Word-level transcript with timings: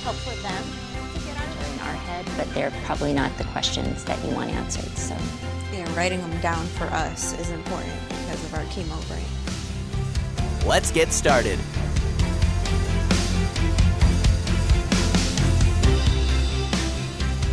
help 0.00 0.16
for 0.16 0.34
them 0.42 0.64
to 1.12 1.20
get 1.26 1.36
on 1.36 1.74
in 1.74 1.80
our 1.80 1.92
head, 1.92 2.26
but 2.36 2.52
they're 2.54 2.70
probably 2.84 3.12
not 3.12 3.36
the 3.36 3.44
questions 3.44 4.02
that 4.04 4.22
you 4.24 4.34
want 4.34 4.50
answered. 4.50 4.96
So, 4.96 5.14
yeah, 5.72 5.94
writing 5.94 6.20
them 6.20 6.40
down 6.40 6.64
for 6.66 6.84
us 6.84 7.38
is 7.38 7.50
important 7.50 7.92
because 8.08 8.42
of 8.44 8.54
our 8.54 8.64
chemo 8.64 8.96
brain. 9.08 10.66
Let's 10.66 10.90
get 10.90 11.12
started. 11.12 11.58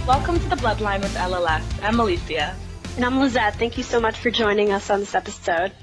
Welcome 0.08 0.40
to 0.40 0.48
the 0.48 0.56
Bloodline 0.56 1.02
with 1.02 1.16
LLS. 1.16 1.66
I'm 1.84 2.00
Alicia. 2.00 2.56
And 2.96 3.04
I'm 3.04 3.20
Lizette. 3.20 3.56
Thank 3.56 3.78
you 3.78 3.84
so 3.84 4.00
much 4.00 4.18
for 4.18 4.32
joining 4.32 4.72
us 4.72 4.90
on 4.90 5.02
this 5.02 5.16
episode. 5.16 5.74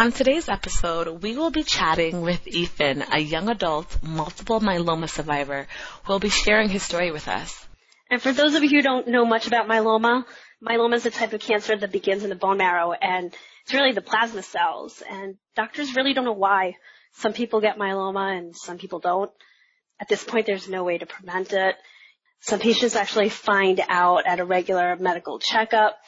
On 0.00 0.12
today's 0.12 0.48
episode, 0.48 1.22
we 1.22 1.36
will 1.36 1.50
be 1.50 1.62
chatting 1.62 2.22
with 2.22 2.48
Ethan, 2.48 3.04
a 3.12 3.18
young 3.20 3.50
adult 3.50 4.02
multiple 4.02 4.58
myeloma 4.58 5.10
survivor 5.10 5.66
who 6.04 6.12
will 6.14 6.18
be 6.18 6.30
sharing 6.30 6.70
his 6.70 6.82
story 6.82 7.10
with 7.10 7.28
us. 7.28 7.66
And 8.10 8.22
for 8.22 8.32
those 8.32 8.54
of 8.54 8.62
you 8.62 8.70
who 8.70 8.80
don't 8.80 9.08
know 9.08 9.26
much 9.26 9.46
about 9.46 9.68
myeloma, 9.68 10.24
myeloma 10.66 10.94
is 10.94 11.04
a 11.04 11.10
type 11.10 11.34
of 11.34 11.42
cancer 11.42 11.76
that 11.76 11.92
begins 11.92 12.24
in 12.24 12.30
the 12.30 12.34
bone 12.34 12.56
marrow 12.56 12.92
and 12.92 13.36
it's 13.62 13.74
really 13.74 13.92
the 13.92 14.00
plasma 14.00 14.42
cells. 14.42 15.02
And 15.06 15.36
doctors 15.54 15.94
really 15.94 16.14
don't 16.14 16.24
know 16.24 16.32
why 16.32 16.76
some 17.16 17.34
people 17.34 17.60
get 17.60 17.76
myeloma 17.76 18.38
and 18.38 18.56
some 18.56 18.78
people 18.78 19.00
don't. 19.00 19.30
At 20.00 20.08
this 20.08 20.24
point, 20.24 20.46
there's 20.46 20.66
no 20.66 20.82
way 20.82 20.96
to 20.96 21.04
prevent 21.04 21.52
it. 21.52 21.76
Some 22.40 22.58
patients 22.58 22.96
actually 22.96 23.28
find 23.28 23.82
out 23.86 24.26
at 24.26 24.40
a 24.40 24.46
regular 24.46 24.96
medical 24.96 25.40
checkup 25.40 25.98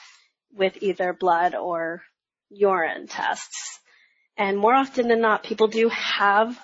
with 0.51 0.79
either 0.81 1.13
blood 1.13 1.55
or 1.55 2.01
urine 2.49 3.07
tests. 3.07 3.81
And 4.43 4.59
more 4.59 4.75
often 4.75 5.07
than 5.07 5.21
not, 5.21 5.45
people 5.45 5.69
do 5.69 5.89
have 5.91 6.59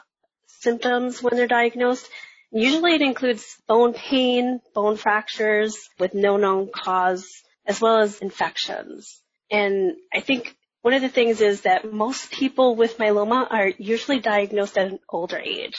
symptoms 0.49 1.23
when 1.23 1.37
they're 1.37 1.47
diagnosed. 1.47 2.09
Usually 2.51 2.97
it 2.97 3.03
includes 3.03 3.45
bone 3.69 3.93
pain, 3.93 4.61
bone 4.75 4.97
fractures 4.97 5.89
with 5.97 6.13
no 6.13 6.39
known 6.39 6.71
cause, 6.75 7.31
as 7.65 7.81
well 7.81 8.01
as 8.01 8.19
infections. 8.19 9.21
And 9.49 9.93
I 10.13 10.19
think 10.19 10.57
one 10.83 10.93
of 10.93 11.03
the 11.03 11.09
things 11.09 11.41
is 11.41 11.61
that 11.61 11.93
most 11.93 12.33
people 12.33 12.75
with 12.75 12.99
myeloma 12.99 13.47
are 13.49 13.69
usually 13.69 14.19
diagnosed 14.19 14.77
at 14.77 14.91
an 14.91 14.99
older 15.09 15.39
age. 15.39 15.79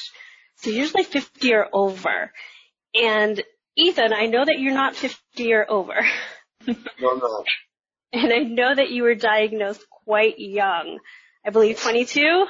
So 0.56 0.69
usually 0.69 1.03
50 1.03 1.53
or 1.53 1.68
over. 1.73 2.31
And 2.96 3.44
Ethan, 3.75 4.13
I 4.13 4.28
know 4.28 4.46
that 4.46 4.59
you're 4.59 4.73
not 4.73 4.96
50 4.96 5.53
or 5.53 5.69
over. 5.69 5.96
No, 6.66 6.75
no. 7.02 7.44
and 8.13 8.31
I 8.31 8.40
know 8.40 8.73
that 8.73 8.90
you 8.90 9.03
were 9.03 9.16
diagnosed 9.16 9.84
quite 10.06 10.40
young. 10.40 11.00
I 11.49 11.51
believe 11.51 11.81
22? 11.81 12.45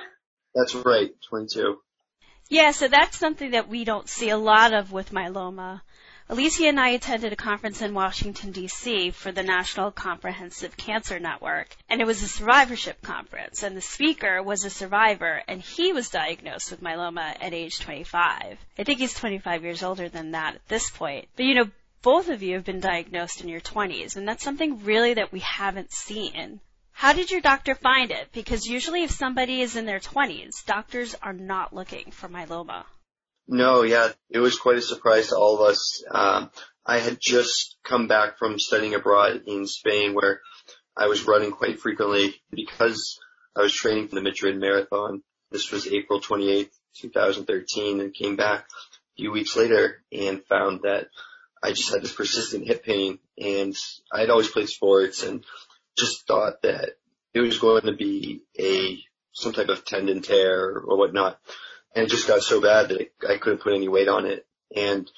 That's 0.53 0.75
right, 0.75 1.11
22. 1.29 1.77
Yeah, 2.49 2.71
so 2.71 2.89
that's 2.89 3.17
something 3.17 3.51
that 3.51 3.69
we 3.69 3.85
don't 3.85 4.09
see 4.09 4.29
a 4.29 4.35
lot 4.35 4.73
of 4.73 4.91
with 4.91 5.13
myeloma. 5.13 5.79
Alicia 6.27 6.67
and 6.67 6.77
I 6.77 6.89
attended 6.89 7.31
a 7.31 7.37
conference 7.37 7.81
in 7.81 7.93
Washington, 7.93 8.51
D.C. 8.51 9.11
for 9.11 9.31
the 9.31 9.41
National 9.41 9.89
Comprehensive 9.89 10.75
Cancer 10.75 11.17
Network, 11.17 11.73
and 11.87 12.01
it 12.01 12.07
was 12.07 12.21
a 12.21 12.27
survivorship 12.27 13.01
conference, 13.01 13.63
and 13.63 13.77
the 13.77 13.79
speaker 13.79 14.43
was 14.43 14.65
a 14.65 14.69
survivor, 14.69 15.41
and 15.47 15.61
he 15.61 15.93
was 15.93 16.09
diagnosed 16.09 16.69
with 16.69 16.81
myeloma 16.81 17.37
at 17.39 17.53
age 17.53 17.79
25. 17.79 18.57
I 18.77 18.83
think 18.83 18.99
he's 18.99 19.13
25 19.13 19.63
years 19.63 19.81
older 19.81 20.09
than 20.09 20.31
that 20.31 20.55
at 20.55 20.67
this 20.67 20.89
point. 20.89 21.29
But 21.37 21.45
you 21.45 21.55
know, 21.55 21.69
both 22.01 22.27
of 22.27 22.43
you 22.43 22.55
have 22.55 22.65
been 22.65 22.81
diagnosed 22.81 23.39
in 23.39 23.47
your 23.47 23.61
20s, 23.61 24.17
and 24.17 24.27
that's 24.27 24.43
something 24.43 24.83
really 24.83 25.13
that 25.13 25.31
we 25.31 25.39
haven't 25.39 25.93
seen. 25.93 26.59
How 26.99 27.13
did 27.13 27.31
your 27.31 27.39
doctor 27.39 27.75
find 27.75 28.11
it? 28.11 28.27
Because 28.33 28.67
usually 28.67 29.03
if 29.05 29.11
somebody 29.11 29.61
is 29.61 29.77
in 29.77 29.85
their 29.85 30.01
20s, 30.01 30.65
doctors 30.65 31.15
are 31.21 31.31
not 31.31 31.73
looking 31.73 32.11
for 32.11 32.27
myeloma. 32.27 32.83
No, 33.47 33.83
yeah, 33.83 34.09
it 34.29 34.39
was 34.39 34.59
quite 34.59 34.79
a 34.79 34.81
surprise 34.81 35.29
to 35.29 35.37
all 35.37 35.55
of 35.55 35.61
us. 35.61 36.03
Um, 36.11 36.51
I 36.85 36.99
had 36.99 37.17
just 37.21 37.77
come 37.85 38.09
back 38.09 38.37
from 38.37 38.59
studying 38.59 38.95
abroad 38.95 39.43
in 39.47 39.65
Spain 39.65 40.13
where 40.13 40.41
I 40.93 41.07
was 41.07 41.25
running 41.25 41.51
quite 41.51 41.79
frequently 41.79 42.35
because 42.51 43.17
I 43.55 43.61
was 43.61 43.71
training 43.71 44.09
for 44.09 44.15
the 44.15 44.21
Madrid 44.21 44.59
Marathon. 44.59 45.23
This 45.51 45.71
was 45.71 45.87
April 45.87 46.19
28th, 46.19 46.73
2013 46.97 48.01
and 48.01 48.13
came 48.13 48.35
back 48.35 48.65
a 48.65 49.15
few 49.15 49.31
weeks 49.31 49.55
later 49.55 50.03
and 50.11 50.43
found 50.49 50.81
that 50.81 51.07
I 51.63 51.71
just 51.71 51.93
had 51.93 52.01
this 52.01 52.13
persistent 52.13 52.67
hip 52.67 52.83
pain 52.83 53.19
and 53.37 53.73
I 54.11 54.19
had 54.19 54.29
always 54.29 54.49
played 54.49 54.67
sports 54.67 55.23
and 55.23 55.45
just 55.99 56.25
thought 56.27 56.61
that 56.63 56.91
it 57.33 57.39
was 57.41 57.59
going 57.59 57.83
to 57.83 57.93
be 57.93 58.41
a, 58.57 58.99
some 59.33 59.53
type 59.53 59.69
of 59.69 59.85
tendon 59.85 60.21
tear 60.21 60.77
or 60.77 60.97
whatnot 60.97 61.39
and 61.95 62.05
it 62.05 62.09
just 62.09 62.27
got 62.27 62.41
so 62.41 62.61
bad 62.61 62.89
that 62.89 63.11
I 63.27 63.37
couldn't 63.37 63.61
put 63.61 63.73
any 63.73 63.87
weight 63.87 64.07
on 64.07 64.25
it. 64.25 64.45
And 64.75 65.09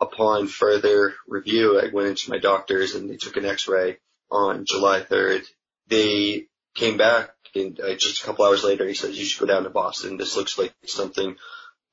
upon 0.00 0.48
further 0.48 1.14
review, 1.26 1.80
I 1.80 1.88
went 1.92 2.08
into 2.08 2.30
my 2.30 2.38
doctors 2.38 2.94
and 2.94 3.08
they 3.08 3.16
took 3.16 3.36
an 3.36 3.44
x-ray 3.44 3.98
on 4.30 4.64
July 4.66 5.00
3rd. 5.00 5.46
They 5.86 6.46
came 6.74 6.96
back 6.96 7.30
and 7.54 7.78
uh, 7.80 7.94
just 7.94 8.22
a 8.22 8.26
couple 8.26 8.44
hours 8.44 8.64
later, 8.64 8.86
he 8.86 8.94
says, 8.94 9.18
you 9.18 9.24
should 9.24 9.40
go 9.40 9.52
down 9.52 9.64
to 9.64 9.70
Boston. 9.70 10.16
This 10.16 10.36
looks 10.36 10.58
like 10.58 10.74
something 10.86 11.36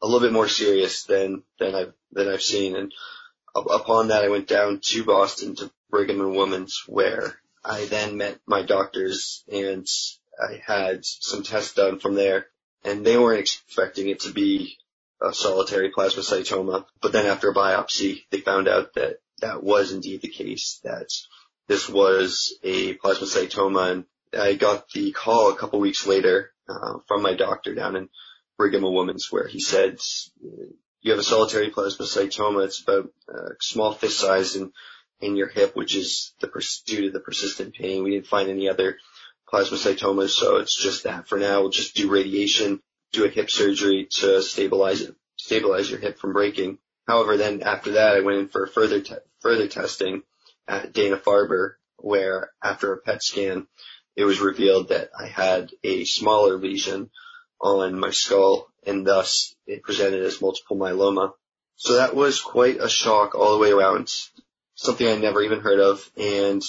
a 0.02 0.06
little 0.06 0.19
bit 0.19 0.34
more 0.34 0.50
serious 0.50 1.03
than, 1.03 1.44
than 1.59 1.75
I've, 1.75 1.94
than 2.12 2.28
I've 2.28 2.41
seen. 2.41 2.75
And 2.75 2.91
upon 3.56 4.09
that, 4.09 4.23
I 4.23 4.29
went 4.29 4.47
down 4.47 4.81
to 4.84 5.06
Boston 5.06 5.56
to 5.56 5.72
Brigham 5.90 6.19
and 6.19 6.35
Women's 6.35 6.84
where 6.88 7.40
I 7.66 7.86
then 7.86 8.18
met 8.18 8.40
my 8.46 8.62
doctors 8.62 9.44
and 9.52 9.88
I 10.40 10.62
had 10.66 11.03
some 11.03 11.44
tests 11.44 11.74
done 11.74 12.00
from 12.00 12.16
there 12.16 12.48
and 12.84 13.06
they 13.06 13.18
weren't 13.18 13.40
expecting 13.40 14.09
it 14.09 14.22
to 14.22 14.31
be 14.31 14.78
a 15.22 15.34
solitary 15.34 15.92
plasmacytoma. 15.92 16.86
But 17.02 17.12
then 17.12 17.26
after 17.26 17.50
a 17.50 17.56
biopsy, 17.56 18.24
they 18.30 18.40
found 18.40 18.68
out 18.68 18.94
that 18.94 19.18
that 19.42 19.64
was 19.64 19.92
indeed 19.92 20.22
the 20.22 20.30
case, 20.30 20.80
that 20.84 21.09
this 21.68 21.90
was 21.90 22.53
a 22.64 22.96
plasmacytoma. 22.96 23.92
And 23.92 24.06
I 24.40 24.53
got 24.53 24.90
the 24.92 25.12
call 25.12 25.52
a 25.52 25.56
couple 25.56 25.80
weeks 25.80 26.06
later 26.06 26.52
uh, 26.70 27.00
from 27.08 27.22
my 27.22 27.34
doctor 27.34 27.74
down 27.74 27.96
in 27.96 28.09
Brigham 28.58 28.84
and 28.84 28.94
Women's 28.94 29.32
where 29.32 29.47
he 29.47 29.59
said, 29.59 29.97
you 31.02 31.12
have 31.12 31.20
a 31.20 31.24
solitary 31.24 31.72
plasmacytoma. 31.72 32.66
It's 32.66 32.82
about 32.82 33.09
a 33.28 33.56
small 33.59 33.94
fist 33.94 34.20
size 34.20 34.56
in, 34.56 34.72
in 35.20 35.36
your 35.36 35.48
hip, 35.48 35.76
which 35.76 35.96
is 35.96 36.34
the, 36.40 36.48
due 36.86 37.03
to 37.03 37.12
the 37.12 37.20
persistent 37.20 37.76
pain. 37.76 38.03
We 38.03 38.12
didn't 38.12 38.28
find 38.28 38.50
any 38.50 38.70
other 38.70 38.97
plasmacytomas, 39.52 40.29
so 40.29 40.58
it's 40.58 40.76
just 40.76 41.03
that 41.03 41.28
for 41.28 41.38
now. 41.38 41.62
We'll 41.62 41.70
just 41.70 41.96
do 41.96 42.09
radiation, 42.09 42.82
do 43.12 43.26
a 43.26 43.29
hip 43.29 43.50
surgery 43.50 44.08
to 44.20 44.41
stabilize 44.41 45.02
it, 45.02 45.16
stabilize 45.38 45.90
your 45.90 46.00
hip 46.00 46.20
from 46.20 46.34
breaking. 46.34 46.79
However, 47.08 47.38
then 47.38 47.62
after 47.62 47.94
that, 47.94 48.16
I 48.16 48.22
went 48.22 48.40
in 48.40 48.47
for 48.50 48.67
further 48.67 49.02
te- 49.02 49.16
further 49.40 49.67
testing 49.67 50.23
at 50.67 50.94
Dana 50.94 51.17
Farber, 51.17 51.76
where 51.97 52.52
after 52.64 52.94
a 52.94 52.97
PET 52.97 53.23
scan, 53.23 53.67
it 54.16 54.26
was 54.26 54.40
revealed 54.40 54.90
that 54.90 55.12
I 55.17 55.28
had 55.28 55.72
a 55.84 56.06
smaller 56.06 56.58
lesion 56.58 57.09
on 57.62 58.00
my 58.00 58.12
skull, 58.12 58.67
and 58.85 59.06
thus 59.06 59.56
it 59.67 59.84
presented 59.84 60.23
as 60.23 60.41
multiple 60.41 60.78
myeloma. 60.78 61.34
So 61.76 61.96
that 61.96 62.16
was 62.16 62.40
quite 62.40 62.78
a 62.79 62.90
shock 62.90 63.35
all 63.35 63.53
the 63.53 63.59
way 63.59 63.72
around. 63.72 64.14
Something 64.76 65.08
I 65.08 65.16
never 65.16 65.42
even 65.42 65.62
heard 65.62 65.80
of, 65.80 66.10
and 66.18 66.62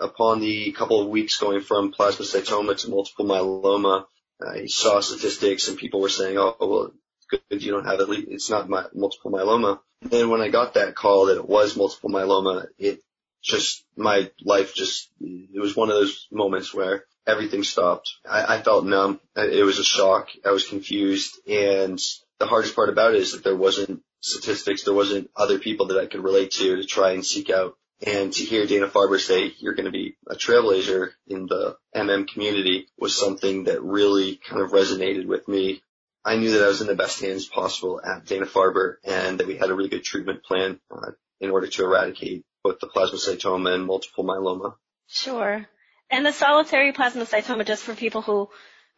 upon 0.00 0.40
the 0.40 0.72
couple 0.72 1.00
of 1.00 1.08
weeks 1.08 1.38
going 1.38 1.60
from 1.60 1.92
plasmacytoma 1.92 2.76
to 2.80 2.90
multiple 2.90 3.24
myeloma, 3.24 4.04
I 4.40 4.66
saw 4.66 5.00
statistics 5.00 5.68
and 5.68 5.78
people 5.78 6.00
were 6.00 6.08
saying, 6.08 6.36
oh, 6.38 6.56
well, 6.58 6.92
good, 7.30 7.62
you 7.62 7.70
don't 7.70 7.84
have 7.84 8.00
it. 8.00 8.08
It's 8.28 8.50
not 8.50 8.68
my, 8.68 8.84
multiple 8.94 9.30
myeloma. 9.30 9.80
And 10.02 10.10
then 10.10 10.30
when 10.30 10.40
I 10.40 10.48
got 10.48 10.74
that 10.74 10.94
call 10.94 11.26
that 11.26 11.36
it 11.36 11.48
was 11.48 11.76
multiple 11.76 12.10
myeloma, 12.10 12.66
it 12.78 13.00
just, 13.42 13.84
my 13.96 14.30
life 14.42 14.74
just, 14.74 15.10
it 15.20 15.60
was 15.60 15.76
one 15.76 15.90
of 15.90 15.96
those 15.96 16.26
moments 16.30 16.74
where 16.74 17.04
everything 17.26 17.62
stopped. 17.62 18.10
I, 18.28 18.56
I 18.56 18.62
felt 18.62 18.84
numb. 18.84 19.20
It 19.36 19.64
was 19.64 19.78
a 19.78 19.84
shock. 19.84 20.28
I 20.44 20.50
was 20.50 20.68
confused. 20.68 21.38
And 21.48 22.00
the 22.38 22.46
hardest 22.46 22.74
part 22.74 22.88
about 22.88 23.14
it 23.14 23.20
is 23.20 23.32
that 23.32 23.44
there 23.44 23.56
wasn't 23.56 24.02
statistics. 24.22 24.84
There 24.84 24.94
wasn't 24.94 25.30
other 25.36 25.58
people 25.58 25.86
that 25.88 25.98
I 25.98 26.06
could 26.06 26.24
relate 26.24 26.52
to 26.52 26.76
to 26.76 26.84
try 26.84 27.12
and 27.12 27.24
seek 27.24 27.50
out. 27.50 27.76
And 28.04 28.32
to 28.32 28.42
hear 28.42 28.66
Dana 28.66 28.88
Farber 28.88 29.20
say 29.20 29.52
you're 29.58 29.74
going 29.74 29.86
to 29.86 29.92
be 29.92 30.16
a 30.28 30.34
trailblazer 30.34 31.10
in 31.28 31.46
the 31.46 31.76
MM 31.94 32.26
community 32.26 32.88
was 32.98 33.16
something 33.16 33.64
that 33.64 33.82
really 33.82 34.40
kind 34.48 34.60
of 34.60 34.72
resonated 34.72 35.26
with 35.26 35.46
me. 35.46 35.82
I 36.24 36.36
knew 36.36 36.52
that 36.52 36.64
I 36.64 36.68
was 36.68 36.80
in 36.80 36.88
the 36.88 36.96
best 36.96 37.20
hands 37.20 37.46
possible 37.46 38.00
at 38.02 38.26
Dana 38.26 38.46
Farber 38.46 38.96
and 39.04 39.38
that 39.38 39.46
we 39.46 39.56
had 39.56 39.70
a 39.70 39.74
really 39.74 39.88
good 39.88 40.02
treatment 40.04 40.42
plan 40.42 40.80
uh, 40.90 41.12
in 41.40 41.50
order 41.50 41.68
to 41.68 41.84
eradicate 41.84 42.44
both 42.64 42.80
the 42.80 42.88
plasmacytoma 42.88 43.74
and 43.74 43.84
multiple 43.84 44.24
myeloma. 44.24 44.74
Sure. 45.08 45.66
And 46.10 46.26
the 46.26 46.32
solitary 46.32 46.92
plasmacytoma, 46.92 47.66
just 47.66 47.84
for 47.84 47.94
people 47.94 48.22
who, 48.22 48.48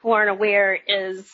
who 0.00 0.12
aren't 0.12 0.30
aware, 0.30 0.78
is 0.86 1.30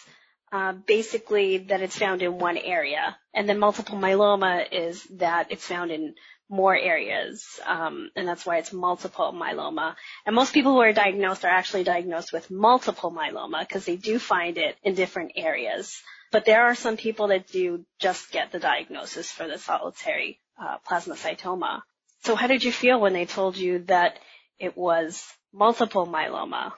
uh, 0.53 0.73
basically 0.73 1.59
that 1.59 1.81
it's 1.81 1.99
found 1.99 2.23
in 2.23 2.39
one 2.39 2.57
area. 2.57 3.17
And 3.35 3.49
then 3.49 3.59
multiple 3.59 3.97
myeloma 3.97 4.67
is 4.73 5.05
that 5.19 5.51
it's 5.51 5.67
found 5.67 5.91
in 5.91 6.15
more 6.51 6.77
areas, 6.77 7.47
um, 7.65 8.11
and 8.17 8.27
that's 8.27 8.45
why 8.45 8.59
it's 8.59 8.73
multiple 8.73 9.33
myeloma. 9.33 9.95
And 10.27 10.35
most 10.35 10.53
people 10.53 10.73
who 10.73 10.81
are 10.81 10.93
diagnosed 10.93 11.45
are 11.45 11.51
actually 11.51 11.85
diagnosed 11.85 12.33
with 12.33 12.51
multiple 12.51 13.13
myeloma 13.13 13.61
because 13.61 13.85
they 13.85 13.95
do 13.95 14.19
find 14.19 14.59
it 14.59 14.77
in 14.83 14.95
different 14.97 15.33
areas. 15.37 16.03
But 16.33 16.45
there 16.45 16.65
are 16.65 16.75
some 16.75 16.97
people 16.97 17.29
that 17.29 17.47
do 17.47 17.85
just 18.01 18.33
get 18.33 18.51
the 18.51 18.59
diagnosis 18.59 19.31
for 19.31 19.47
the 19.47 19.59
solitary 19.59 20.41
uh, 20.61 20.79
plasmacytoma. 20.89 21.83
So 22.25 22.35
how 22.35 22.49
did 22.49 22.65
you 22.65 22.73
feel 22.73 23.01
when 23.01 23.13
they 23.13 23.27
told 23.27 23.57
you 23.57 23.85
that 23.85 24.19
it 24.59 24.77
was 24.77 25.25
multiple 25.53 26.07
myeloma? 26.07 26.73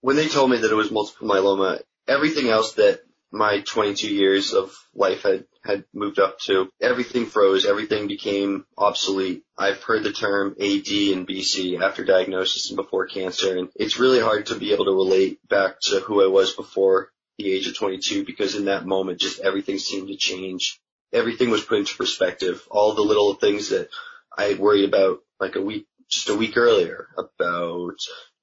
When 0.00 0.16
they 0.16 0.28
told 0.28 0.50
me 0.50 0.56
that 0.56 0.70
it 0.70 0.74
was 0.74 0.90
multiple 0.90 1.28
myeloma, 1.28 1.82
everything 2.08 2.48
else 2.48 2.72
that 2.74 3.00
my 3.32 3.60
22 3.60 4.12
years 4.12 4.52
of 4.54 4.72
life 4.94 5.22
had, 5.22 5.44
had 5.64 5.84
moved 5.94 6.18
up 6.18 6.38
to. 6.40 6.68
Everything 6.80 7.26
froze. 7.26 7.64
Everything 7.64 8.08
became 8.08 8.64
obsolete. 8.76 9.44
I've 9.56 9.82
heard 9.82 10.02
the 10.02 10.12
term 10.12 10.56
AD 10.58 10.88
and 10.88 11.28
BC 11.28 11.80
after 11.80 12.04
diagnosis 12.04 12.70
and 12.70 12.76
before 12.76 13.06
cancer, 13.06 13.56
and 13.56 13.68
it's 13.76 13.98
really 13.98 14.20
hard 14.20 14.46
to 14.46 14.56
be 14.56 14.72
able 14.72 14.86
to 14.86 14.92
relate 14.92 15.38
back 15.48 15.80
to 15.82 16.00
who 16.00 16.24
I 16.24 16.28
was 16.28 16.54
before 16.54 17.10
the 17.38 17.52
age 17.52 17.66
of 17.68 17.76
22 17.76 18.24
because 18.24 18.54
in 18.54 18.66
that 18.66 18.86
moment, 18.86 19.20
just 19.20 19.40
everything 19.40 19.78
seemed 19.78 20.08
to 20.08 20.16
change. 20.16 20.80
Everything 21.12 21.50
was 21.50 21.64
put 21.64 21.78
into 21.78 21.96
perspective. 21.96 22.66
All 22.70 22.94
the 22.94 23.02
little 23.02 23.34
things 23.34 23.70
that 23.70 23.88
I 24.36 24.44
had 24.44 24.58
worried 24.58 24.88
about 24.88 25.20
like 25.38 25.56
a 25.56 25.62
week, 25.62 25.86
just 26.08 26.28
a 26.28 26.36
week 26.36 26.56
earlier 26.56 27.08
about 27.16 27.94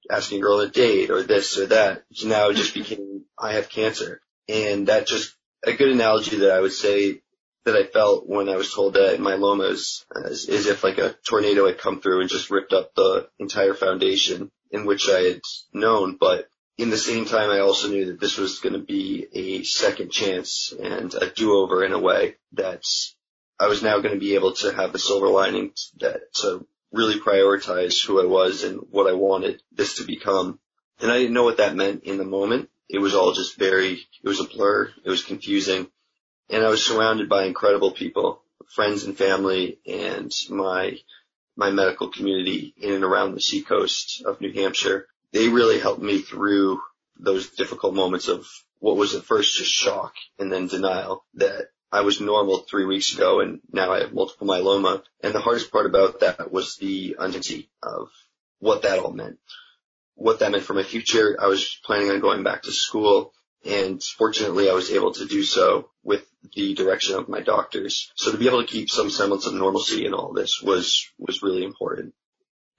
asking 0.09 0.39
a 0.39 0.41
girl 0.41 0.59
a 0.61 0.69
date 0.69 1.09
or 1.09 1.23
this 1.23 1.57
or 1.57 1.67
that 1.67 2.03
now 2.23 2.51
just 2.53 2.73
became, 2.73 3.25
I 3.37 3.53
have 3.53 3.69
cancer 3.69 4.21
and 4.47 4.88
that 4.88 5.07
just 5.07 5.35
a 5.65 5.73
good 5.73 5.89
analogy 5.89 6.38
that 6.38 6.51
I 6.51 6.59
would 6.59 6.73
say 6.73 7.21
that 7.65 7.75
I 7.75 7.83
felt 7.83 8.27
when 8.27 8.47
I 8.47 8.55
was 8.55 8.73
told 8.73 8.94
that 8.94 9.19
myeloma 9.19 9.71
is, 9.71 10.05
is, 10.15 10.49
uh, 10.49 10.53
is 10.53 10.67
if 10.67 10.83
like 10.83 10.99
a 10.99 11.15
tornado 11.27 11.67
had 11.67 11.77
come 11.77 11.99
through 11.99 12.21
and 12.21 12.29
just 12.29 12.49
ripped 12.49 12.71
up 12.71 12.95
the 12.95 13.27
entire 13.39 13.73
foundation 13.73 14.51
in 14.71 14.85
which 14.85 15.09
I 15.09 15.19
had 15.19 15.41
known. 15.73 16.15
But 16.17 16.47
in 16.77 16.89
the 16.89 16.97
same 16.97 17.25
time, 17.25 17.49
I 17.49 17.59
also 17.59 17.89
knew 17.89 18.05
that 18.05 18.19
this 18.19 18.38
was 18.38 18.59
going 18.59 18.73
to 18.73 18.79
be 18.79 19.27
a 19.33 19.63
second 19.63 20.11
chance 20.11 20.73
and 20.81 21.13
a 21.13 21.29
do-over 21.29 21.83
in 21.83 21.91
a 21.91 21.99
way 21.99 22.35
that 22.53 22.83
I 23.59 23.67
was 23.67 23.83
now 23.83 23.99
going 23.99 24.13
to 24.13 24.19
be 24.19 24.35
able 24.35 24.53
to 24.53 24.73
have 24.73 24.94
the 24.94 24.99
silver 24.99 25.27
lining 25.27 25.73
that 25.99 26.33
to 26.35 26.65
really 26.94 27.19
prioritize 27.19 28.05
who 28.05 28.21
I 28.21 28.25
was 28.25 28.63
and 28.63 28.79
what 28.91 29.09
I 29.09 29.13
wanted 29.13 29.61
this 29.73 29.95
to 29.95 30.05
become. 30.05 30.59
And 31.01 31.11
I 31.11 31.17
didn't 31.17 31.33
know 31.33 31.44
what 31.44 31.57
that 31.57 31.75
meant 31.75 32.03
in 32.03 32.17
the 32.17 32.23
moment, 32.23 32.69
it 32.89 32.99
was 32.99 33.13
all 33.13 33.33
just 33.33 33.57
very, 33.57 33.93
it 33.93 34.27
was 34.27 34.39
a 34.39 34.45
blur. 34.45 34.91
It 35.03 35.09
was 35.09 35.23
confusing. 35.23 35.87
And 36.49 36.63
I 36.63 36.69
was 36.69 36.85
surrounded 36.85 37.27
by 37.27 37.45
incredible 37.45 37.91
people, 37.91 38.41
friends 38.73 39.03
and 39.03 39.17
family 39.17 39.79
and 39.85 40.31
my, 40.49 40.97
my 41.55 41.71
medical 41.71 42.09
community 42.09 42.73
in 42.77 42.93
and 42.93 43.03
around 43.03 43.33
the 43.33 43.41
seacoast 43.41 44.23
of 44.25 44.39
New 44.39 44.53
Hampshire. 44.53 45.07
They 45.33 45.49
really 45.49 45.79
helped 45.79 46.01
me 46.01 46.19
through 46.19 46.79
those 47.19 47.49
difficult 47.49 47.93
moments 47.93 48.29
of 48.29 48.47
what 48.79 48.95
was 48.95 49.15
at 49.15 49.23
first 49.23 49.57
just 49.57 49.71
shock 49.71 50.13
and 50.39 50.51
then 50.51 50.67
denial 50.67 51.25
that 51.33 51.69
I 51.91 52.01
was 52.01 52.21
normal 52.21 52.59
three 52.59 52.85
weeks 52.85 53.13
ago 53.13 53.41
and 53.41 53.59
now 53.71 53.91
I 53.91 53.99
have 53.99 54.13
multiple 54.13 54.47
myeloma. 54.47 55.03
And 55.21 55.33
the 55.33 55.39
hardest 55.39 55.71
part 55.71 55.87
about 55.87 56.21
that 56.21 56.51
was 56.51 56.77
the 56.77 57.17
uncertainty 57.19 57.69
of 57.83 58.09
what 58.59 58.83
that 58.83 58.99
all 58.99 59.11
meant 59.11 59.39
what 60.17 60.39
that 60.39 60.51
meant 60.51 60.63
for 60.63 60.73
my 60.73 60.83
future. 60.83 61.37
I 61.39 61.47
was 61.47 61.79
planning 61.85 62.09
on 62.09 62.19
going 62.19 62.43
back 62.43 62.63
to 62.63 62.71
school 62.71 63.33
and 63.63 64.01
fortunately 64.01 64.69
I 64.69 64.73
was 64.73 64.91
able 64.91 65.13
to 65.13 65.25
do 65.25 65.43
so 65.43 65.89
with 66.03 66.25
the 66.55 66.73
direction 66.73 67.15
of 67.15 67.29
my 67.29 67.41
doctors. 67.41 68.11
So 68.15 68.31
to 68.31 68.37
be 68.37 68.47
able 68.47 68.61
to 68.61 68.67
keep 68.67 68.89
some 68.89 69.09
semblance 69.09 69.45
of 69.45 69.53
normalcy 69.53 70.05
in 70.05 70.13
all 70.13 70.33
this 70.33 70.61
was, 70.61 71.07
was 71.19 71.43
really 71.43 71.63
important. 71.63 72.13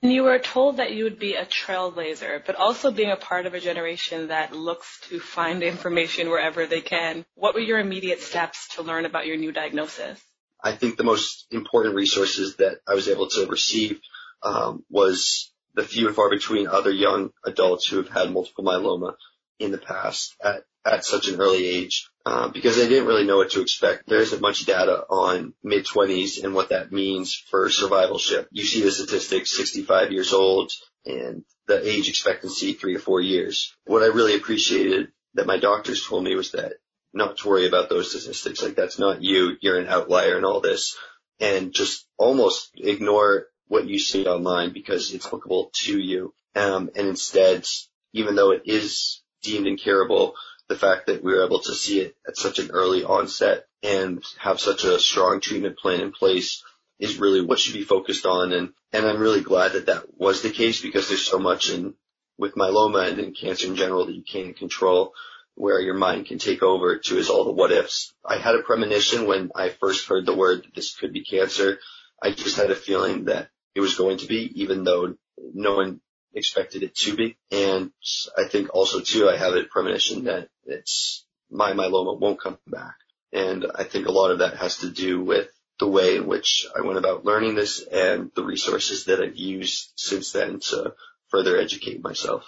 And 0.02 0.12
you 0.12 0.25
were 0.25 0.38
told 0.38 0.76
that 0.76 0.93
you 0.93 1.05
would 1.05 1.19
be 1.19 1.35
a 1.35 1.44
trailblazer, 1.44 2.44
but 2.46 2.55
also 2.55 2.90
being 2.90 3.11
a 3.11 3.17
part 3.17 3.46
of 3.46 3.55
a 3.55 3.61
generation 3.61 4.29
that 4.29 4.52
looks 4.52 5.00
to 5.08 5.19
find 5.19 5.62
information 5.62 6.31
wherever 6.31 6.67
they 6.67 6.81
can. 6.81 7.25
What 7.34 7.55
were 7.55 7.61
your 7.61 7.81
immediate 7.81 8.20
steps 8.20 8.69
to 8.76 8.82
learn 8.82 9.06
about 9.06 9.26
your 9.26 9.37
new 9.37 9.50
diagnosis? 9.50 10.20
I 10.62 10.73
think 10.73 10.96
the 10.96 11.05
most 11.05 11.46
important 11.50 11.94
resources 11.94 12.56
that 12.56 12.79
I 12.87 12.94
was 12.94 13.08
able 13.08 13.29
to 13.31 13.46
receive 13.46 14.00
um, 14.43 14.84
was 14.88 15.52
the 15.79 15.85
few 15.85 16.09
and 16.09 16.17
far 16.17 16.29
between 16.29 16.67
other 16.67 16.91
young 16.91 17.31
adults 17.45 17.87
who 17.87 17.99
have 17.99 18.09
had 18.09 18.33
multiple 18.33 18.65
myeloma 18.65 19.15
in 19.61 19.71
the 19.71 19.79
past 19.79 20.35
at, 20.43 20.65
at 20.85 21.05
such 21.05 21.29
an 21.29 21.41
early 21.41 21.65
age. 21.65 22.09
Uh, 22.27 22.49
because 22.49 22.77
they 22.77 22.89
didn't 22.89 23.07
really 23.07 23.25
know 23.25 23.37
what 23.37 23.51
to 23.51 23.63
expect. 23.63 24.09
There 24.09 24.19
isn't 24.19 24.43
much 24.43 24.67
data 24.67 25.05
on 25.09 25.55
mid 25.63 25.87
20s 25.87 26.43
and 26.43 26.53
what 26.53 26.71
that 26.71 26.91
means 26.91 27.33
for 27.33 27.69
survivalship. 27.69 28.49
You 28.51 28.65
see 28.65 28.83
the 28.83 28.91
statistics 28.91 29.57
65 29.57 30.11
years 30.11 30.33
old 30.33 30.73
and 31.07 31.45
the 31.69 31.89
age 31.89 32.09
expectancy 32.09 32.73
three 32.73 32.95
to 32.95 32.99
four 32.99 33.21
years. 33.21 33.73
What 33.87 34.03
I 34.03 34.07
really 34.07 34.35
appreciated 34.35 35.13
that 35.35 35.47
my 35.47 35.59
doctors 35.59 36.05
told 36.05 36.25
me 36.25 36.35
was 36.35 36.51
that 36.53 36.73
not 37.15 37.39
to 37.39 37.49
worry 37.49 37.69
about 37.69 37.89
those 37.89 38.11
statistics. 38.11 38.63
Like 38.63 38.75
that's 38.75 38.99
not 38.99 39.23
you. 39.23 39.57
You're 39.61 39.79
an 39.79 39.87
outlier 39.87 40.37
in 40.39 40.45
all 40.45 40.61
this 40.61 40.99
and 41.41 41.73
just 41.73 42.05
almost 42.17 42.73
ignore 42.75 43.47
what 43.69 43.87
you 43.87 43.99
see 43.99 44.26
online 44.26 44.73
because 44.73 45.12
it's 45.12 45.26
applicable 45.26 45.70
to 45.73 45.99
you. 45.99 46.35
Um, 46.56 46.91
and 46.97 47.09
instead, 47.09 47.65
even 48.12 48.35
though 48.35 48.50
it 48.50 48.62
is 48.65 49.22
deemed 49.43 49.67
incurable, 49.67 50.34
the 50.69 50.77
fact 50.77 51.06
that 51.06 51.22
we 51.22 51.32
were 51.32 51.44
able 51.44 51.60
to 51.60 51.75
see 51.75 52.01
it 52.01 52.17
at 52.27 52.37
such 52.37 52.58
an 52.58 52.70
early 52.72 53.05
onset 53.05 53.67
and 53.82 54.22
have 54.39 54.60
such 54.60 54.84
a 54.84 54.98
strong 54.98 55.41
treatment 55.41 55.79
plan 55.79 56.01
in 56.01 56.13
place 56.13 56.63
is 56.98 57.19
really 57.19 57.41
what 57.41 57.58
should 57.58 57.75
be 57.75 57.84
focused 57.84 58.27
on. 58.27 58.53
And, 58.53 58.72
and 58.93 59.06
I'm 59.06 59.20
really 59.20 59.41
glad 59.41 59.72
that 59.72 59.87
that 59.87 60.05
was 60.17 60.43
the 60.43 60.51
case 60.51 60.82
because 60.82 61.08
there's 61.08 61.25
so 61.25 61.39
much 61.39 61.70
in 61.70 61.94
with 62.37 62.55
myeloma 62.55 63.08
and 63.08 63.19
in 63.19 63.34
cancer 63.34 63.67
in 63.67 63.77
general 63.77 64.06
that 64.06 64.15
you 64.15 64.22
can't 64.22 64.56
control 64.56 65.13
where 65.55 65.81
your 65.81 65.94
mind 65.94 66.27
can 66.27 66.39
take 66.39 66.63
over 66.63 66.98
to 66.98 67.19
is 67.19 67.31
all 67.31 67.44
the 67.44 67.53
what 67.53 67.72
ifs. 67.72 68.15
I 68.25 68.39
had 68.39 68.55
a 68.55 68.63
premonition 68.63 69.27
when 69.27 69.51
I 69.56 69.70
first 69.70 70.08
heard 70.08 70.25
the 70.25 70.37
word 70.37 70.65
this 70.75 70.94
could 70.94 71.13
be 71.13 71.25
cancer. 71.25 71.81
I 72.22 72.31
just 72.31 72.56
had 72.56 72.70
a 72.70 72.77
feeling 72.77 73.25
that 73.25 73.48
it 73.79 73.81
was 73.81 73.94
going 73.94 74.19
to 74.19 74.27
be, 74.27 74.63
even 74.63 74.82
though 74.82 75.15
no 75.55 75.77
one 75.77 76.01
expected 76.35 76.82
it 76.82 76.97
to 76.97 77.15
be. 77.15 77.37
And 77.53 77.93
I 78.37 78.49
think 78.49 78.75
also 78.75 78.99
too, 78.99 79.29
I 79.29 79.37
have 79.37 79.55
a 79.55 79.63
premonition 79.63 80.25
that 80.25 80.49
it's 80.65 81.25
my 81.49 81.75
myeloma 81.75 82.19
won't 82.19 82.41
come 82.41 82.58
back. 82.67 82.97
And 83.32 83.67
I 83.73 83.85
think 83.85 84.08
a 84.08 84.13
lot 84.13 84.32
of 84.32 84.41
that 84.41 84.56
has 84.56 84.79
to 84.79 84.91
do 84.91 85.23
with 85.23 85.49
the 85.79 85.87
way 85.87 86.17
in 86.17 86.27
which 86.27 86.67
I 86.77 86.85
went 86.85 86.99
about 86.99 87.25
learning 87.25 87.55
this 87.55 87.81
and 87.82 88.32
the 88.35 88.43
resources 88.43 89.05
that 89.05 89.20
I've 89.20 89.37
used 89.37 89.93
since 89.94 90.32
then 90.32 90.58
to 90.70 90.94
further 91.29 91.56
educate 91.56 92.03
myself. 92.03 92.44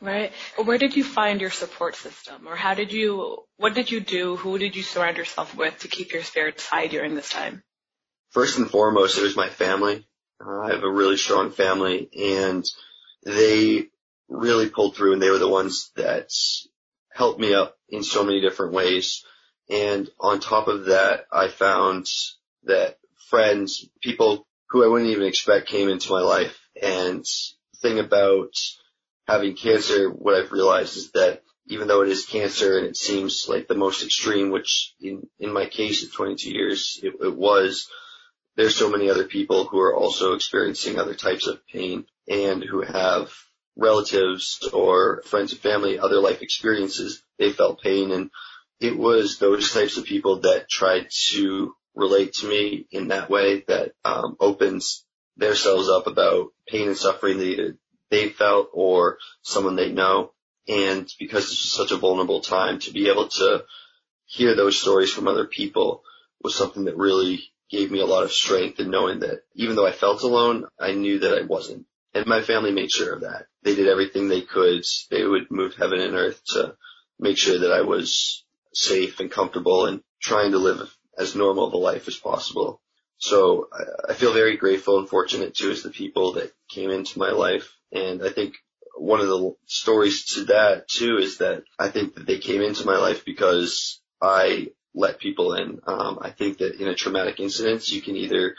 Right. 0.00 0.30
Where 0.62 0.78
did 0.78 0.94
you 0.94 1.02
find 1.02 1.40
your 1.40 1.50
support 1.50 1.96
system 1.96 2.46
or 2.46 2.54
how 2.54 2.74
did 2.74 2.92
you, 2.92 3.38
what 3.56 3.74
did 3.74 3.90
you 3.90 3.98
do? 3.98 4.36
Who 4.36 4.56
did 4.56 4.76
you 4.76 4.84
surround 4.84 5.16
yourself 5.16 5.56
with 5.56 5.80
to 5.80 5.88
keep 5.88 6.12
your 6.12 6.22
spirits 6.22 6.64
high 6.64 6.86
during 6.86 7.16
this 7.16 7.28
time? 7.28 7.64
First 8.30 8.58
and 8.58 8.70
foremost, 8.70 9.18
it 9.18 9.22
was 9.22 9.34
my 9.34 9.48
family. 9.48 10.06
I 10.40 10.72
have 10.72 10.82
a 10.82 10.90
really 10.90 11.16
strong 11.16 11.50
family 11.50 12.08
and 12.16 12.64
they 13.24 13.86
really 14.28 14.68
pulled 14.68 14.96
through 14.96 15.14
and 15.14 15.22
they 15.22 15.30
were 15.30 15.38
the 15.38 15.48
ones 15.48 15.90
that 15.96 16.30
helped 17.12 17.40
me 17.40 17.54
up 17.54 17.76
in 17.88 18.02
so 18.02 18.24
many 18.24 18.40
different 18.40 18.72
ways. 18.72 19.24
And 19.70 20.08
on 20.20 20.40
top 20.40 20.68
of 20.68 20.86
that, 20.86 21.26
I 21.32 21.48
found 21.48 22.06
that 22.64 22.98
friends, 23.30 23.88
people 24.02 24.46
who 24.68 24.84
I 24.84 24.88
wouldn't 24.88 25.10
even 25.10 25.26
expect 25.26 25.68
came 25.68 25.88
into 25.88 26.12
my 26.12 26.20
life. 26.20 26.58
And 26.80 27.24
the 27.24 27.78
thing 27.80 27.98
about 27.98 28.54
having 29.26 29.56
cancer, 29.56 30.10
what 30.10 30.34
I've 30.34 30.52
realized 30.52 30.96
is 30.96 31.12
that 31.12 31.42
even 31.66 31.88
though 31.88 32.02
it 32.02 32.08
is 32.08 32.26
cancer 32.26 32.76
and 32.76 32.86
it 32.86 32.96
seems 32.96 33.46
like 33.48 33.68
the 33.68 33.74
most 33.74 34.04
extreme, 34.04 34.50
which 34.50 34.94
in, 35.00 35.26
in 35.38 35.52
my 35.52 35.66
case 35.66 36.04
at 36.04 36.12
22 36.12 36.50
years, 36.50 37.00
it, 37.02 37.14
it 37.20 37.34
was, 37.34 37.88
there's 38.56 38.76
so 38.76 38.90
many 38.90 39.10
other 39.10 39.24
people 39.24 39.64
who 39.64 39.80
are 39.80 39.94
also 39.94 40.34
experiencing 40.34 40.98
other 40.98 41.14
types 41.14 41.46
of 41.46 41.66
pain 41.66 42.06
and 42.28 42.62
who 42.62 42.82
have 42.82 43.32
relatives 43.76 44.68
or 44.72 45.22
friends 45.22 45.52
and 45.52 45.60
family, 45.60 45.98
other 45.98 46.20
life 46.20 46.42
experiences, 46.42 47.22
they 47.38 47.50
felt 47.50 47.82
pain. 47.82 48.12
And 48.12 48.30
it 48.80 48.96
was 48.96 49.38
those 49.38 49.72
types 49.72 49.96
of 49.96 50.04
people 50.04 50.40
that 50.40 50.68
tried 50.68 51.08
to 51.30 51.74
relate 51.94 52.34
to 52.34 52.48
me 52.48 52.86
in 52.90 53.08
that 53.08 53.30
way 53.30 53.64
that 53.68 53.92
um, 54.04 54.36
opens 54.40 55.04
themselves 55.36 55.88
up 55.88 56.06
about 56.06 56.48
pain 56.68 56.88
and 56.88 56.96
suffering 56.96 57.38
that 57.38 57.76
they 58.10 58.28
felt 58.28 58.68
or 58.72 59.18
someone 59.42 59.76
they 59.76 59.90
know. 59.90 60.32
And 60.68 61.08
because 61.18 61.44
this 61.44 61.62
was 61.62 61.72
such 61.72 61.90
a 61.90 61.98
vulnerable 61.98 62.40
time 62.40 62.78
to 62.80 62.92
be 62.92 63.08
able 63.10 63.28
to 63.28 63.64
hear 64.26 64.54
those 64.54 64.80
stories 64.80 65.12
from 65.12 65.28
other 65.28 65.46
people 65.46 66.02
was 66.42 66.54
something 66.54 66.84
that 66.84 66.96
really 66.96 67.42
gave 67.74 67.90
me 67.90 68.00
a 68.00 68.06
lot 68.06 68.22
of 68.22 68.32
strength 68.32 68.78
in 68.78 68.90
knowing 68.90 69.20
that 69.20 69.42
even 69.54 69.74
though 69.74 69.86
I 69.86 69.92
felt 69.92 70.22
alone, 70.22 70.66
I 70.78 70.92
knew 70.92 71.18
that 71.20 71.36
I 71.36 71.42
wasn't. 71.42 71.86
And 72.14 72.26
my 72.26 72.42
family 72.42 72.70
made 72.70 72.92
sure 72.92 73.14
of 73.14 73.22
that. 73.22 73.46
They 73.62 73.74
did 73.74 73.88
everything 73.88 74.28
they 74.28 74.42
could. 74.42 74.84
They 75.10 75.24
would 75.24 75.50
move 75.50 75.74
heaven 75.74 76.00
and 76.00 76.14
earth 76.14 76.40
to 76.52 76.76
make 77.18 77.36
sure 77.36 77.58
that 77.58 77.72
I 77.72 77.82
was 77.82 78.44
safe 78.72 79.18
and 79.18 79.30
comfortable 79.30 79.86
and 79.86 80.02
trying 80.20 80.52
to 80.52 80.58
live 80.58 80.96
as 81.18 81.34
normal 81.34 81.66
of 81.66 81.72
a 81.72 81.76
life 81.76 82.06
as 82.06 82.16
possible. 82.16 82.80
So 83.18 83.68
I 84.08 84.14
feel 84.14 84.32
very 84.32 84.56
grateful 84.56 84.98
and 84.98 85.08
fortunate 85.08 85.54
too 85.54 85.70
as 85.70 85.82
the 85.82 85.90
people 85.90 86.34
that 86.34 86.52
came 86.68 86.90
into 86.90 87.18
my 87.18 87.30
life. 87.30 87.76
And 87.90 88.22
I 88.22 88.30
think 88.30 88.54
one 88.96 89.20
of 89.20 89.26
the 89.26 89.54
stories 89.66 90.24
to 90.34 90.44
that 90.44 90.86
too 90.88 91.18
is 91.18 91.38
that 91.38 91.64
I 91.78 91.88
think 91.88 92.14
that 92.14 92.26
they 92.26 92.38
came 92.38 92.62
into 92.62 92.86
my 92.86 92.98
life 92.98 93.24
because 93.24 94.00
I 94.22 94.68
let 94.94 95.18
people 95.18 95.54
in. 95.54 95.80
Um, 95.86 96.18
I 96.20 96.30
think 96.30 96.58
that 96.58 96.80
in 96.80 96.88
a 96.88 96.94
traumatic 96.94 97.40
incident, 97.40 97.90
you 97.90 98.00
can 98.00 98.16
either 98.16 98.54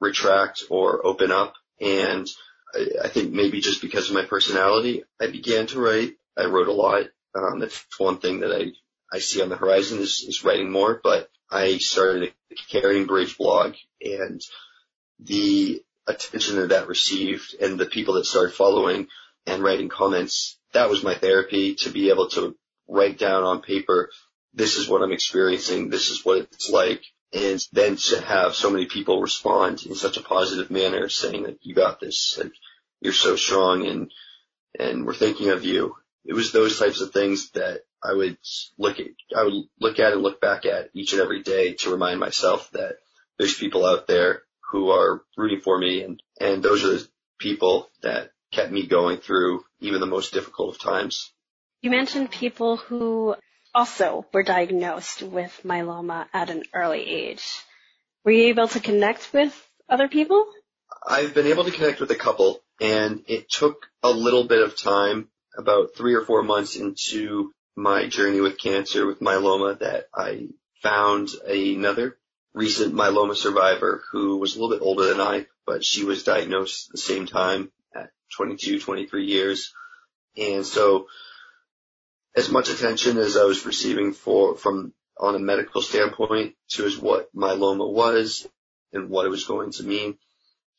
retract 0.00 0.64
or 0.70 1.04
open 1.04 1.30
up. 1.30 1.54
And 1.80 2.28
I, 2.74 2.86
I 3.04 3.08
think 3.08 3.32
maybe 3.32 3.60
just 3.60 3.80
because 3.80 4.08
of 4.08 4.14
my 4.14 4.24
personality, 4.24 5.04
I 5.20 5.28
began 5.28 5.66
to 5.68 5.80
write. 5.80 6.12
I 6.36 6.44
wrote 6.44 6.68
a 6.68 6.72
lot. 6.72 7.06
Um, 7.34 7.60
that's 7.60 7.84
one 7.98 8.18
thing 8.18 8.40
that 8.40 8.52
I, 8.52 8.72
I 9.14 9.20
see 9.20 9.42
on 9.42 9.48
the 9.48 9.56
horizon 9.56 9.98
is, 9.98 10.24
is 10.26 10.44
writing 10.44 10.70
more, 10.70 11.00
but 11.02 11.28
I 11.50 11.78
started 11.78 12.32
a 12.50 12.54
Caring 12.70 13.06
Bridge 13.06 13.36
blog 13.38 13.74
and 14.00 14.40
the 15.18 15.82
attention 16.06 16.56
that 16.56 16.70
that 16.70 16.88
received 16.88 17.54
and 17.60 17.78
the 17.78 17.86
people 17.86 18.14
that 18.14 18.24
started 18.24 18.54
following 18.54 19.06
and 19.46 19.62
writing 19.62 19.88
comments, 19.88 20.58
that 20.72 20.90
was 20.90 21.02
my 21.02 21.14
therapy 21.14 21.74
to 21.76 21.90
be 21.90 22.10
able 22.10 22.28
to 22.30 22.56
write 22.88 23.18
down 23.18 23.44
on 23.44 23.62
paper 23.62 24.10
this 24.54 24.76
is 24.76 24.88
what 24.88 25.02
I'm 25.02 25.12
experiencing, 25.12 25.90
this 25.90 26.10
is 26.10 26.24
what 26.24 26.38
it's 26.38 26.70
like. 26.70 27.02
And 27.32 27.64
then 27.72 27.96
to 27.96 28.20
have 28.20 28.54
so 28.54 28.70
many 28.70 28.86
people 28.86 29.20
respond 29.20 29.86
in 29.86 29.94
such 29.94 30.16
a 30.16 30.22
positive 30.22 30.70
manner 30.70 31.08
saying 31.08 31.44
that 31.44 31.58
you 31.62 31.74
got 31.74 32.00
this, 32.00 32.36
like 32.38 32.52
you're 33.00 33.12
so 33.12 33.36
strong 33.36 33.86
and, 33.86 34.10
and 34.78 35.06
we're 35.06 35.14
thinking 35.14 35.50
of 35.50 35.64
you. 35.64 35.94
It 36.24 36.34
was 36.34 36.50
those 36.50 36.78
types 36.78 37.00
of 37.00 37.12
things 37.12 37.50
that 37.50 37.82
I 38.02 38.12
would 38.12 38.36
look 38.78 38.98
at, 38.98 39.06
I 39.36 39.44
would 39.44 39.64
look 39.78 39.98
at 40.00 40.12
and 40.12 40.22
look 40.22 40.40
back 40.40 40.66
at 40.66 40.90
each 40.92 41.12
and 41.12 41.22
every 41.22 41.42
day 41.42 41.74
to 41.74 41.90
remind 41.90 42.18
myself 42.18 42.68
that 42.72 42.96
there's 43.38 43.54
people 43.54 43.86
out 43.86 44.06
there 44.06 44.42
who 44.72 44.90
are 44.90 45.22
rooting 45.36 45.60
for 45.60 45.78
me 45.78 46.02
and, 46.02 46.22
and 46.40 46.62
those 46.62 46.84
are 46.84 46.98
the 46.98 47.08
people 47.38 47.88
that 48.02 48.32
kept 48.50 48.72
me 48.72 48.86
going 48.86 49.18
through 49.18 49.64
even 49.80 50.00
the 50.00 50.06
most 50.06 50.32
difficult 50.32 50.74
of 50.74 50.80
times. 50.80 51.32
You 51.80 51.90
mentioned 51.90 52.30
people 52.30 52.76
who 52.76 53.36
also 53.74 54.26
were 54.32 54.42
diagnosed 54.42 55.22
with 55.22 55.60
myeloma 55.64 56.26
at 56.32 56.50
an 56.50 56.64
early 56.74 57.06
age. 57.06 57.44
Were 58.24 58.32
you 58.32 58.48
able 58.48 58.68
to 58.68 58.80
connect 58.80 59.32
with 59.32 59.54
other 59.88 60.08
people? 60.08 60.46
I've 61.06 61.34
been 61.34 61.46
able 61.46 61.64
to 61.64 61.70
connect 61.70 62.00
with 62.00 62.10
a 62.10 62.16
couple 62.16 62.60
and 62.80 63.24
it 63.26 63.50
took 63.50 63.86
a 64.02 64.10
little 64.10 64.44
bit 64.44 64.62
of 64.62 64.76
time, 64.76 65.28
about 65.56 65.94
three 65.96 66.14
or 66.14 66.24
four 66.24 66.42
months 66.42 66.76
into 66.76 67.52
my 67.76 68.06
journey 68.06 68.40
with 68.40 68.58
cancer 68.58 69.06
with 69.06 69.20
myeloma 69.20 69.78
that 69.78 70.06
I 70.14 70.48
found 70.82 71.28
another 71.46 72.16
recent 72.52 72.94
myeloma 72.94 73.36
survivor 73.36 74.02
who 74.10 74.38
was 74.38 74.56
a 74.56 74.60
little 74.60 74.76
bit 74.76 74.84
older 74.84 75.06
than 75.06 75.20
I, 75.20 75.46
but 75.66 75.84
she 75.84 76.04
was 76.04 76.24
diagnosed 76.24 76.88
at 76.88 76.92
the 76.92 77.00
same 77.00 77.26
time 77.26 77.70
at 77.94 78.10
22, 78.36 78.80
23 78.80 79.24
years. 79.24 79.72
And 80.36 80.64
so 80.64 81.06
as 82.36 82.50
much 82.50 82.70
attention 82.70 83.18
as 83.18 83.36
I 83.36 83.44
was 83.44 83.66
receiving 83.66 84.12
for 84.12 84.56
from 84.56 84.92
on 85.18 85.34
a 85.34 85.38
medical 85.38 85.82
standpoint 85.82 86.54
to 86.70 86.86
as 86.86 86.96
what 86.96 87.34
myeloma 87.34 87.90
was 87.90 88.48
and 88.92 89.10
what 89.10 89.26
it 89.26 89.30
was 89.30 89.44
going 89.44 89.72
to 89.72 89.82
mean. 89.84 90.16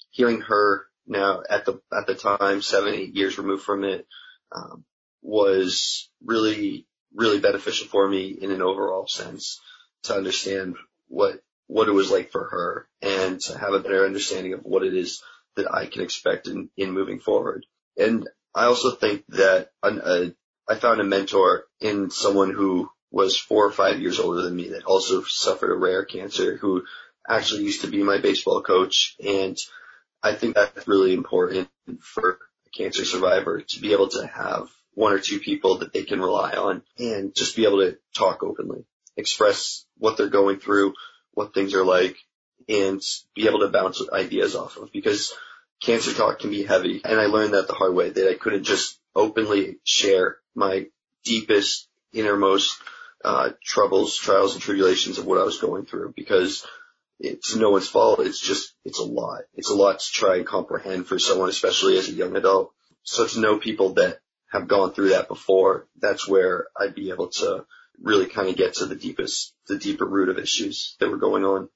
Hearing 0.10 0.42
her 0.42 0.86
now 1.08 1.42
at 1.50 1.66
the 1.66 1.80
at 1.92 2.08
the 2.08 2.16
time, 2.16 2.62
seven 2.62 2.94
eight 2.94 3.16
years 3.16 3.38
removed 3.38 3.64
from 3.64 3.84
it, 3.84 4.08
um, 4.52 4.84
was 5.22 6.10
really 6.24 6.88
really 7.14 7.40
beneficial 7.40 7.88
for 7.88 8.08
me 8.08 8.30
in 8.30 8.52
an 8.52 8.62
overall 8.62 9.08
sense 9.08 9.60
to 10.04 10.16
understand 10.16 10.76
what 11.08 11.42
what 11.68 11.88
it 11.88 11.94
was 11.94 12.12
like 12.12 12.32
for 12.32 12.44
her 12.50 12.88
and 13.02 13.40
to 13.40 13.58
have 13.58 13.74
a 13.74 13.80
better 13.80 14.06
understanding 14.06 14.54
of 14.54 14.62
what 14.64 14.84
it 14.84 14.94
is 14.94 15.22
that 15.56 15.74
I 15.74 15.86
can 15.86 16.02
expect 16.02 16.48
in, 16.48 16.70
in 16.76 16.92
moving 16.92 17.20
forward. 17.20 17.66
And 17.98 18.28
I 18.54 18.66
also 18.66 18.92
think 18.92 19.24
that 19.30 19.70
an, 19.82 20.02
a 20.04 20.34
I 20.68 20.76
found 20.76 21.02
a 21.02 21.04
mentor 21.04 21.66
in 21.80 22.10
someone 22.10 22.52
who 22.52 22.90
was 23.12 23.38
four 23.38 23.66
or 23.66 23.72
five 23.72 24.00
years 24.00 24.20
older 24.20 24.42
than 24.42 24.56
me 24.56 24.70
that 24.70 24.86
also 24.86 25.24
suffered 25.24 25.72
a 25.72 25.78
rare 25.78 26.06
cancer 26.06 26.56
who 26.56 26.84
actually 27.28 27.64
used 27.64 27.82
to 27.82 27.88
be 27.88 28.04
my 28.04 28.20
baseball 28.20 28.62
coach. 28.62 29.16
And 29.24 29.58
I 30.24 30.34
think 30.34 30.56
that's 30.56 30.88
really 30.88 31.14
important 31.14 31.70
for 32.00 32.40
a 32.66 32.78
cancer 32.78 33.04
survivor 33.06 33.62
to 33.62 33.82
be 33.82 33.92
able 33.92 34.10
to 34.10 34.26
have 34.26 34.70
one 34.94 35.14
or 35.14 35.20
two 35.20 35.40
people 35.40 35.80
that 35.80 35.94
they 35.94 36.04
can 36.04 36.22
rely 36.22 36.54
on 36.54 36.84
and 36.98 37.36
just 37.36 37.56
be 37.56 37.66
able 37.66 37.80
to 37.80 37.98
talk 38.16 38.44
openly, 38.44 38.86
express 39.18 39.86
what 39.98 40.18
they're 40.18 40.28
going 40.28 40.60
through, 40.60 40.94
what 41.34 41.54
things 41.54 41.74
are 41.74 41.86
like, 41.86 42.18
and 42.70 43.02
be 43.36 43.48
able 43.48 43.60
to 43.60 43.70
bounce 43.70 44.02
ideas 44.12 44.56
off 44.56 44.78
of 44.78 44.92
because 44.92 45.34
cancer 45.82 46.14
talk 46.14 46.40
can 46.40 46.50
be 46.50 46.64
heavy. 46.64 47.02
And 47.04 47.20
I 47.20 47.26
learned 47.26 47.54
that 47.54 47.68
the 47.68 47.74
hard 47.74 47.94
way 47.94 48.10
that 48.10 48.30
I 48.30 48.36
couldn't 48.36 48.64
just 48.64 48.98
openly 49.16 49.78
share 49.84 50.38
my 50.56 50.88
deepest, 51.24 51.88
innermost 52.14 52.78
uh, 53.24 53.52
troubles, 53.64 54.18
trials, 54.18 54.54
and 54.54 54.62
tribulations 54.62 55.18
of 55.18 55.26
what 55.26 55.40
I 55.40 55.44
was 55.44 55.60
going 55.60 55.86
through 55.86 56.14
because 56.16 56.66
it's 57.20 57.56
no 57.56 57.72
one's 57.72 57.88
fault. 57.88 58.20
It's 58.20 58.40
just, 58.40 58.74
it's 58.84 59.00
a 59.00 59.04
lot. 59.04 59.42
It's 59.54 59.70
a 59.70 59.76
lot 59.76 60.00
to 60.00 60.12
try 60.12 60.38
and 60.38 60.46
comprehend 60.46 61.08
for 61.08 61.20
someone, 61.20 61.50
especially 61.50 61.98
as 61.98 62.10
a 62.10 62.14
young 62.14 62.36
adult. 62.36 62.74
So 63.04 63.28
to 63.28 63.40
know 63.40 63.58
people 63.58 63.94
that 63.94 64.20
have 64.52 64.68
gone 64.68 64.94
through 64.94 65.10
that 65.10 65.28
before, 65.28 65.88
that's 66.00 66.28
where 66.28 66.68
I'd 66.80 66.96
be 66.96 67.12
able 67.12 67.28
to 67.30 67.66
really 68.02 68.28
kind 68.28 68.50
of 68.50 68.56
get 68.56 68.76
to 68.76 68.86
the 68.86 68.96
deepest, 68.96 69.54
the 69.68 69.78
deeper 69.78 70.06
root 70.06 70.30
of 70.30 70.40
issues 70.40 70.96
that 71.00 71.10
were 71.10 71.18
going 71.18 71.46
on. 71.46 71.70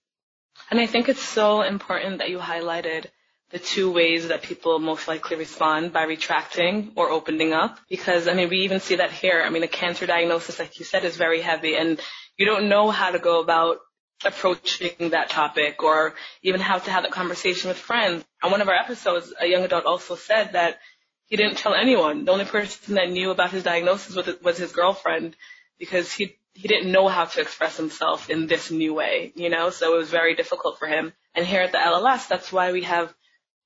And 0.71 0.79
I 0.79 0.87
think 0.87 1.09
it's 1.09 1.21
so 1.21 1.61
important 1.61 2.19
that 2.19 2.29
you 2.29 2.39
highlighted 2.39 3.05
the 3.55 3.59
two 3.59 3.89
ways 3.89 4.27
that 4.27 4.41
people 4.41 4.79
most 4.79 5.07
likely 5.07 5.37
respond 5.37 5.93
by 5.93 6.03
retracting 6.03 6.91
or 6.97 7.09
opening 7.09 7.53
up. 7.53 7.79
Because, 7.89 8.27
I 8.27 8.33
mean, 8.33 8.49
we 8.49 8.57
even 8.65 8.81
see 8.81 8.97
that 8.97 9.13
here. 9.13 9.41
I 9.45 9.49
mean, 9.49 9.63
a 9.63 9.67
cancer 9.69 10.05
diagnosis, 10.05 10.59
like 10.59 10.77
you 10.77 10.83
said, 10.83 11.05
is 11.05 11.15
very 11.15 11.39
heavy 11.39 11.77
and 11.77 11.97
you 12.37 12.45
don't 12.45 12.67
know 12.67 12.91
how 12.91 13.11
to 13.11 13.17
go 13.17 13.39
about 13.39 13.77
approaching 14.25 15.11
that 15.11 15.29
topic 15.29 15.81
or 15.81 16.15
even 16.41 16.59
how 16.59 16.79
to 16.79 16.91
have 16.91 17.03
that 17.03 17.13
conversation 17.13 17.69
with 17.69 17.77
friends. 17.77 18.25
On 18.43 18.51
one 18.51 18.59
of 18.59 18.67
our 18.67 18.75
episodes, 18.75 19.33
a 19.39 19.47
young 19.47 19.63
adult 19.63 19.85
also 19.85 20.17
said 20.17 20.51
that 20.51 20.79
he 21.27 21.37
didn't 21.37 21.57
tell 21.57 21.73
anyone. 21.73 22.25
The 22.25 22.33
only 22.33 22.43
person 22.43 22.95
that 22.95 23.09
knew 23.09 23.31
about 23.31 23.51
his 23.51 23.63
diagnosis 23.63 24.17
was, 24.17 24.27
was 24.43 24.57
his 24.57 24.73
girlfriend 24.73 25.37
because 25.79 26.11
he 26.11 26.35
he 26.55 26.69
didn't 26.69 26.91
know 26.91 27.09
how 27.09 27.25
to 27.25 27.41
express 27.41 27.75
himself 27.75 28.29
in 28.29 28.47
this 28.47 28.71
new 28.71 28.93
way, 28.93 29.33
you 29.35 29.49
know, 29.49 29.69
so 29.71 29.93
it 29.93 29.97
was 29.97 30.09
very 30.09 30.35
difficult 30.35 30.79
for 30.79 30.87
him. 30.87 31.11
And 31.33 31.45
here 31.45 31.61
at 31.61 31.73
the 31.73 31.77
LLS, 31.77 32.29
that's 32.29 32.49
why 32.49 32.71
we 32.71 32.83
have 32.83 33.13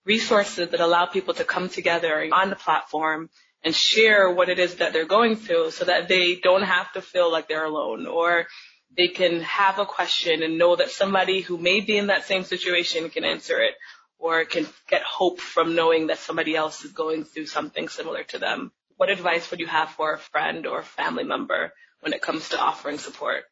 resources 0.05 0.69
that 0.69 0.79
allow 0.79 1.05
people 1.05 1.33
to 1.35 1.43
come 1.43 1.69
together 1.69 2.27
on 2.31 2.49
the 2.49 2.55
platform 2.55 3.29
and 3.63 3.75
share 3.75 4.31
what 4.31 4.49
it 4.49 4.59
is 4.59 4.75
that 4.75 4.93
they're 4.93 5.05
going 5.05 5.35
through 5.35 5.71
so 5.71 5.85
that 5.85 6.07
they 6.07 6.35
don't 6.35 6.63
have 6.63 6.91
to 6.93 7.01
feel 7.01 7.31
like 7.31 7.47
they're 7.47 7.65
alone 7.65 8.07
or 8.07 8.47
they 8.95 9.07
can 9.07 9.41
have 9.41 9.79
a 9.79 9.85
question 9.85 10.41
and 10.41 10.57
know 10.57 10.75
that 10.75 10.89
somebody 10.89 11.41
who 11.41 11.57
may 11.57 11.81
be 11.81 11.97
in 11.97 12.07
that 12.07 12.25
same 12.25 12.43
situation 12.43 13.09
can 13.09 13.23
answer 13.23 13.59
it 13.59 13.75
or 14.17 14.45
can 14.45 14.67
get 14.87 15.01
hope 15.01 15.39
from 15.39 15.75
knowing 15.75 16.07
that 16.07 16.17
somebody 16.17 16.55
else 16.55 16.83
is 16.83 16.91
going 16.91 17.23
through 17.23 17.45
something 17.45 17.87
similar 17.87 18.23
to 18.23 18.39
them. 18.39 18.71
What 18.97 19.09
advice 19.09 19.49
would 19.51 19.59
you 19.59 19.67
have 19.67 19.89
for 19.91 20.13
a 20.13 20.19
friend 20.19 20.65
or 20.65 20.81
family 20.81 21.23
member 21.23 21.73
when 22.01 22.13
it 22.13 22.21
comes 22.21 22.49
to 22.49 22.59
offering 22.59 22.97
support? 22.97 23.43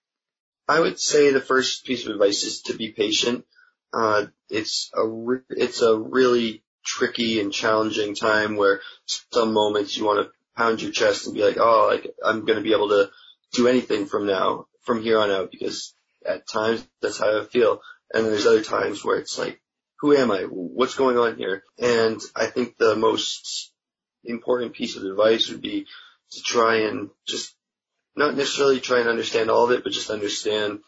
I 0.68 0.80
would 0.82 1.00
say 1.00 1.32
the 1.32 1.40
first 1.40 1.86
piece 1.86 2.06
of 2.06 2.12
advice 2.12 2.44
is 2.44 2.62
to 2.64 2.76
be 2.76 2.92
patient. 2.92 3.46
Uh, 3.94 4.28
it's 4.50 4.92
a 4.94 5.08
re- 5.08 5.40
it's 5.50 5.82
a 5.82 5.98
really 5.98 6.64
tricky 6.84 7.40
and 7.40 7.52
challenging 7.52 8.16
time 8.16 8.56
where 8.56 8.82
some 9.06 9.54
moments 9.54 9.98
you 9.98 10.06
want 10.06 10.26
to 10.26 10.32
pound 10.56 10.82
your 10.82 10.92
chest 10.92 11.26
and 11.26 11.36
be 11.36 11.44
like, 11.44 11.58
oh, 11.58 11.88
like 11.88 12.08
I'm 12.24 12.46
going 12.46 12.58
to 12.58 12.64
be 12.64 12.74
able 12.74 12.90
to 12.90 13.10
do 13.54 13.68
anything 13.68 14.06
from 14.06 14.26
now, 14.26 14.66
from 14.84 15.02
here 15.02 15.20
on 15.20 15.32
out, 15.32 15.52
because 15.52 15.94
at 16.26 16.48
times 16.48 16.86
that's 17.02 17.20
how 17.20 17.42
I 17.42 17.46
feel. 17.46 17.82
And 18.14 18.24
then 18.24 18.32
there's 18.32 18.48
other 18.48 18.64
times 18.64 19.04
where 19.04 19.18
it's 19.18 19.38
like, 19.38 19.62
who 20.00 20.16
am 20.16 20.32
I? 20.32 20.44
What's 20.44 20.96
going 20.96 21.18
on 21.18 21.38
here? 21.38 21.64
And 21.78 22.20
I 22.36 22.46
think 22.48 22.78
the 22.78 22.96
most 22.96 23.72
important 24.24 24.74
piece 24.74 24.96
of 24.96 25.04
advice 25.04 25.50
would 25.50 25.62
be 25.62 25.86
to 26.32 26.42
try 26.42 26.82
and 26.82 27.10
just 27.28 27.54
not 28.16 28.36
necessarily 28.36 28.80
try 28.80 29.00
and 29.00 29.10
understand 29.10 29.50
all 29.50 29.66
of 29.66 29.72
it, 29.72 29.84
but 29.84 29.94
just 29.94 30.10
understand 30.10 30.80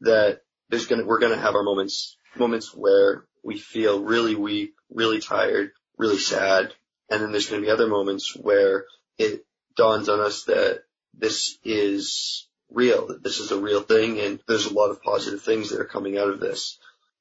that 0.00 0.40
there's 0.68 0.86
gonna 0.86 1.04
we're 1.04 1.20
gonna 1.20 1.38
have 1.38 1.54
our 1.54 1.62
moments 1.62 2.16
moments 2.38 2.74
where 2.74 3.24
we 3.42 3.58
feel 3.58 4.02
really 4.02 4.34
weak, 4.34 4.74
really 4.90 5.20
tired, 5.20 5.72
really 5.98 6.18
sad, 6.18 6.72
and 7.10 7.22
then 7.22 7.32
there's 7.32 7.48
gonna 7.48 7.62
be 7.62 7.70
other 7.70 7.86
moments 7.86 8.34
where 8.34 8.84
it 9.18 9.44
dawns 9.76 10.08
on 10.08 10.20
us 10.20 10.44
that 10.44 10.82
this 11.14 11.58
is 11.64 12.48
real, 12.70 13.06
that 13.08 13.22
this 13.22 13.40
is 13.40 13.52
a 13.52 13.60
real 13.60 13.80
thing, 13.80 14.18
and 14.20 14.40
there's 14.48 14.66
a 14.66 14.74
lot 14.74 14.90
of 14.90 15.02
positive 15.02 15.42
things 15.42 15.70
that 15.70 15.80
are 15.80 15.84
coming 15.84 16.18
out 16.18 16.28
of 16.28 16.40
this. 16.40 16.78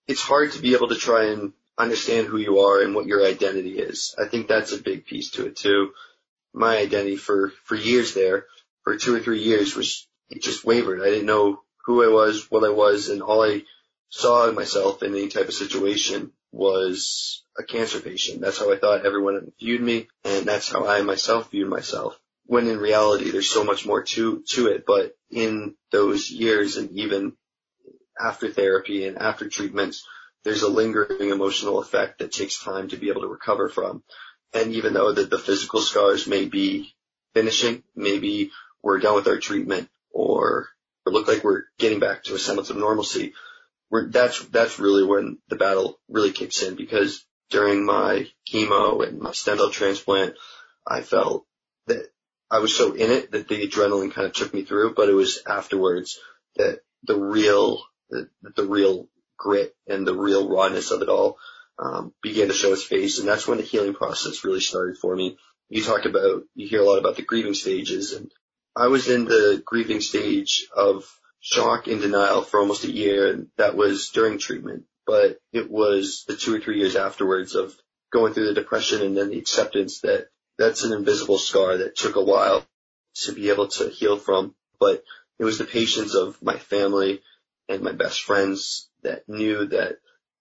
It's 0.07 0.21
hard 0.21 0.51
to 0.53 0.61
be 0.61 0.73
able 0.73 0.89
to 0.89 0.95
try 0.95 1.25
and 1.25 1.53
understand 1.77 2.27
who 2.27 2.37
you 2.37 2.59
are 2.59 2.81
and 2.81 2.95
what 2.95 3.05
your 3.05 3.25
identity 3.25 3.77
is. 3.77 4.15
I 4.17 4.25
think 4.25 4.47
that's 4.47 4.71
a 4.71 4.81
big 4.81 5.05
piece 5.05 5.31
to 5.31 5.45
it 5.45 5.55
too. 5.55 5.91
My 6.53 6.77
identity 6.77 7.17
for, 7.17 7.51
for 7.63 7.75
years 7.75 8.13
there, 8.13 8.45
for 8.83 8.97
two 8.97 9.15
or 9.15 9.19
three 9.19 9.41
years 9.41 9.75
was, 9.75 10.07
it 10.29 10.41
just 10.41 10.63
wavered. 10.63 11.01
I 11.01 11.05
didn't 11.05 11.25
know 11.25 11.61
who 11.85 12.03
I 12.03 12.07
was, 12.07 12.49
what 12.49 12.63
I 12.63 12.69
was, 12.69 13.09
and 13.09 13.21
all 13.21 13.43
I 13.43 13.63
saw 14.09 14.51
myself 14.51 15.03
in 15.03 15.13
any 15.13 15.27
type 15.27 15.47
of 15.47 15.53
situation 15.53 16.31
was 16.51 17.43
a 17.57 17.63
cancer 17.63 17.99
patient. 17.99 18.41
That's 18.41 18.59
how 18.59 18.71
I 18.71 18.77
thought 18.77 19.05
everyone 19.05 19.51
viewed 19.59 19.81
me, 19.81 20.07
and 20.23 20.45
that's 20.45 20.71
how 20.71 20.87
I 20.87 21.01
myself 21.01 21.51
viewed 21.51 21.69
myself. 21.69 22.19
When 22.45 22.67
in 22.67 22.77
reality, 22.79 23.31
there's 23.31 23.49
so 23.49 23.63
much 23.63 23.85
more 23.85 24.03
to, 24.03 24.43
to 24.49 24.67
it, 24.67 24.85
but 24.85 25.15
in 25.31 25.75
those 25.91 26.29
years 26.29 26.77
and 26.77 26.91
even 26.91 27.33
after 28.19 28.49
therapy 28.49 29.05
and 29.05 29.17
after 29.17 29.49
treatments, 29.49 30.05
there's 30.43 30.61
a 30.61 30.69
lingering 30.69 31.31
emotional 31.31 31.79
effect 31.79 32.19
that 32.19 32.31
takes 32.31 32.63
time 32.63 32.89
to 32.89 32.97
be 32.97 33.09
able 33.09 33.21
to 33.21 33.27
recover 33.27 33.67
from. 33.67 34.03
And 34.53 34.73
even 34.73 34.93
though 34.93 35.11
that 35.11 35.29
the 35.29 35.39
physical 35.39 35.81
scars 35.81 36.27
may 36.27 36.45
be 36.45 36.95
finishing, 37.33 37.83
maybe 37.95 38.51
we're 38.81 38.99
done 38.99 39.15
with 39.15 39.27
our 39.27 39.39
treatment 39.39 39.89
or, 40.11 40.69
look 41.07 41.27
like 41.27 41.43
we're 41.43 41.63
getting 41.77 41.99
back 41.99 42.23
to 42.23 42.35
a 42.35 42.39
semblance 42.39 42.69
of 42.69 42.77
normalcy, 42.77 43.33
that's, 43.91 44.39
that's 44.45 44.79
really 44.79 45.03
when 45.03 45.37
the 45.49 45.55
battle 45.55 45.99
really 46.09 46.31
kicks 46.31 46.61
in 46.63 46.75
because 46.75 47.25
during 47.49 47.85
my 47.85 48.27
chemo 48.51 49.07
and 49.07 49.19
my 49.19 49.31
stem 49.31 49.57
cell 49.57 49.69
transplant, 49.69 50.35
I 50.87 51.01
felt 51.01 51.45
that 51.87 52.07
I 52.49 52.59
was 52.59 52.75
so 52.75 52.93
in 52.93 53.11
it 53.11 53.31
that 53.31 53.47
the 53.47 53.67
adrenaline 53.67 54.13
kind 54.13 54.27
of 54.27 54.33
took 54.33 54.53
me 54.53 54.63
through, 54.63 54.93
but 54.93 55.09
it 55.09 55.13
was 55.13 55.41
afterwards 55.47 56.19
that 56.55 56.79
the 57.03 57.17
real, 57.17 57.81
the, 58.09 58.29
the 58.55 58.65
real 58.65 59.07
grit 59.37 59.75
and 59.87 60.07
the 60.07 60.15
real 60.15 60.49
rawness 60.49 60.91
of 60.91 61.01
it 61.01 61.09
all 61.09 61.37
um, 61.77 62.13
began 62.21 62.47
to 62.47 62.53
show 62.53 62.71
its 62.71 62.83
face, 62.83 63.19
and 63.19 63.27
that's 63.27 63.47
when 63.47 63.57
the 63.57 63.63
healing 63.63 63.93
process 63.93 64.43
really 64.43 64.61
started 64.61 64.97
for 64.97 65.15
me. 65.15 65.37
You 65.69 65.83
talk 65.83 66.05
about, 66.05 66.43
you 66.53 66.67
hear 66.67 66.81
a 66.81 66.85
lot 66.85 66.99
about 66.99 67.15
the 67.15 67.23
grieving 67.23 67.55
stages, 67.55 68.13
and 68.13 68.31
I 68.75 68.87
was 68.87 69.09
in 69.09 69.25
the 69.25 69.61
grieving 69.65 70.01
stage 70.01 70.67
of 70.75 71.03
shock 71.45 71.85
and 71.85 72.01
denial 72.01 72.41
for 72.41 72.59
almost 72.59 72.85
a 72.85 72.91
year, 72.91 73.31
and 73.31 73.47
that 73.57 73.75
was 73.75 74.09
during 74.09 74.39
treatment. 74.39 74.85
But 75.05 75.37
it 75.53 75.69
was 75.69 76.25
the 76.27 76.35
two 76.35 76.55
or 76.55 76.59
three 76.59 76.79
years 76.79 76.95
afterwards 76.95 77.53
of 77.53 77.75
going 78.11 78.33
through 78.33 78.47
the 78.47 78.59
depression 78.59 79.03
and 79.03 79.15
then 79.15 79.29
the 79.29 79.37
acceptance 79.37 80.01
that 80.01 80.27
that's 80.57 80.83
an 80.83 80.91
invisible 80.91 81.37
scar 81.37 81.77
that 81.77 81.95
took 81.95 82.15
a 82.15 82.23
while 82.23 82.65
to 83.25 83.31
be 83.31 83.49
able 83.49 83.67
to 83.67 83.89
heal 83.89 84.17
from. 84.17 84.55
But 84.79 85.03
it 85.37 85.43
was 85.43 85.59
the 85.59 85.65
patience 85.65 86.15
of 86.15 86.41
my 86.41 86.57
family 86.57 87.21
and 87.69 87.83
my 87.83 87.91
best 87.91 88.23
friends 88.23 88.89
that 89.03 89.29
knew 89.29 89.67
that 89.67 89.97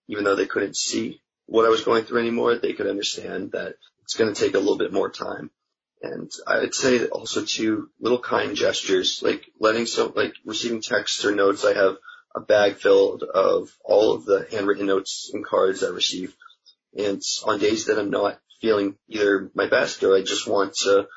even 0.09 0.25
though 0.25 0.37
they 0.37 0.47
couldn't 0.47 0.77
see 0.77 1.21
what 1.47 1.67
I 1.67 1.69
was 1.69 1.85
going 1.85 2.05
through 2.05 2.21
anymore, 2.21 2.57
they 2.57 2.73
could 2.73 2.87
understand 2.87 3.53
that 3.53 3.75
it's 4.05 4.15
going 4.15 4.33
to 4.33 4.41
take 4.41 4.55
a 4.55 4.59
little 4.59 4.79
bit 4.79 4.93
more 4.93 5.11
time. 5.11 5.51
And 6.05 6.31
I'd 6.47 6.75
say 6.75 7.07
also 7.07 7.45
too, 7.45 7.89
little 7.99 8.19
kind 8.19 8.55
gestures, 8.55 9.23
like 9.23 9.51
letting 9.59 9.87
so, 9.87 10.13
like 10.15 10.35
receiving 10.45 10.83
texts 10.83 11.25
or 11.25 11.35
notes. 11.35 11.65
I 11.65 11.73
have 11.73 11.97
a 12.35 12.41
bag 12.41 12.77
filled 12.77 13.23
of 13.23 13.71
all 13.83 14.13
of 14.13 14.27
the 14.27 14.47
handwritten 14.51 14.87
notes 14.87 15.31
and 15.33 15.45
cards 15.45 15.83
I 15.83 15.89
receive. 15.89 16.35
And 16.97 17.23
on 17.47 17.59
days 17.59 17.87
that 17.87 17.99
I'm 17.99 18.11
not 18.11 18.39
feeling 18.61 18.97
either 19.09 19.51
my 19.55 19.67
best 19.67 20.03
or 20.03 20.15
I 20.15 20.21
just 20.21 20.47
want 20.47 20.75
to 20.83 21.09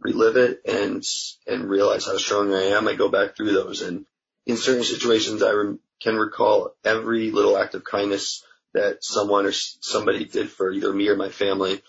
relive 0.00 0.36
it 0.36 0.62
and, 0.66 1.04
and 1.46 1.70
realize 1.70 2.06
how 2.06 2.16
strong 2.16 2.52
I 2.52 2.74
am, 2.76 2.88
I 2.88 2.94
go 2.94 3.08
back 3.08 3.36
through 3.36 3.52
those. 3.52 3.82
And 3.82 4.06
in 4.46 4.56
certain 4.56 4.84
situations, 4.84 5.44
I 5.44 5.52
rem- 5.52 5.78
can 6.00 6.16
recall 6.16 6.74
every 6.84 7.30
little 7.30 7.56
act 7.56 7.76
of 7.76 7.84
kindness 7.84 8.42
that 8.74 9.04
someone 9.04 9.46
or 9.46 9.52
somebody 9.52 10.24
did 10.24 10.50
for 10.50 10.72
either 10.72 10.92
me 10.92 11.08
or 11.08 11.16
my 11.16 11.28
family. 11.28 11.80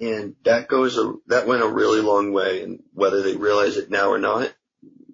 And 0.00 0.34
that 0.44 0.68
goes, 0.68 0.98
a, 0.98 1.14
that 1.28 1.46
went 1.46 1.62
a 1.62 1.68
really 1.68 2.00
long 2.00 2.32
way. 2.32 2.62
And 2.62 2.82
whether 2.92 3.22
they 3.22 3.36
realize 3.36 3.76
it 3.76 3.90
now 3.90 4.10
or 4.10 4.18
not, 4.18 4.52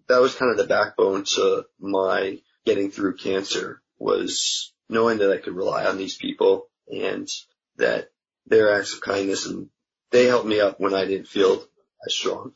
that 0.08 0.20
was 0.20 0.34
kind 0.34 0.50
of 0.50 0.56
the 0.56 0.66
backbone 0.66 1.24
to 1.34 1.64
my 1.78 2.38
getting 2.64 2.90
through 2.90 3.16
cancer 3.16 3.82
was 3.98 4.72
knowing 4.88 5.18
that 5.18 5.30
I 5.30 5.36
could 5.36 5.54
rely 5.54 5.84
on 5.86 5.98
these 5.98 6.16
people 6.16 6.66
and 6.88 7.28
that 7.76 8.10
their 8.46 8.74
acts 8.76 8.94
of 8.94 9.00
kindness 9.00 9.46
and 9.46 9.68
they 10.10 10.26
helped 10.26 10.46
me 10.46 10.60
up 10.60 10.80
when 10.80 10.94
I 10.94 11.04
didn't 11.04 11.28
feel 11.28 11.64
as 12.04 12.14
strong. 12.14 12.52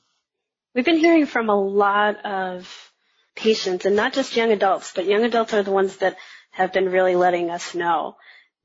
We've 0.74 0.84
been 0.84 0.98
hearing 0.98 1.26
from 1.26 1.48
a 1.48 1.60
lot 1.60 2.24
of 2.24 2.92
patients 3.36 3.84
and 3.84 3.94
not 3.94 4.12
just 4.12 4.36
young 4.36 4.50
adults, 4.50 4.92
but 4.94 5.06
young 5.06 5.24
adults 5.24 5.54
are 5.54 5.62
the 5.62 5.70
ones 5.70 5.98
that 5.98 6.16
have 6.50 6.72
been 6.72 6.88
really 6.88 7.14
letting 7.14 7.50
us 7.50 7.74
know 7.74 8.16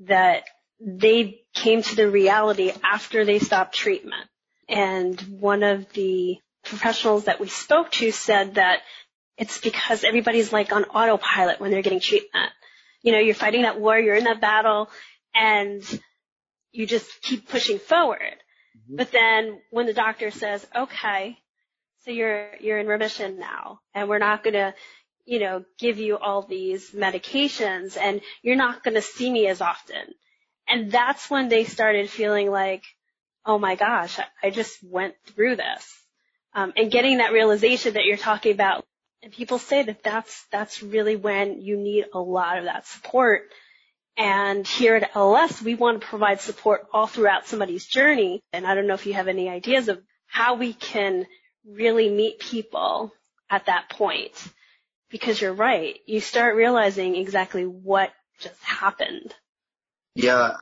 that 0.02 0.44
they 0.80 1.42
came 1.54 1.82
to 1.82 1.96
the 1.96 2.10
reality 2.10 2.72
after 2.84 3.26
they 3.26 3.40
stopped 3.40 3.76
treatment. 3.76 4.28
And 4.68 5.20
one 5.40 5.64
of 5.64 5.92
the 5.94 6.38
professionals 6.64 7.26
that 7.26 7.40
we 7.40 7.48
spoke 7.48 7.92
to 7.92 8.12
said 8.12 8.56
that 8.56 8.82
it's 9.38 9.60
because 9.60 10.04
everybody's 10.04 10.54
like 10.54 10.72
on 10.72 10.84
autopilot 10.86 11.60
when 11.60 11.72
they're 11.72 11.82
getting 11.82 12.00
treatment. 12.00 12.52
You 13.02 13.14
know, 13.14 13.20
you're 13.20 13.36
fighting 13.36 13.64
that 13.64 13.80
war, 13.80 13.98
you're 13.98 14.16
in 14.16 14.26
that 14.26 14.42
battle, 14.42 14.90
and 15.34 15.82
you 16.72 16.86
just 16.86 17.22
keep 17.22 17.48
pushing 17.48 17.80
forward. 17.80 18.36
Mm-hmm. 18.78 18.98
But 18.98 19.12
then 19.12 19.60
when 19.72 19.86
the 19.86 19.94
doctor 19.94 20.32
says, 20.32 20.68
okay, 20.76 21.38
so 22.04 22.12
you're, 22.12 22.50
you're 22.60 22.80
in 22.80 22.88
remission 22.88 23.40
now 23.40 23.80
and 23.94 24.10
we're 24.10 24.20
not 24.20 24.44
going 24.44 24.54
to, 24.54 24.74
you 25.26 25.40
know, 25.40 25.64
give 25.78 26.00
you 26.00 26.18
all 26.18 26.42
these 26.42 26.92
medications 26.92 27.98
and 27.98 28.22
you're 28.42 28.56
not 28.56 28.84
going 28.84 28.96
to 28.96 29.02
see 29.02 29.32
me 29.32 29.48
as 29.48 29.62
often. 29.62 30.14
And 30.70 30.92
that's 30.92 31.30
when 31.30 31.50
they 31.50 31.64
started 31.64 32.10
feeling 32.10 32.52
like, 32.52 32.84
oh 33.46 33.58
my 33.58 33.76
gosh, 33.76 34.20
I 34.44 34.52
just 34.52 34.78
went 34.84 35.16
through 35.26 35.56
this. 35.56 35.96
Um, 36.54 36.74
and 36.78 36.92
getting 36.92 37.18
that 37.18 37.34
realization 37.34 37.96
that 37.96 38.06
you're 38.06 38.18
talking 38.18 38.54
about. 38.54 38.86
And 39.22 39.34
people 39.34 39.58
say 39.60 39.84
that 39.84 40.04
that's, 40.04 40.46
that's 40.52 40.82
really 40.82 41.16
when 41.16 41.62
you 41.62 41.76
need 41.76 42.06
a 42.14 42.20
lot 42.20 42.60
of 42.60 42.66
that 42.66 42.88
support. 42.88 43.44
And 44.16 44.66
here 44.68 44.96
at 44.96 45.14
LLS, 45.14 45.62
we 45.62 45.76
want 45.76 46.02
to 46.02 46.08
provide 46.08 46.42
support 46.42 46.88
all 46.94 47.08
throughout 47.08 47.48
somebody's 47.48 47.86
journey. 47.86 48.42
And 48.54 48.68
I 48.68 48.76
don't 48.76 48.88
know 48.88 48.94
if 48.94 49.06
you 49.06 49.14
have 49.14 49.28
any 49.28 49.50
ideas 49.50 49.90
of 49.90 50.02
how 50.28 50.56
we 50.56 50.74
can 50.74 51.26
really 51.66 52.10
meet 52.10 52.40
people 52.40 53.12
at 53.50 53.66
that 53.66 53.90
point. 53.90 54.34
Because 55.10 55.42
you're 55.42 55.54
right. 55.54 56.00
You 56.06 56.20
start 56.20 56.56
realizing 56.56 57.16
exactly 57.16 57.66
what 57.66 58.12
just 58.40 58.62
happened. 58.62 59.34
Yeah. 60.16 60.58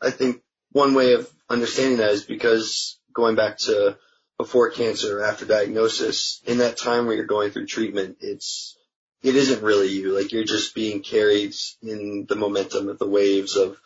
I 0.00 0.10
think 0.10 0.42
one 0.72 0.94
way 0.94 1.14
of 1.14 1.30
understanding 1.48 1.98
that 1.98 2.10
is 2.10 2.24
because 2.24 2.98
going 3.14 3.36
back 3.36 3.58
to 3.58 3.96
before 4.38 4.70
cancer, 4.70 5.22
after 5.22 5.44
diagnosis, 5.44 6.42
in 6.46 6.58
that 6.58 6.76
time 6.76 7.06
where 7.06 7.14
you're 7.14 7.26
going 7.26 7.50
through 7.50 7.66
treatment, 7.66 8.18
it's, 8.20 8.76
it 9.22 9.36
isn't 9.36 9.62
really 9.62 9.88
you. 9.88 10.18
Like 10.18 10.32
you're 10.32 10.44
just 10.44 10.74
being 10.74 11.02
carried 11.02 11.54
in 11.82 12.26
the 12.28 12.34
momentum 12.34 12.88
of 12.88 12.98
the 12.98 13.08
waves 13.08 13.56
of 13.56 13.78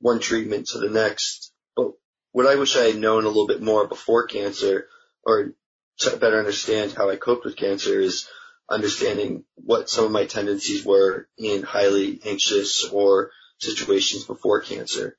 one 0.00 0.20
treatment 0.20 0.68
to 0.68 0.78
the 0.78 0.90
next. 0.90 1.52
But 1.76 1.92
what 2.32 2.46
I 2.46 2.56
wish 2.56 2.76
I 2.76 2.84
had 2.84 2.96
known 2.96 3.24
a 3.24 3.28
little 3.28 3.46
bit 3.46 3.62
more 3.62 3.86
before 3.86 4.26
cancer 4.26 4.88
or 5.24 5.54
to 6.00 6.16
better 6.16 6.38
understand 6.38 6.92
how 6.92 7.10
I 7.10 7.16
coped 7.16 7.44
with 7.44 7.56
cancer 7.56 8.00
is 8.00 8.28
understanding 8.68 9.44
what 9.54 9.88
some 9.90 10.04
of 10.04 10.10
my 10.10 10.26
tendencies 10.26 10.84
were 10.84 11.28
in 11.36 11.62
highly 11.62 12.20
anxious 12.24 12.84
or 12.84 13.30
situations 13.60 14.24
before 14.24 14.60
cancer. 14.60 15.16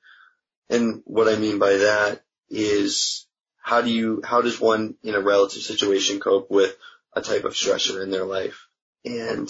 And 0.68 1.02
what 1.04 1.28
I 1.28 1.36
mean 1.36 1.58
by 1.58 1.72
that 1.72 2.22
is 2.50 3.26
how 3.60 3.82
do 3.82 3.90
you, 3.90 4.22
how 4.24 4.42
does 4.42 4.60
one 4.60 4.96
in 5.02 5.14
a 5.14 5.20
relative 5.20 5.62
situation 5.62 6.20
cope 6.20 6.50
with 6.50 6.76
a 7.12 7.20
type 7.20 7.44
of 7.44 7.54
stressor 7.54 8.02
in 8.02 8.10
their 8.10 8.24
life? 8.24 8.66
And 9.04 9.48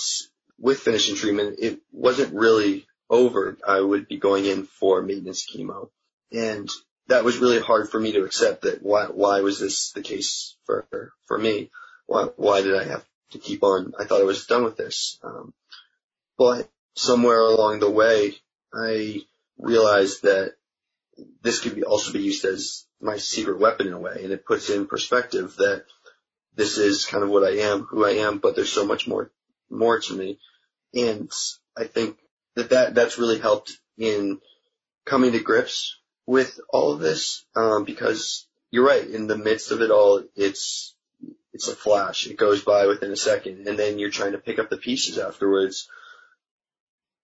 with 0.59 0.81
finishing 0.81 1.16
treatment, 1.16 1.57
it 1.59 1.81
wasn't 1.90 2.35
really 2.35 2.87
over. 3.11 3.57
I 3.66 3.81
would 3.81 4.09
be 4.09 4.18
going 4.18 4.46
in 4.46 4.64
for 4.64 5.02
maintenance 5.02 5.46
chemo. 5.46 5.90
And 6.31 6.68
that 7.09 7.24
was 7.24 7.38
really 7.38 7.61
hard 7.61 7.90
for 7.90 8.00
me 8.00 8.12
to 8.12 8.24
accept 8.24 8.62
that 8.62 8.83
why 8.83 9.07
why 9.07 9.40
was 9.40 9.59
this 9.59 9.92
the 9.92 10.02
case 10.02 10.57
for 10.64 11.12
for 11.26 11.38
me? 11.38 11.70
Why 12.07 12.28
why 12.37 12.62
did 12.62 12.74
I 12.74 12.85
have 12.85 13.05
to 13.33 13.38
keep 13.38 13.62
on? 13.62 13.92
I 13.98 14.05
thought 14.05 14.20
I 14.20 14.24
was 14.24 14.46
done 14.46 14.64
with 14.64 14.76
this. 14.76 15.18
Um, 15.22 15.52
but 16.38 16.70
somewhere 16.94 17.40
along 17.40 17.81
the 17.81 17.90
way, 17.90 18.37
I 18.74 19.22
realized 19.58 20.22
that 20.22 20.54
this 21.42 21.61
could 21.61 21.74
be 21.74 21.85
also 21.85 22.12
be 22.12 22.20
used 22.20 22.44
as 22.44 22.87
my 23.00 23.18
secret 23.18 23.58
weapon 23.58 23.87
in 23.87 23.92
a 23.92 23.98
way, 23.98 24.20
and 24.22 24.32
it 24.32 24.46
puts 24.46 24.70
in 24.70 24.87
perspective 24.87 25.56
that 25.56 25.85
this 26.54 26.78
is 26.78 27.06
kind 27.06 27.24
of 27.24 27.30
what 27.30 27.44
I 27.44 27.58
am, 27.58 27.82
who 27.82 28.04
I 28.04 28.12
am, 28.12 28.38
but 28.38 28.54
there's 28.54 28.72
so 28.72 28.87
much 28.87 29.06
more, 29.06 29.30
more 29.70 29.98
to 29.98 30.14
me. 30.14 30.38
And 30.94 31.30
I 31.76 31.85
think 31.85 32.18
that, 32.54 32.70
that 32.70 32.94
that's 32.94 33.18
really 33.18 33.38
helped 33.38 33.78
in 33.96 34.40
coming 35.04 35.32
to 35.32 35.40
grips 35.40 35.98
with 36.26 36.61
all 36.68 36.92
of 36.92 37.00
this, 37.00 37.44
um, 37.56 37.85
because 37.85 38.46
you're 38.70 38.87
right, 38.87 39.06
in 39.06 39.26
the 39.26 39.37
midst 39.37 39.70
of 39.70 39.80
it 39.80 39.90
all, 39.90 40.22
it's, 40.37 40.94
it's 41.52 41.68
a 41.68 41.74
flash. 41.74 42.26
It 42.26 42.37
goes 42.37 42.62
by 42.62 42.87
within 42.87 43.11
a 43.11 43.16
second, 43.16 43.66
and 43.66 43.78
then 43.78 43.98
you're 43.98 44.11
trying 44.11 44.32
to 44.32 44.38
pick 44.38 44.58
up 44.58 44.70
the 44.70 44.76
pieces 44.76 45.18
afterwards 45.18 45.88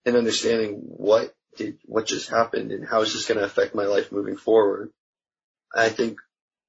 and 0.05 0.17
understanding 0.17 0.81
what 0.83 1.35
did, 1.59 1.79
what 1.85 2.07
just 2.07 2.31
happened 2.31 2.73
and 2.73 2.87
how 2.87 3.03
is 3.03 3.13
this 3.13 3.27
going 3.27 3.39
to 3.39 3.45
affect 3.45 3.75
my 3.75 3.85
life 3.85 4.11
moving 4.11 4.37
forward. 4.37 4.91
I 5.75 5.91
think 5.91 6.19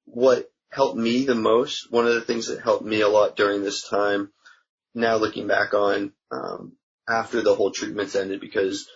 what 0.04 0.50
helped 0.70 0.98
me 0.98 1.24
the 1.24 1.34
most, 1.34 1.90
one 1.90 2.06
of 2.06 2.14
the 2.14 2.20
things 2.20 2.48
that 2.48 2.60
helped 2.60 2.84
me 2.84 3.00
a 3.00 3.08
lot 3.08 3.36
during 3.36 3.62
this 3.62 3.88
time, 3.88 4.30
now 4.94 5.16
looking 5.16 5.46
back 5.46 5.72
on, 5.72 6.12
um, 6.30 6.72
after 7.08 7.42
the 7.42 7.54
whole 7.54 7.70
treatments 7.70 8.14
ended, 8.14 8.40
because 8.40 8.88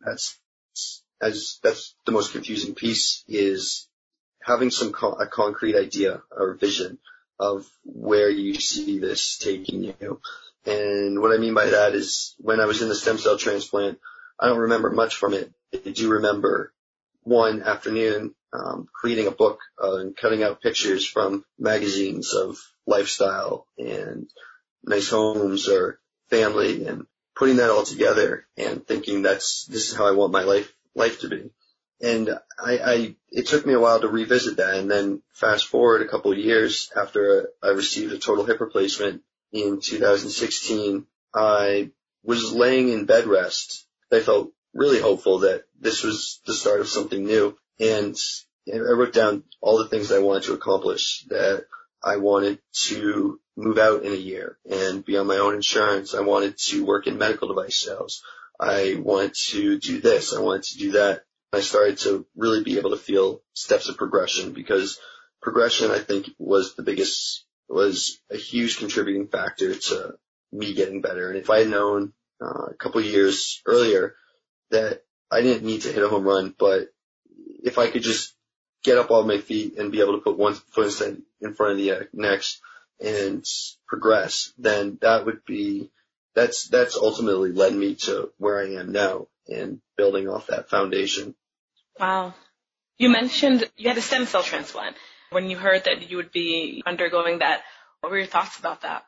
that's, 0.00 0.38
as, 1.20 1.58
that's 1.62 1.94
the 2.04 2.12
most 2.12 2.32
confusing 2.32 2.74
piece 2.74 3.24
is 3.26 3.88
having 4.42 4.70
some, 4.70 4.92
co- 4.92 5.12
a 5.12 5.26
concrete 5.26 5.76
idea 5.76 6.22
or 6.30 6.54
vision 6.54 6.98
of 7.38 7.66
where 7.84 8.30
you 8.30 8.54
see 8.54 8.98
this 8.98 9.38
taking 9.38 9.84
you. 9.84 10.20
And 10.66 11.20
what 11.20 11.32
I 11.32 11.38
mean 11.38 11.54
by 11.54 11.66
that 11.66 11.94
is 11.94 12.34
when 12.38 12.60
I 12.60 12.66
was 12.66 12.82
in 12.82 12.88
the 12.88 12.94
stem 12.94 13.18
cell 13.18 13.36
transplant, 13.36 13.98
I 14.38 14.48
don't 14.48 14.58
remember 14.58 14.90
much 14.90 15.16
from 15.16 15.34
it. 15.34 15.52
I 15.74 15.90
do 15.90 16.10
remember 16.10 16.72
one 17.22 17.62
afternoon 17.62 18.34
um, 18.52 18.86
creating 18.92 19.26
a 19.26 19.32
book 19.32 19.58
uh, 19.82 19.96
and 19.96 20.16
cutting 20.16 20.42
out 20.42 20.60
pictures 20.60 21.06
from 21.06 21.44
magazines 21.58 22.34
of 22.34 22.56
lifestyle 22.86 23.66
and 23.78 24.28
nice 24.84 25.08
homes 25.08 25.68
or 25.68 25.98
family 26.30 26.86
and 26.86 27.06
putting 27.34 27.56
that 27.56 27.70
all 27.70 27.82
together 27.82 28.46
and 28.56 28.86
thinking 28.86 29.22
that's 29.22 29.66
this 29.66 29.90
is 29.90 29.96
how 29.96 30.06
I 30.06 30.12
want 30.12 30.32
my 30.32 30.44
life 30.44 30.72
life 30.94 31.20
to 31.20 31.28
be. 31.28 31.50
And 32.00 32.30
I, 32.58 32.78
I 32.78 33.16
it 33.30 33.46
took 33.46 33.66
me 33.66 33.72
a 33.72 33.80
while 33.80 34.00
to 34.00 34.08
revisit 34.08 34.58
that 34.58 34.74
and 34.74 34.90
then 34.90 35.22
fast 35.32 35.66
forward 35.66 36.02
a 36.02 36.08
couple 36.08 36.32
of 36.32 36.38
years 36.38 36.90
after 36.96 37.48
I 37.62 37.68
received 37.68 38.12
a 38.12 38.18
total 38.18 38.44
hip 38.44 38.60
replacement 38.60 39.22
in 39.52 39.80
2016, 39.80 41.06
I 41.32 41.90
was 42.24 42.52
laying 42.52 42.88
in 42.88 43.06
bed 43.06 43.26
rest. 43.26 43.83
I 44.14 44.20
felt 44.20 44.52
really 44.72 45.00
hopeful 45.00 45.40
that 45.40 45.64
this 45.80 46.02
was 46.02 46.40
the 46.46 46.54
start 46.54 46.80
of 46.80 46.88
something 46.88 47.24
new. 47.24 47.56
And 47.78 48.16
I 48.72 48.78
wrote 48.78 49.12
down 49.12 49.44
all 49.60 49.78
the 49.78 49.88
things 49.88 50.10
I 50.10 50.20
wanted 50.20 50.44
to 50.44 50.54
accomplish 50.54 51.24
that 51.28 51.66
I 52.02 52.16
wanted 52.16 52.58
to 52.86 53.40
move 53.56 53.78
out 53.78 54.02
in 54.02 54.12
a 54.12 54.16
year 54.16 54.58
and 54.68 55.04
be 55.04 55.16
on 55.16 55.26
my 55.26 55.38
own 55.38 55.54
insurance. 55.54 56.14
I 56.14 56.20
wanted 56.20 56.58
to 56.66 56.84
work 56.84 57.06
in 57.06 57.18
medical 57.18 57.48
device 57.48 57.78
sales. 57.78 58.22
I 58.58 58.96
wanted 58.98 59.34
to 59.50 59.78
do 59.78 60.00
this. 60.00 60.34
I 60.34 60.40
wanted 60.40 60.64
to 60.64 60.78
do 60.78 60.92
that. 60.92 61.22
I 61.52 61.60
started 61.60 61.98
to 61.98 62.26
really 62.36 62.62
be 62.62 62.78
able 62.78 62.90
to 62.90 62.96
feel 62.96 63.42
steps 63.52 63.88
of 63.88 63.96
progression 63.96 64.52
because 64.52 64.98
progression, 65.40 65.90
I 65.90 66.00
think, 66.00 66.30
was 66.38 66.74
the 66.74 66.82
biggest, 66.82 67.44
was 67.68 68.20
a 68.30 68.36
huge 68.36 68.78
contributing 68.78 69.28
factor 69.28 69.74
to 69.74 70.14
me 70.52 70.74
getting 70.74 71.00
better. 71.00 71.28
And 71.28 71.38
if 71.38 71.50
I 71.50 71.60
had 71.60 71.68
known 71.68 72.12
uh, 72.44 72.66
a 72.70 72.74
couple 72.74 73.00
years 73.00 73.62
earlier 73.66 74.14
that 74.70 75.02
I 75.30 75.40
didn't 75.40 75.64
need 75.64 75.82
to 75.82 75.92
hit 75.92 76.02
a 76.02 76.08
home 76.08 76.24
run, 76.24 76.54
but 76.58 76.88
if 77.62 77.78
I 77.78 77.88
could 77.88 78.02
just 78.02 78.34
get 78.82 78.98
up 78.98 79.10
on 79.10 79.26
my 79.26 79.38
feet 79.38 79.78
and 79.78 79.90
be 79.90 80.00
able 80.00 80.12
to 80.14 80.22
put 80.22 80.38
one 80.38 80.54
foot 80.54 81.00
in 81.40 81.54
front 81.54 81.72
of 81.72 81.78
the 81.78 81.92
uh, 81.92 82.00
next 82.12 82.60
and 83.00 83.44
progress, 83.88 84.52
then 84.58 84.98
that 85.00 85.24
would 85.24 85.44
be, 85.44 85.90
that's, 86.34 86.68
that's 86.68 86.96
ultimately 86.96 87.52
led 87.52 87.74
me 87.74 87.94
to 87.94 88.30
where 88.38 88.60
I 88.60 88.74
am 88.74 88.92
now 88.92 89.28
and 89.48 89.80
building 89.96 90.28
off 90.28 90.48
that 90.48 90.68
foundation. 90.68 91.34
Wow. 91.98 92.34
You 92.98 93.08
mentioned 93.08 93.68
you 93.76 93.88
had 93.88 93.98
a 93.98 94.02
stem 94.02 94.26
cell 94.26 94.42
transplant. 94.42 94.96
When 95.30 95.50
you 95.50 95.56
heard 95.56 95.84
that 95.84 96.10
you 96.10 96.18
would 96.18 96.30
be 96.30 96.82
undergoing 96.86 97.38
that, 97.38 97.62
what 98.00 98.10
were 98.10 98.18
your 98.18 98.26
thoughts 98.26 98.58
about 98.58 98.82
that? 98.82 99.04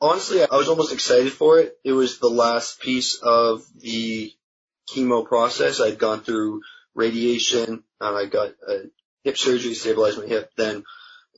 Honestly, 0.00 0.42
I 0.42 0.56
was 0.56 0.68
almost 0.68 0.92
excited 0.92 1.32
for 1.32 1.58
it. 1.58 1.78
It 1.82 1.92
was 1.92 2.18
the 2.18 2.28
last 2.28 2.80
piece 2.80 3.18
of 3.22 3.64
the 3.80 4.32
chemo 4.90 5.26
process. 5.26 5.80
I'd 5.80 5.98
gone 5.98 6.20
through 6.20 6.60
radiation, 6.94 7.82
and 8.00 8.16
I 8.16 8.26
got 8.26 8.50
a 8.68 8.90
hip 9.24 9.38
surgery, 9.38 9.74
stabilized 9.74 10.18
my 10.18 10.26
hip, 10.26 10.50
then 10.56 10.84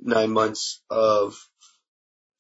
nine 0.00 0.32
months 0.32 0.82
of 0.90 1.38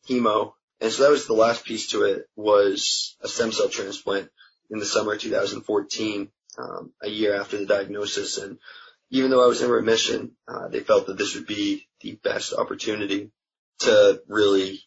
chemo. 0.08 0.54
And 0.80 0.92
so 0.92 1.04
that 1.04 1.10
was 1.10 1.26
the 1.26 1.34
last 1.34 1.64
piece 1.64 1.88
to 1.90 2.04
it 2.04 2.28
was 2.34 3.16
a 3.20 3.28
stem 3.28 3.52
cell 3.52 3.68
transplant 3.68 4.28
in 4.70 4.78
the 4.78 4.86
summer 4.86 5.14
of 5.14 5.20
2014, 5.20 6.30
um, 6.58 6.92
a 7.02 7.08
year 7.08 7.40
after 7.40 7.58
the 7.58 7.66
diagnosis. 7.66 8.38
And 8.38 8.58
even 9.10 9.30
though 9.30 9.42
I 9.42 9.48
was 9.48 9.62
in 9.62 9.70
remission, 9.70 10.32
uh, 10.48 10.68
they 10.68 10.80
felt 10.80 11.06
that 11.06 11.16
this 11.16 11.36
would 11.36 11.46
be 11.46 11.88
the 12.00 12.16
best 12.22 12.52
opportunity 12.52 13.30
to 13.80 14.20
really 14.26 14.80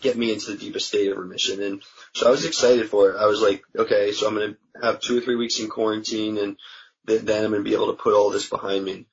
get 0.00 0.16
me 0.16 0.32
into 0.32 0.50
the 0.50 0.56
deepest 0.56 0.88
state 0.88 1.10
of 1.10 1.18
remission. 1.18 1.62
And 1.62 1.82
so 2.14 2.26
I 2.26 2.30
was 2.30 2.44
excited 2.44 2.88
for 2.88 3.10
it. 3.10 3.16
I 3.18 3.26
was 3.26 3.40
like, 3.40 3.62
okay, 3.76 4.12
so 4.12 4.26
I'm 4.26 4.34
going 4.34 4.54
to 4.54 4.86
have 4.86 5.00
two 5.00 5.18
or 5.18 5.20
three 5.20 5.36
weeks 5.36 5.60
in 5.60 5.68
quarantine 5.68 6.38
and 6.38 6.56
then 7.04 7.44
I'm 7.44 7.50
going 7.50 7.64
to 7.64 7.68
be 7.68 7.74
able 7.74 7.88
to 7.88 8.02
put 8.02 8.14
all 8.14 8.30
this 8.30 8.48
behind 8.48 8.84
me. 8.84 9.06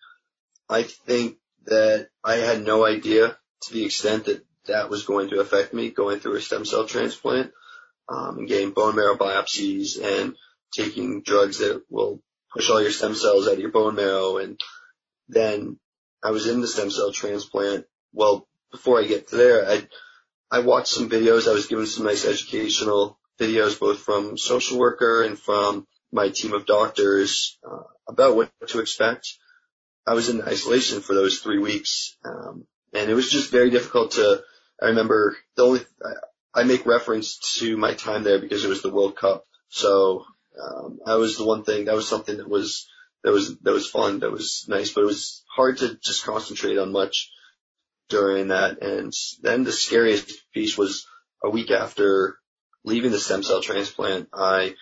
I 0.69 0.83
think 0.83 1.37
that 1.65 2.09
I 2.23 2.35
had 2.35 2.63
no 2.63 2.85
idea 2.85 3.37
to 3.63 3.73
the 3.73 3.85
extent 3.85 4.25
that 4.25 4.45
that 4.67 4.89
was 4.89 5.03
going 5.03 5.29
to 5.29 5.39
affect 5.39 5.73
me 5.73 5.89
going 5.89 6.19
through 6.19 6.35
a 6.35 6.41
stem 6.41 6.65
cell 6.65 6.85
transplant, 6.85 7.51
um, 8.09 8.39
and 8.39 8.47
getting 8.47 8.71
bone 8.71 8.95
marrow 8.95 9.15
biopsies 9.15 10.01
and 10.01 10.35
taking 10.71 11.21
drugs 11.21 11.59
that 11.59 11.83
will 11.89 12.21
push 12.53 12.69
all 12.69 12.81
your 12.81 12.91
stem 12.91 13.15
cells 13.15 13.47
out 13.47 13.53
of 13.53 13.59
your 13.59 13.71
bone 13.71 13.95
marrow. 13.95 14.37
And 14.37 14.59
then 15.29 15.79
I 16.23 16.31
was 16.31 16.47
in 16.47 16.61
the 16.61 16.67
stem 16.67 16.91
cell 16.91 17.11
transplant. 17.11 17.85
Well, 18.13 18.47
before 18.71 18.99
I 18.99 19.05
get 19.05 19.29
to 19.29 19.35
there, 19.35 19.67
I, 19.67 19.87
I 20.49 20.59
watched 20.59 20.87
some 20.89 21.09
videos. 21.09 21.47
I 21.47 21.53
was 21.53 21.67
given 21.67 21.85
some 21.85 22.05
nice 22.05 22.25
educational 22.25 23.17
videos, 23.39 23.79
both 23.79 23.99
from 23.99 24.37
social 24.37 24.79
worker 24.79 25.23
and 25.23 25.37
from 25.37 25.87
my 26.11 26.29
team 26.29 26.53
of 26.53 26.65
doctors 26.65 27.57
uh, 27.69 27.83
about 28.07 28.35
what 28.35 28.51
to 28.67 28.79
expect. 28.79 29.33
I 30.05 30.13
was 30.13 30.29
in 30.29 30.41
isolation 30.41 31.01
for 31.01 31.13
those 31.13 31.39
three 31.39 31.59
weeks, 31.59 32.15
um, 32.23 32.65
and 32.93 33.09
it 33.09 33.13
was 33.13 33.29
just 33.29 33.51
very 33.51 33.69
difficult 33.69 34.11
to. 34.11 34.41
I 34.81 34.87
remember 34.87 35.35
the 35.55 35.63
only 35.63 35.81
I, 36.53 36.63
make 36.63 36.85
reference 36.85 37.57
to 37.59 37.75
my 37.77 37.93
time 37.93 38.23
there 38.23 38.39
because 38.39 38.63
it 38.63 38.69
was 38.69 38.81
the 38.81 38.89
World 38.89 39.17
Cup, 39.17 39.45
so 39.67 40.23
um, 40.61 40.99
that 41.05 41.17
was 41.17 41.37
the 41.37 41.45
one 41.45 41.63
thing. 41.63 41.85
That 41.85 41.95
was 41.95 42.07
something 42.07 42.37
that 42.37 42.49
was 42.49 42.87
that 43.23 43.33
was 43.33 43.57
that 43.59 43.73
was 43.73 43.89
fun. 43.89 44.19
That 44.19 44.31
was 44.31 44.65
nice, 44.69 44.93
but 44.93 45.01
it 45.01 45.07
was 45.07 45.43
hard 45.53 45.79
to 45.79 45.95
just 45.95 46.23
concentrate 46.23 46.77
on 46.77 46.93
much 46.93 47.31
during 48.09 48.49
that. 48.49 48.81
And 48.81 49.13
then 49.41 49.63
the 49.63 49.71
scariest 49.71 50.31
piece 50.53 50.77
was 50.77 51.05
a 51.43 51.49
week 51.49 51.71
after 51.71 52.37
leaving 52.83 53.11
the 53.11 53.19
stem 53.19 53.43
cell 53.43 53.61
transplant. 53.61 54.29
I 54.33 54.75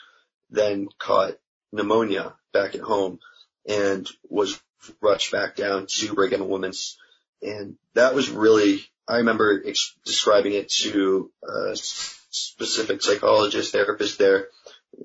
then 0.50 0.88
caught 1.00 1.38
pneumonia 1.72 2.34
back 2.54 2.76
at 2.76 2.82
home 2.82 3.20
and 3.68 4.08
was 4.30 4.62
rushed 5.02 5.32
back 5.32 5.56
down 5.56 5.88
to 5.90 6.14
Brigham 6.14 6.42
and 6.42 6.50
Women's. 6.50 6.98
And 7.42 7.78
that 7.94 8.16
was 8.16 8.30
really, 8.30 8.86
I 9.08 9.18
remember 9.18 9.62
ex- 9.66 9.96
describing 10.06 10.54
it 10.54 10.70
to 10.70 11.32
a 11.44 11.76
specific 11.76 13.02
psychologist, 13.02 13.72
therapist 13.72 14.18
there, 14.18 14.48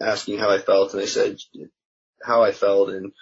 asking 0.00 0.38
how 0.38 0.50
I 0.50 0.58
felt. 0.58 0.92
And 0.92 1.02
I 1.02 1.06
said 1.06 1.38
how 2.22 2.42
I 2.42 2.52
felt. 2.52 2.90
And 2.90 3.12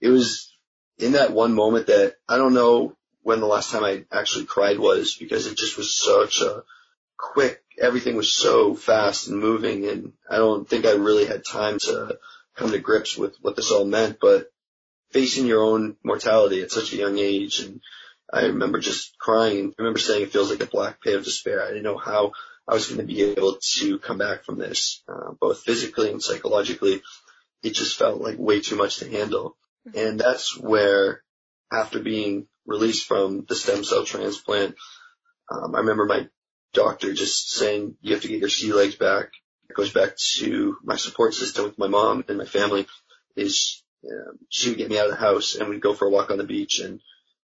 it 0.00 0.08
was 0.08 0.56
in 0.98 1.12
that 1.12 1.32
one 1.32 1.54
moment 1.54 1.88
that 1.88 2.14
I 2.28 2.38
don't 2.38 2.54
know 2.54 2.96
when 3.26 3.40
the 3.40 3.46
last 3.46 3.72
time 3.72 3.82
I 3.82 4.04
actually 4.12 4.44
cried 4.44 4.78
was 4.78 5.16
because 5.16 5.48
it 5.48 5.58
just 5.58 5.76
was 5.76 5.98
such 5.98 6.42
a 6.42 6.62
quick 7.18 7.60
everything 7.76 8.14
was 8.14 8.32
so 8.32 8.76
fast 8.76 9.26
and 9.26 9.40
moving 9.40 9.84
and 9.88 10.12
I 10.30 10.36
don't 10.36 10.68
think 10.68 10.86
I 10.86 10.92
really 10.92 11.26
had 11.26 11.44
time 11.44 11.80
to 11.80 12.20
come 12.54 12.70
to 12.70 12.78
grips 12.78 13.18
with 13.18 13.34
what 13.40 13.56
this 13.56 13.72
all 13.72 13.84
meant, 13.84 14.18
but 14.20 14.52
facing 15.10 15.46
your 15.46 15.64
own 15.64 15.96
mortality 16.04 16.62
at 16.62 16.70
such 16.70 16.92
a 16.92 16.96
young 16.98 17.18
age 17.18 17.58
and 17.58 17.80
I 18.32 18.42
remember 18.42 18.78
just 18.78 19.18
crying. 19.18 19.74
I 19.76 19.82
remember 19.82 19.98
saying 19.98 20.22
it 20.22 20.32
feels 20.32 20.50
like 20.50 20.62
a 20.62 20.66
black 20.66 21.02
pit 21.02 21.16
of 21.16 21.24
despair. 21.24 21.64
I 21.64 21.70
didn't 21.70 21.82
know 21.82 21.98
how 21.98 22.30
I 22.68 22.74
was 22.74 22.86
going 22.86 23.00
to 23.00 23.12
be 23.12 23.22
able 23.24 23.58
to 23.78 23.98
come 23.98 24.18
back 24.18 24.44
from 24.44 24.58
this, 24.58 25.02
uh, 25.08 25.32
both 25.40 25.62
physically 25.62 26.12
and 26.12 26.22
psychologically. 26.22 27.02
It 27.64 27.74
just 27.74 27.98
felt 27.98 28.20
like 28.20 28.38
way 28.38 28.60
too 28.60 28.76
much 28.76 28.98
to 28.98 29.10
handle. 29.10 29.56
Mm-hmm. 29.88 29.98
And 29.98 30.20
that's 30.20 30.56
where 30.56 31.24
after 31.72 31.98
being 31.98 32.46
released 32.66 33.06
from 33.06 33.44
the 33.48 33.54
stem 33.54 33.84
cell 33.84 34.04
transplant, 34.04 34.76
um, 35.50 35.74
I 35.74 35.78
remember 35.78 36.06
my 36.06 36.28
doctor 36.72 37.12
just 37.12 37.50
saying 37.50 37.96
you 38.00 38.12
have 38.12 38.22
to 38.22 38.28
get 38.28 38.40
your 38.40 38.48
sea 38.48 38.72
legs 38.72 38.96
back. 38.96 39.30
It 39.68 39.74
goes 39.74 39.92
back 39.92 40.16
to 40.36 40.76
my 40.82 40.96
support 40.96 41.34
system 41.34 41.64
with 41.64 41.78
my 41.78 41.88
mom 41.88 42.24
and 42.28 42.38
my 42.38 42.44
family 42.44 42.86
is 43.34 43.82
um, 44.04 44.38
she 44.48 44.68
would 44.68 44.78
get 44.78 44.90
me 44.90 44.98
out 44.98 45.06
of 45.06 45.12
the 45.12 45.20
house 45.20 45.54
and 45.54 45.68
we'd 45.68 45.80
go 45.80 45.94
for 45.94 46.06
a 46.06 46.10
walk 46.10 46.30
on 46.30 46.38
the 46.38 46.44
beach 46.44 46.80
and 46.80 47.00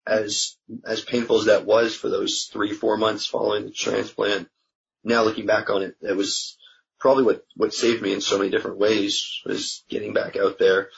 as, 0.07 0.57
as 0.87 1.02
painful 1.02 1.38
as 1.38 1.44
that 1.46 1.66
was 1.66 1.94
for 1.94 2.09
those 2.09 2.48
three, 2.50 2.72
four 2.72 2.96
months 2.96 3.26
following 3.26 3.66
the 3.66 3.70
transplant, 3.70 4.48
now 5.04 5.22
looking 5.22 5.46
back 5.46 5.70
on 5.70 5.83
it, 5.83 5.96
it 6.00 6.16
was 6.16 6.57
probably 6.98 7.24
what, 7.24 7.44
what 7.54 7.74
saved 7.74 8.02
me 8.02 8.12
in 8.12 8.20
so 8.20 8.38
many 8.38 8.50
different 8.50 8.78
ways 8.78 9.40
was 9.44 9.85
getting 9.88 10.14
back 10.14 10.37
out 10.37 10.59
there 10.59 10.88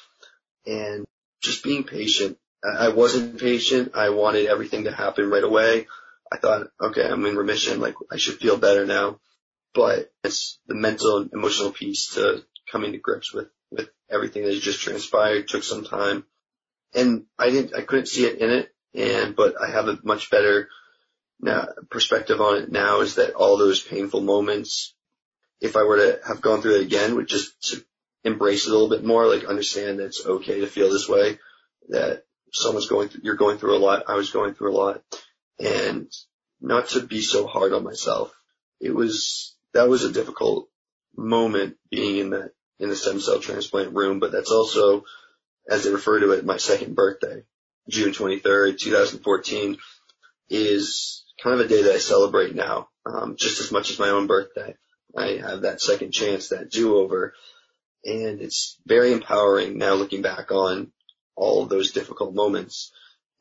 and 0.67 1.05
just 1.43 1.65
being 1.65 1.85
patient. 1.85 2.39
I 2.63 2.89
wasn't 2.89 3.41
patient. 3.41 3.93
I 3.95 4.11
wanted 4.11 4.47
everything 4.47 4.85
to 4.85 4.93
happen 4.93 5.31
right 5.31 5.45
away. 5.45 5.87
I 6.31 6.37
thought, 6.37 6.69
okay, 6.81 7.07
I'm 7.07 7.25
in 7.27 7.37
remission. 7.37 7.81
Like 7.81 7.95
I 8.11 8.17
should 8.17 8.39
feel 8.39 8.57
better 8.57 8.87
now, 8.87 9.19
but 9.75 10.13
it's 10.23 10.59
the 10.67 10.75
mental 10.75 11.19
and 11.19 11.33
emotional 11.33 11.73
piece 11.73 12.15
to 12.15 12.45
coming 12.71 12.93
to 12.93 12.99
grips 12.99 13.33
with, 13.33 13.49
with 13.71 13.89
everything 14.11 14.45
that 14.45 14.61
just 14.61 14.81
transpired 14.81 15.49
took 15.49 15.65
some 15.65 15.85
time 15.85 16.25
and 16.95 17.25
I 17.39 17.51
didn't, 17.51 17.75
I 17.75 17.83
couldn't 17.83 18.07
see 18.07 18.25
it 18.25 18.39
in 18.39 18.51
it. 18.51 18.73
And, 18.95 19.37
but 19.37 19.55
I 19.61 19.71
have 19.71 19.89
a 19.89 19.99
much 20.03 20.31
better 20.31 20.69
now 21.41 21.69
perspective 21.91 22.41
on 22.41 22.57
it 22.57 22.73
now 22.73 23.01
is 23.01 23.15
that 23.15 23.35
all 23.35 23.57
those 23.57 23.81
painful 23.81 24.21
moments, 24.21 24.95
if 25.61 25.77
I 25.77 25.85
were 25.85 25.97
to 25.97 26.21
have 26.27 26.41
gone 26.41 26.61
through 26.61 26.77
it 26.77 26.87
again, 26.87 27.15
would 27.15 27.29
just 27.29 27.77
embrace 28.25 28.67
it 28.67 28.71
a 28.71 28.73
little 28.73 28.91
bit 28.91 29.05
more, 29.05 29.27
like 29.27 29.45
understand 29.45 29.99
that 29.99 30.07
it's 30.07 30.27
okay 30.27 30.61
to 30.61 30.67
feel 30.67 30.91
this 30.91 31.09
way, 31.09 31.39
that 31.91 32.25
someone's 32.53 32.89
going 32.89 33.09
through, 33.09 33.23
you're 33.25 33.37
going 33.37 33.59
through 33.59 33.77
a 33.77 33.79
lot. 33.79 34.05
I 34.09 34.15
was 34.15 34.31
going 34.31 34.55
through 34.55 34.73
a 34.73 34.79
lot 34.79 35.03
and 35.59 36.11
not 36.61 36.89
to 36.91 37.01
be 37.01 37.21
so 37.21 37.47
hard 37.47 37.73
on 37.73 37.85
myself. 37.85 38.33
It 38.81 38.95
was, 38.95 39.57
that 39.75 39.89
was 39.89 40.05
a 40.05 40.13
difficult 40.13 40.69
moment 41.17 41.77
being 41.91 42.19
in 42.19 42.31
that, 42.31 42.53
in 42.79 42.89
the 42.89 42.97
stem 42.97 43.21
cell 43.21 43.41
transplant 43.41 43.95
room, 43.95 44.21
but 44.21 44.33
that's 44.33 44.51
also, 44.51 45.05
as 45.69 45.85
they 45.85 45.91
refer 45.91 46.21
to 46.21 46.33
it, 46.33 46.45
my 46.47 46.57
second 46.57 46.95
birthday, 46.95 47.43
June 47.89 48.13
23rd, 48.13 48.79
2014 48.79 49.77
is 50.49 51.25
kind 51.43 51.61
of 51.61 51.67
a 51.67 51.69
day 51.69 51.83
that 51.83 51.95
I 51.95 51.99
celebrate 51.99 52.55
now, 52.55 52.89
um, 53.05 53.37
just 53.39 53.61
as 53.61 53.71
much 53.71 53.91
as 53.91 53.99
my 53.99 54.09
own 54.09 54.27
birthday. 54.27 54.75
I 55.17 55.39
have 55.39 55.63
that 55.63 55.81
second 55.81 56.13
chance, 56.13 56.49
that 56.49 56.71
do-over, 56.71 57.35
and 58.05 58.41
it's 58.41 58.79
very 58.87 59.13
empowering 59.13 59.77
now 59.77 59.95
looking 59.95 60.23
back 60.23 60.53
on 60.53 60.93
all 61.37 61.63
of 61.63 61.69
those 61.69 61.93
difficult 61.93 62.35
moments 62.35 62.93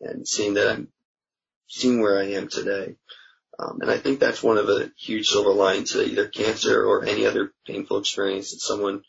and 0.01 0.27
seeing 0.27 0.55
that 0.55 0.69
I'm 0.69 0.89
seeing 1.67 2.01
where 2.01 2.19
I 2.19 2.31
am 2.31 2.47
today. 2.47 2.95
Um, 3.57 3.79
and 3.81 3.91
I 3.91 3.97
think 3.97 4.19
that's 4.19 4.41
one 4.41 4.57
of 4.57 4.67
the 4.67 4.91
huge 4.97 5.29
silver 5.29 5.51
linings 5.51 5.91
to 5.91 6.03
either 6.03 6.27
cancer 6.27 6.83
or 6.85 7.05
any 7.05 7.25
other 7.25 7.53
painful 7.67 7.97
experience 7.97 8.51
that 8.51 8.61
someone 8.61 9.03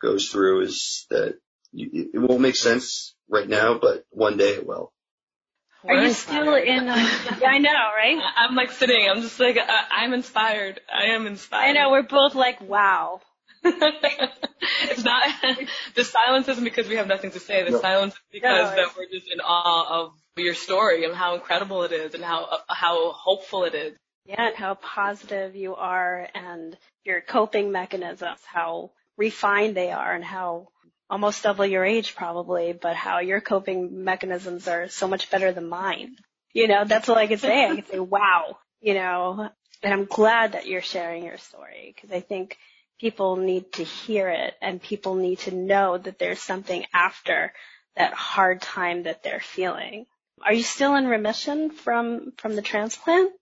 goes 0.00 0.28
through 0.28 0.62
is 0.62 1.06
that 1.10 1.38
you, 1.72 2.10
it 2.12 2.18
won't 2.18 2.42
make 2.42 2.56
sense 2.56 3.14
right 3.28 3.48
now, 3.48 3.78
but 3.78 4.04
one 4.10 4.36
day 4.36 4.50
it 4.50 4.66
will. 4.66 4.92
Are 5.86 6.02
you 6.02 6.12
still 6.12 6.54
in? 6.54 6.88
Uh, 6.88 6.96
yeah, 7.40 7.48
I 7.48 7.58
know, 7.58 7.70
right? 7.70 8.18
I'm 8.36 8.54
like 8.54 8.72
sitting. 8.72 9.06
I'm 9.08 9.20
just 9.20 9.38
like 9.38 9.58
uh, 9.58 9.82
I'm 9.90 10.14
inspired. 10.14 10.80
I 10.92 11.06
am 11.06 11.26
inspired. 11.26 11.68
I 11.68 11.72
know. 11.72 11.90
We're 11.90 12.02
both 12.02 12.34
like, 12.34 12.60
wow. 12.60 13.20
it's 14.90 15.04
not 15.04 15.28
the 15.94 16.04
silence 16.04 16.48
isn't 16.48 16.64
because 16.64 16.88
we 16.88 16.96
have 16.96 17.06
nothing 17.06 17.30
to 17.32 17.40
say. 17.40 17.64
The 17.64 17.70
no. 17.70 17.80
silence 17.80 18.14
is 18.14 18.20
because 18.32 18.70
no, 18.70 18.76
that 18.76 18.96
we're 18.96 19.08
just 19.10 19.30
in 19.32 19.40
awe 19.40 20.04
of 20.04 20.12
your 20.36 20.54
story 20.54 21.04
and 21.04 21.14
how 21.14 21.34
incredible 21.34 21.82
it 21.82 21.92
is 21.92 22.14
and 22.14 22.22
how 22.22 22.44
uh, 22.44 22.58
how 22.68 23.12
hopeful 23.12 23.64
it 23.64 23.74
is. 23.74 23.96
Yeah, 24.26 24.48
and 24.48 24.56
how 24.56 24.74
positive 24.74 25.54
you 25.54 25.74
are 25.74 26.28
and 26.34 26.76
your 27.04 27.20
coping 27.20 27.72
mechanisms, 27.72 28.40
how 28.44 28.90
refined 29.16 29.76
they 29.76 29.90
are 29.90 30.14
and 30.14 30.24
how 30.24 30.68
almost 31.10 31.42
double 31.42 31.66
your 31.66 31.84
age 31.84 32.14
probably, 32.14 32.72
but 32.72 32.96
how 32.96 33.20
your 33.20 33.40
coping 33.40 34.04
mechanisms 34.04 34.66
are 34.68 34.88
so 34.88 35.06
much 35.08 35.30
better 35.30 35.52
than 35.52 35.68
mine. 35.68 36.16
You 36.52 36.68
know, 36.68 36.84
that's 36.84 37.08
all 37.08 37.16
I 37.16 37.26
could 37.26 37.40
say. 37.40 37.66
I 37.66 37.74
could 37.74 37.88
say, 37.88 37.98
wow, 37.98 38.58
you 38.80 38.94
know, 38.94 39.50
and 39.82 39.92
I'm 39.92 40.06
glad 40.06 40.52
that 40.52 40.66
you're 40.66 40.82
sharing 40.82 41.24
your 41.24 41.38
story 41.38 41.92
because 41.94 42.10
I 42.10 42.20
think 42.20 42.56
people 43.00 43.36
need 43.36 43.72
to 43.72 43.84
hear 43.84 44.28
it 44.28 44.54
and 44.62 44.82
people 44.82 45.14
need 45.14 45.38
to 45.40 45.54
know 45.54 45.98
that 45.98 46.18
there's 46.18 46.40
something 46.40 46.84
after 46.92 47.52
that 47.96 48.14
hard 48.14 48.60
time 48.60 49.04
that 49.04 49.22
they're 49.22 49.40
feeling. 49.40 50.06
Are 50.44 50.52
you 50.52 50.62
still 50.62 50.94
in 50.96 51.06
remission 51.06 51.70
from, 51.70 52.32
from 52.38 52.56
the 52.56 52.62
transplant? 52.62 53.32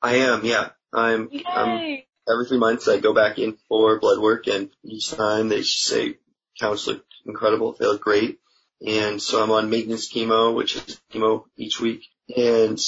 I 0.00 0.16
am, 0.16 0.44
yeah. 0.44 0.70
I'm, 0.92 1.30
I'm 1.46 2.02
every 2.28 2.46
three 2.46 2.58
months 2.58 2.88
I 2.88 2.98
go 2.98 3.14
back 3.14 3.38
in 3.38 3.56
for 3.68 3.98
blood 3.98 4.20
work 4.20 4.46
and 4.46 4.70
each 4.84 5.10
time 5.10 5.48
they 5.48 5.62
say 5.62 6.18
counts 6.60 6.86
look 6.86 7.04
incredible. 7.24 7.76
They 7.78 7.86
look 7.86 8.02
great. 8.02 8.38
And 8.84 9.22
so 9.22 9.42
I'm 9.42 9.52
on 9.52 9.70
maintenance 9.70 10.12
chemo, 10.12 10.54
which 10.54 10.76
is 10.76 11.00
chemo 11.12 11.44
each 11.56 11.80
week. 11.80 12.04
And 12.36 12.78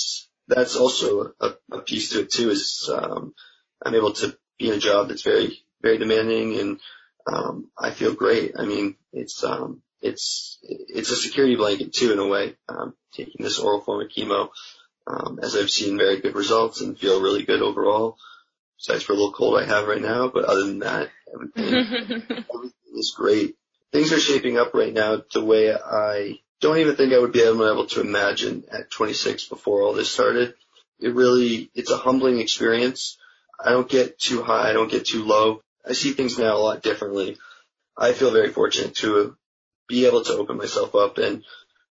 that's 0.48 0.77
also 0.77 1.33
a, 1.40 1.55
a 1.70 1.79
piece 1.81 2.11
to 2.11 2.20
it 2.20 2.31
too 2.31 2.50
is, 2.50 2.90
um, 2.92 3.35
I'm 3.85 3.94
able 3.94 4.12
to 4.14 4.37
be 4.59 4.68
in 4.68 4.74
a 4.74 4.79
job 4.79 5.09
that's 5.09 5.22
very, 5.22 5.63
very 5.85 5.99
demanding 5.99 6.59
and, 6.59 6.81
um, 7.27 7.70
I 7.79 7.90
feel 7.90 8.14
great. 8.14 8.53
I 8.59 8.64
mean, 8.64 8.97
it's, 9.12 9.44
um, 9.44 9.83
it's, 10.03 10.59
it's 10.62 11.11
a 11.11 11.16
security 11.16 11.57
blanket 11.57 11.92
too 11.92 12.12
in 12.12 12.18
a 12.18 12.27
way, 12.27 12.57
um, 12.68 12.94
taking 13.12 13.44
this 13.44 13.59
oral 13.59 13.81
form 13.81 14.03
of 14.03 14.09
chemo, 14.09 14.49
um, 15.07 15.38
as 15.42 15.57
I've 15.57 15.70
seen 15.70 15.97
very 15.97 16.20
good 16.20 16.35
results 16.35 16.81
and 16.81 16.99
feel 16.99 17.23
really 17.23 17.44
good 17.44 17.62
overall. 17.62 18.16
Besides 18.79 19.05
for 19.05 19.12
a 19.12 19.16
little 19.16 19.33
cold 19.33 19.59
I 19.59 19.64
have 19.64 19.87
right 19.87 20.03
now, 20.03 20.29
but 20.29 20.44
other 20.44 20.66
than 20.66 20.81
that, 20.81 21.11
everything, 21.33 21.64
everything 22.55 22.73
is 22.97 23.14
great 23.16 23.57
things 23.94 24.12
are 24.12 24.18
shaping 24.18 24.59
up 24.59 24.75
right 24.75 24.92
now 24.92 25.23
the 25.33 25.44
way 25.44 25.73
I 25.73 26.40
don't 26.61 26.79
even 26.79 26.97
think 26.97 27.12
I 27.12 27.18
would 27.18 27.33
be 27.33 27.42
able 27.42 27.87
to 27.87 28.01
imagine 28.01 28.64
at 28.70 28.90
26 28.90 29.49
before 29.49 29.83
all 29.83 29.92
this 29.92 30.11
started. 30.11 30.55
It 30.99 31.14
really, 31.14 31.70
it's 31.75 31.92
a 31.92 31.97
humbling 31.97 32.40
experience. 32.40 33.16
I 33.59 33.70
don't 33.70 33.88
get 33.88 34.18
too 34.18 34.42
high. 34.42 34.68
I 34.68 34.73
don't 34.73 34.90
get 34.90 35.07
too 35.07 35.25
low. 35.25 35.62
I 35.87 35.92
see 35.92 36.12
things 36.12 36.38
now 36.38 36.57
a 36.57 36.59
lot 36.59 36.83
differently. 36.83 37.37
I 37.97 38.12
feel 38.12 38.33
very 38.33 38.51
fortunate 38.51 38.97
to 38.97 39.37
be 39.88 40.07
able 40.07 40.25
to 40.25 40.35
open 40.35 40.57
myself 40.57 40.94
up 40.94 41.18
and 41.18 41.44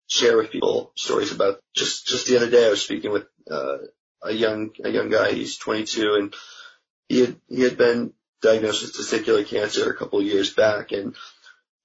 share 0.07 0.37
with 0.37 0.51
people 0.51 0.91
stories 0.95 1.31
about 1.31 1.59
just, 1.75 2.07
just 2.07 2.27
the 2.27 2.37
other 2.37 2.49
day 2.49 2.65
I 2.65 2.69
was 2.69 2.81
speaking 2.81 3.11
with, 3.11 3.25
uh, 3.49 3.77
a 4.21 4.31
young, 4.31 4.71
a 4.83 4.89
young 4.89 5.09
guy. 5.09 5.33
He's 5.33 5.57
22 5.57 6.15
and 6.15 6.33
he 7.07 7.21
had, 7.21 7.35
he 7.49 7.61
had 7.61 7.77
been 7.77 8.13
diagnosed 8.41 8.81
with 8.81 8.93
testicular 8.93 9.45
cancer 9.45 9.89
a 9.89 9.95
couple 9.95 10.19
of 10.19 10.25
years 10.25 10.53
back 10.53 10.91
and 10.91 11.15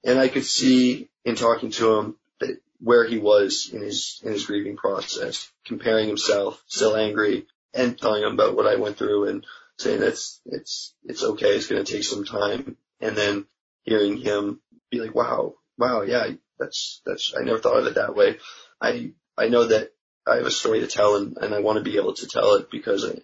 and 0.04 0.18
I 0.18 0.28
could 0.28 0.44
see 0.44 1.08
in 1.24 1.34
talking 1.34 1.70
to 1.72 1.98
him 1.98 2.16
that 2.40 2.60
where 2.80 3.04
he 3.04 3.18
was 3.18 3.70
in 3.72 3.82
his 3.82 4.20
in 4.24 4.32
his 4.32 4.46
grieving 4.46 4.76
process, 4.76 5.50
comparing 5.66 6.08
himself, 6.08 6.62
still 6.66 6.96
angry, 6.96 7.46
and 7.74 7.98
telling 7.98 8.22
him 8.22 8.32
about 8.32 8.56
what 8.56 8.66
I 8.66 8.76
went 8.76 8.96
through 8.96 9.28
and 9.28 9.46
saying 9.78 10.00
that's 10.00 10.40
it's 10.46 10.94
it's 11.04 11.22
okay, 11.22 11.56
it's 11.56 11.66
gonna 11.66 11.84
take 11.84 12.04
some 12.04 12.24
time, 12.24 12.76
and 13.00 13.16
then 13.16 13.46
hearing 13.82 14.16
him 14.16 14.60
be 14.90 15.00
like, 15.00 15.14
wow, 15.14 15.54
wow, 15.76 16.02
yeah, 16.02 16.28
that's 16.58 17.00
that's 17.06 17.34
I 17.38 17.44
never 17.44 17.58
thought 17.58 17.78
of 17.78 17.86
it 17.86 17.94
that 17.94 18.14
way. 18.14 18.38
I 18.80 19.12
I 19.36 19.48
know 19.48 19.64
that 19.64 19.92
I 20.26 20.36
have 20.36 20.46
a 20.46 20.50
story 20.50 20.80
to 20.80 20.86
tell 20.86 21.16
and, 21.16 21.36
and 21.38 21.54
I 21.54 21.60
want 21.60 21.78
to 21.78 21.84
be 21.84 21.96
able 21.96 22.14
to 22.14 22.26
tell 22.26 22.54
it 22.54 22.70
because 22.70 23.04
I, 23.04 23.18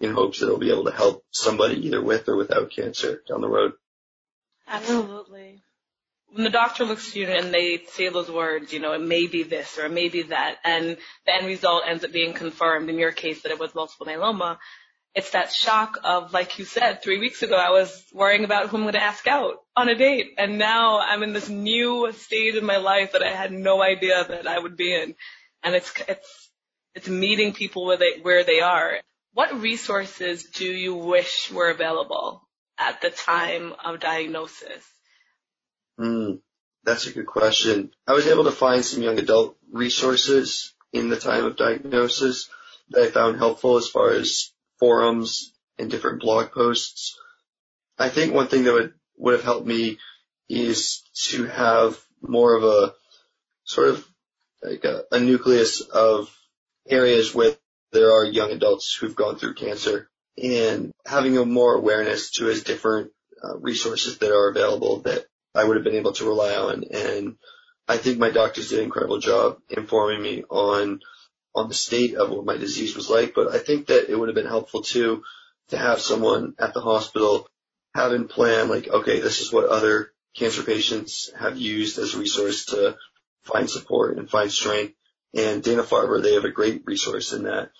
in 0.00 0.14
hopes 0.14 0.40
that 0.40 0.46
it'll 0.46 0.58
be 0.58 0.72
able 0.72 0.84
to 0.84 0.92
help 0.92 1.24
somebody 1.30 1.86
either 1.86 2.02
with 2.02 2.28
or 2.28 2.36
without 2.36 2.70
cancer 2.70 3.22
down 3.28 3.42
the 3.42 3.48
road. 3.48 3.72
Absolutely. 4.66 5.62
When 6.32 6.44
the 6.44 6.50
doctor 6.50 6.84
looks 6.84 7.08
at 7.08 7.16
you 7.16 7.26
and 7.26 7.52
they 7.52 7.82
say 7.88 8.08
those 8.08 8.30
words, 8.30 8.72
you 8.72 8.78
know, 8.78 8.92
it 8.92 9.02
may 9.02 9.26
be 9.26 9.42
this 9.42 9.78
or 9.78 9.86
it 9.86 9.92
may 9.92 10.08
be 10.08 10.22
that, 10.22 10.56
and 10.64 10.96
the 11.26 11.34
end 11.34 11.46
result 11.46 11.82
ends 11.86 12.04
up 12.04 12.12
being 12.12 12.32
confirmed 12.32 12.88
in 12.88 12.98
your 12.98 13.10
case 13.10 13.42
that 13.42 13.52
it 13.52 13.58
was 13.58 13.74
multiple 13.74 14.06
myeloma, 14.06 14.58
it's 15.14 15.30
that 15.30 15.52
shock 15.52 15.98
of, 16.04 16.32
like 16.32 16.58
you 16.58 16.64
said, 16.64 17.02
three 17.02 17.18
weeks 17.18 17.42
ago 17.42 17.56
I 17.56 17.70
was 17.70 18.04
worrying 18.12 18.44
about 18.44 18.68
who 18.68 18.76
I'm 18.76 18.82
going 18.82 18.94
to 18.94 19.02
ask 19.02 19.26
out 19.26 19.56
on 19.76 19.88
a 19.88 19.94
date, 19.94 20.34
and 20.38 20.58
now 20.58 21.00
I'm 21.00 21.22
in 21.22 21.32
this 21.32 21.48
new 21.48 22.12
stage 22.12 22.54
in 22.54 22.64
my 22.64 22.76
life 22.76 23.12
that 23.12 23.22
I 23.22 23.30
had 23.30 23.52
no 23.52 23.82
idea 23.82 24.24
that 24.24 24.46
I 24.46 24.58
would 24.58 24.76
be 24.76 24.94
in, 24.94 25.14
and 25.62 25.74
it's 25.74 25.92
it's 26.06 26.50
it's 26.94 27.08
meeting 27.08 27.52
people 27.52 27.86
where 27.86 27.96
they 27.96 28.20
where 28.22 28.44
they 28.44 28.60
are. 28.60 29.00
What 29.32 29.60
resources 29.60 30.44
do 30.44 30.64
you 30.64 30.94
wish 30.94 31.50
were 31.52 31.70
available 31.70 32.48
at 32.78 33.00
the 33.00 33.10
time 33.10 33.74
of 33.84 34.00
diagnosis? 34.00 34.84
Mm, 35.98 36.40
that's 36.84 37.06
a 37.06 37.12
good 37.12 37.26
question. 37.26 37.90
I 38.06 38.12
was 38.12 38.26
able 38.26 38.44
to 38.44 38.52
find 38.52 38.84
some 38.84 39.02
young 39.02 39.18
adult 39.18 39.56
resources 39.72 40.74
in 40.92 41.08
the 41.08 41.18
time 41.18 41.44
of 41.44 41.56
diagnosis 41.56 42.48
that 42.90 43.02
I 43.02 43.10
found 43.10 43.38
helpful 43.38 43.76
as 43.76 43.88
far 43.88 44.10
as 44.10 44.52
forums 44.80 45.52
and 45.78 45.90
different 45.90 46.20
blog 46.20 46.50
posts. 46.50 47.16
I 47.98 48.08
think 48.08 48.34
one 48.34 48.48
thing 48.48 48.64
that 48.64 48.72
would, 48.72 48.94
would 49.18 49.34
have 49.34 49.44
helped 49.44 49.66
me 49.66 49.98
is 50.48 51.02
to 51.28 51.44
have 51.44 51.98
more 52.20 52.56
of 52.56 52.64
a 52.64 52.94
sort 53.64 53.88
of 53.88 54.06
like 54.62 54.84
a, 54.84 55.04
a 55.12 55.20
nucleus 55.20 55.80
of 55.80 56.34
areas 56.88 57.34
where 57.34 57.52
there 57.92 58.12
are 58.12 58.24
young 58.24 58.50
adults 58.50 58.94
who've 58.94 59.14
gone 59.14 59.36
through 59.36 59.54
cancer 59.54 60.08
and 60.42 60.92
having 61.06 61.36
a 61.36 61.44
more 61.44 61.74
awareness 61.74 62.30
to 62.32 62.48
as 62.48 62.62
different 62.62 63.10
uh, 63.42 63.56
resources 63.58 64.18
that 64.18 64.32
are 64.32 64.50
available 64.50 65.00
that 65.00 65.24
I 65.54 65.64
would 65.64 65.76
have 65.76 65.84
been 65.84 65.94
able 65.94 66.12
to 66.12 66.26
rely 66.26 66.54
on. 66.54 66.84
And 66.92 67.36
I 67.88 67.96
think 67.96 68.18
my 68.18 68.30
doctors 68.30 68.70
did 68.70 68.78
an 68.78 68.84
incredible 68.84 69.18
job 69.18 69.58
informing 69.68 70.22
me 70.22 70.44
on 70.48 71.00
on 71.54 71.68
the 71.68 71.74
state 71.74 72.14
of 72.14 72.30
what 72.30 72.44
my 72.44 72.56
disease 72.56 72.94
was 72.94 73.10
like, 73.10 73.34
but 73.34 73.52
I 73.52 73.58
think 73.58 73.86
that 73.86 74.08
it 74.08 74.18
would 74.18 74.28
have 74.28 74.34
been 74.34 74.46
helpful 74.46 74.82
too 74.82 75.22
to 75.68 75.78
have 75.78 76.00
someone 76.00 76.54
at 76.58 76.74
the 76.74 76.80
hospital 76.80 77.48
have 77.94 78.12
in 78.12 78.28
plan 78.28 78.68
like, 78.68 78.88
okay, 78.88 79.20
this 79.20 79.40
is 79.40 79.52
what 79.52 79.68
other 79.68 80.12
cancer 80.36 80.62
patients 80.62 81.30
have 81.38 81.58
used 81.58 81.98
as 81.98 82.14
a 82.14 82.18
resource 82.18 82.66
to 82.66 82.96
find 83.42 83.68
support 83.68 84.16
and 84.16 84.30
find 84.30 84.50
strength. 84.50 84.94
And 85.34 85.62
Dana-Farber, 85.62 86.22
they 86.22 86.34
have 86.34 86.44
a 86.44 86.50
great 86.50 86.82
resource 86.86 87.32
in 87.32 87.44
that. 87.44 87.70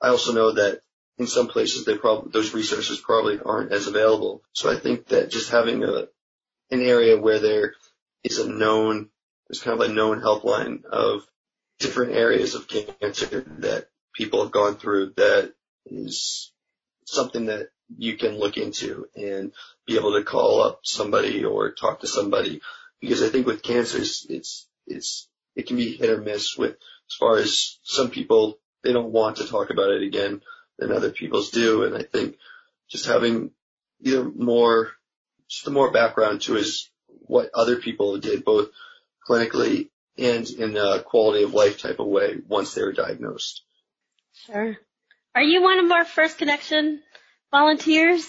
I 0.00 0.08
also 0.08 0.32
know 0.32 0.52
that 0.52 0.80
in 1.18 1.26
some 1.26 1.48
places 1.48 1.84
they 1.84 1.96
probably, 1.96 2.30
those 2.32 2.54
resources 2.54 3.00
probably 3.00 3.38
aren't 3.44 3.72
as 3.72 3.86
available. 3.86 4.42
So 4.52 4.70
I 4.70 4.78
think 4.78 5.08
that 5.08 5.30
just 5.30 5.50
having 5.50 5.82
a, 5.82 6.08
an 6.70 6.82
area 6.82 7.18
where 7.18 7.40
there 7.40 7.74
is 8.22 8.38
a 8.38 8.48
known, 8.48 9.08
there's 9.48 9.62
kind 9.62 9.80
of 9.80 9.90
a 9.90 9.92
known 9.92 10.20
helpline 10.20 10.84
of 10.84 11.26
different 11.78 12.12
areas 12.12 12.54
of 12.54 12.68
cancer 12.68 13.44
that 13.58 13.88
people 14.14 14.42
have 14.42 14.52
gone 14.52 14.76
through 14.76 15.12
that 15.16 15.52
is 15.86 16.52
something 17.04 17.46
that 17.46 17.68
you 17.96 18.16
can 18.16 18.38
look 18.38 18.56
into 18.56 19.06
and 19.16 19.52
be 19.86 19.96
able 19.96 20.12
to 20.18 20.24
call 20.24 20.60
up 20.62 20.80
somebody 20.82 21.44
or 21.44 21.72
talk 21.72 22.00
to 22.00 22.06
somebody. 22.06 22.60
Because 23.00 23.22
I 23.22 23.28
think 23.28 23.46
with 23.46 23.62
cancers 23.62 24.26
it's 24.28 24.68
it's 24.86 25.28
it 25.54 25.66
can 25.66 25.76
be 25.76 25.96
hit 25.96 26.10
or 26.10 26.18
miss 26.18 26.56
with 26.56 26.72
as 26.72 27.14
far 27.18 27.36
as 27.36 27.78
some 27.84 28.10
people 28.10 28.58
they 28.82 28.92
don't 28.92 29.12
want 29.12 29.36
to 29.36 29.46
talk 29.46 29.70
about 29.70 29.90
it 29.90 30.02
again 30.02 30.42
than 30.78 30.92
other 30.92 31.10
people's 31.10 31.50
do. 31.50 31.84
And 31.84 31.96
I 31.96 32.02
think 32.02 32.36
just 32.88 33.06
having 33.06 33.52
either 34.00 34.24
more 34.24 34.90
just 35.48 35.66
a 35.66 35.70
more 35.70 35.90
background 35.90 36.42
to 36.42 36.56
is 36.56 36.90
what 37.06 37.50
other 37.54 37.76
people 37.76 38.18
did 38.18 38.44
both 38.44 38.70
clinically 39.28 39.88
and 40.18 40.48
in 40.50 40.76
a 40.76 41.00
quality 41.00 41.44
of 41.44 41.54
life 41.54 41.80
type 41.80 42.00
of 42.00 42.06
way 42.06 42.36
once 42.46 42.74
they're 42.74 42.92
diagnosed. 42.92 43.62
Sure. 44.46 44.76
Are 45.34 45.42
you 45.42 45.62
one 45.62 45.84
of 45.84 45.90
our 45.92 46.04
first 46.04 46.38
connection 46.38 47.00
volunteers? 47.50 48.28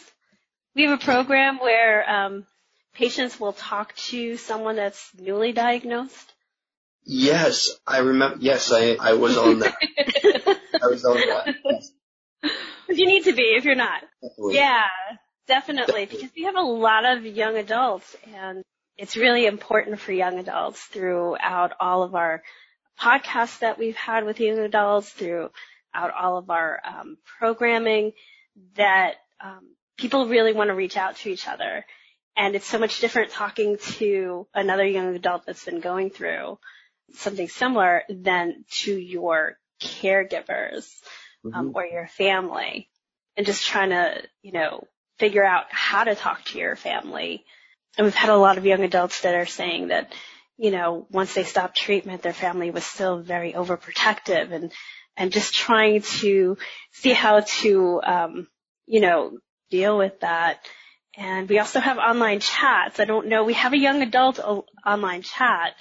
We 0.76 0.84
have 0.84 1.02
a 1.02 1.04
program 1.04 1.58
where 1.58 2.10
um, 2.10 2.46
patients 2.94 3.40
will 3.40 3.54
talk 3.54 3.96
to 3.96 4.38
someone 4.38 4.76
that's 4.76 5.10
newly 5.18 5.52
diagnosed. 5.52 6.34
Yes, 7.04 7.72
I 7.88 8.00
remember. 8.00 8.38
Yes, 8.40 8.72
I 8.72 8.96
I 9.00 9.14
was 9.14 9.36
on 9.38 9.60
that. 9.60 9.76
I 10.82 10.88
was 10.88 11.04
on 11.06 11.16
that. 11.18 11.56
You 12.90 13.06
need 13.06 13.24
to 13.24 13.34
be 13.34 13.56
if 13.58 13.66
you're 13.66 13.76
not. 13.76 14.02
Definitely. 14.22 14.56
Yeah, 14.56 14.86
definitely, 15.48 16.06
because 16.06 16.30
we 16.36 16.44
have 16.44 16.56
a 16.56 16.62
lot 16.62 17.06
of 17.06 17.26
young 17.26 17.58
adults, 17.58 18.16
and 18.36 18.64
it's 19.00 19.16
really 19.16 19.46
important 19.46 19.98
for 20.00 20.12
young 20.12 20.40
adults 20.40 20.82
throughout 20.82 21.72
all 21.80 22.04
of 22.04 22.16
our 22.16 22.44
podcasts 23.00 23.60
that 23.60 23.80
we've 23.80 23.96
had 23.96 24.26
with 24.26 24.42
young 24.42 24.60
adults, 24.60 25.10
throughout 25.10 25.52
all 26.20 26.38
of 26.38 26.50
our 26.50 26.82
um, 26.86 27.18
programming, 27.40 28.12
that 28.76 29.16
um, 29.42 29.70
people 29.98 30.28
really 30.28 30.52
want 30.52 30.68
to 30.68 30.76
reach 30.76 30.98
out 30.98 31.16
to 31.16 31.30
each 31.30 31.48
other. 31.48 31.86
And 32.36 32.56
it's 32.56 32.68
so 32.68 32.78
much 32.78 33.00
different 33.00 33.32
talking 33.32 33.78
to 33.78 34.48
another 34.54 34.86
young 34.86 35.16
adult 35.16 35.46
that's 35.46 35.64
been 35.64 35.80
going 35.80 36.10
through 36.10 36.60
something 37.14 37.48
similar 37.48 38.04
than 38.10 38.66
to 38.82 38.94
your 38.94 39.58
caregivers 39.82 40.92
um, 41.46 41.70
mm-hmm. 41.70 41.72
or 41.74 41.86
your 41.86 42.08
family 42.08 42.90
and 43.38 43.46
just 43.46 43.66
trying 43.66 43.92
to, 43.92 44.24
you 44.42 44.52
know, 44.52 44.84
figure 45.20 45.46
out 45.46 45.66
how 45.70 46.04
to 46.04 46.16
talk 46.16 46.44
to 46.46 46.60
your 46.60 46.76
family. 46.76 47.46
And 47.98 48.06
we've 48.06 48.16
had 48.16 48.30
a 48.30 48.38
lot 48.38 48.58
of 48.58 48.66
young 48.66 48.84
adults 48.84 49.22
that 49.22 49.36
are 49.36 49.46
saying 49.46 49.90
that, 49.90 50.14
you 50.58 50.72
know, 50.72 51.08
once 51.10 51.34
they 51.34 51.44
stopped 51.44 51.78
treatment, 51.78 52.22
their 52.22 52.34
family 52.34 52.72
was 52.72 52.86
still 52.86 53.20
very 53.20 53.54
overprotective 53.54 54.52
and, 54.52 54.72
and 55.18 55.32
just 55.32 55.54
trying 55.54 56.02
to 56.02 56.58
see 56.92 57.14
how 57.14 57.42
to, 57.42 58.02
um, 58.02 58.48
you 58.86 59.02
know, 59.02 59.38
deal 59.70 59.98
with 59.98 60.20
that. 60.22 60.60
And 61.18 61.50
we 61.50 61.60
also 61.60 61.80
have 61.80 61.98
online 61.98 62.40
chats. 62.40 63.00
I 63.00 63.06
don't 63.06 63.28
know. 63.28 63.44
We 63.44 63.54
have 63.54 63.74
a 63.74 63.78
young 63.78 64.02
adult 64.02 64.40
online 64.86 65.22
chat 65.22 65.74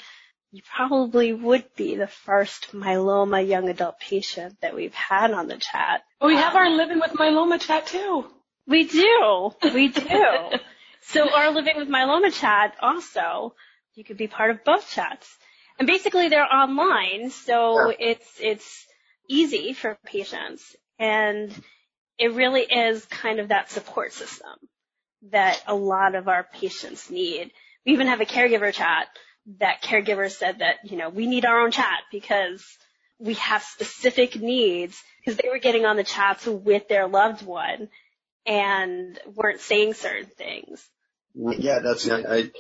you 0.51 0.63
probably 0.75 1.33
would 1.33 1.65
be 1.77 1.97
the 1.97 2.07
first 2.07 2.73
myeloma 2.73 3.47
young 3.47 3.69
adult 3.69 3.99
patient 4.01 4.57
that 4.63 4.75
we've 4.75 4.95
had 4.95 5.33
on 5.33 5.47
the 5.47 5.59
chat. 5.59 6.03
we 6.23 6.37
have 6.37 6.55
our 6.55 6.71
Living 6.71 7.01
with 7.01 7.13
Myeloma 7.13 7.61
chat 7.61 7.87
too. 7.87 8.25
We 8.67 8.85
do. 8.85 9.51
We 9.63 9.89
do. 9.89 10.01
so 11.13 11.35
our 11.35 11.51
Living 11.51 11.77
with 11.77 11.89
Myeloma 11.89 12.33
chat 12.33 12.75
also, 12.81 13.55
you 13.95 14.05
could 14.05 14.17
be 14.17 14.29
part 14.29 14.51
of 14.51 14.65
both 14.65 14.91
chats. 14.91 15.29
And 15.79 15.87
basically 15.87 16.29
they're 16.29 16.53
online, 16.53 17.31
so 17.31 17.93
it's, 17.99 18.29
it's 18.41 18.87
easy 19.29 19.73
for 19.73 19.97
patients. 20.05 20.77
And 20.99 21.53
it 22.19 22.33
really 22.33 22.63
is 22.63 23.05
kind 23.07 23.39
of 23.39 23.49
that 23.49 23.71
support 23.71 24.13
system 24.13 24.51
that 25.31 25.63
a 25.67 25.75
lot 25.75 26.15
of 26.15 26.29
our 26.29 26.47
patients 26.53 27.11
need. 27.11 27.53
We 27.87 27.93
even 27.93 28.09
have 28.09 28.21
a 28.21 28.27
caregiver 28.27 28.73
chat 28.73 29.07
that 29.61 29.83
caregivers 29.83 30.33
said 30.33 30.59
that, 30.59 30.77
you 30.85 30.97
know, 30.97 31.09
we 31.09 31.27
need 31.27 31.45
our 31.45 31.61
own 31.61 31.71
chat 31.71 32.01
because 32.13 32.65
we 33.19 33.35
have 33.35 33.63
specific 33.63 34.41
needs 34.41 35.01
because 35.21 35.39
they 35.41 35.49
were 35.49 35.59
getting 35.59 35.85
on 35.85 35.97
the 35.97 36.05
chats 36.05 36.47
with 36.47 36.89
their 36.89 37.09
loved 37.09 37.45
one 37.45 37.89
and 38.47 39.19
weren't 39.35 39.61
saying 39.61 39.95
certain 39.95 40.31
things. 40.37 40.87
Yeah, 41.35 41.81
that's, 41.81 42.09
I, 42.11 42.51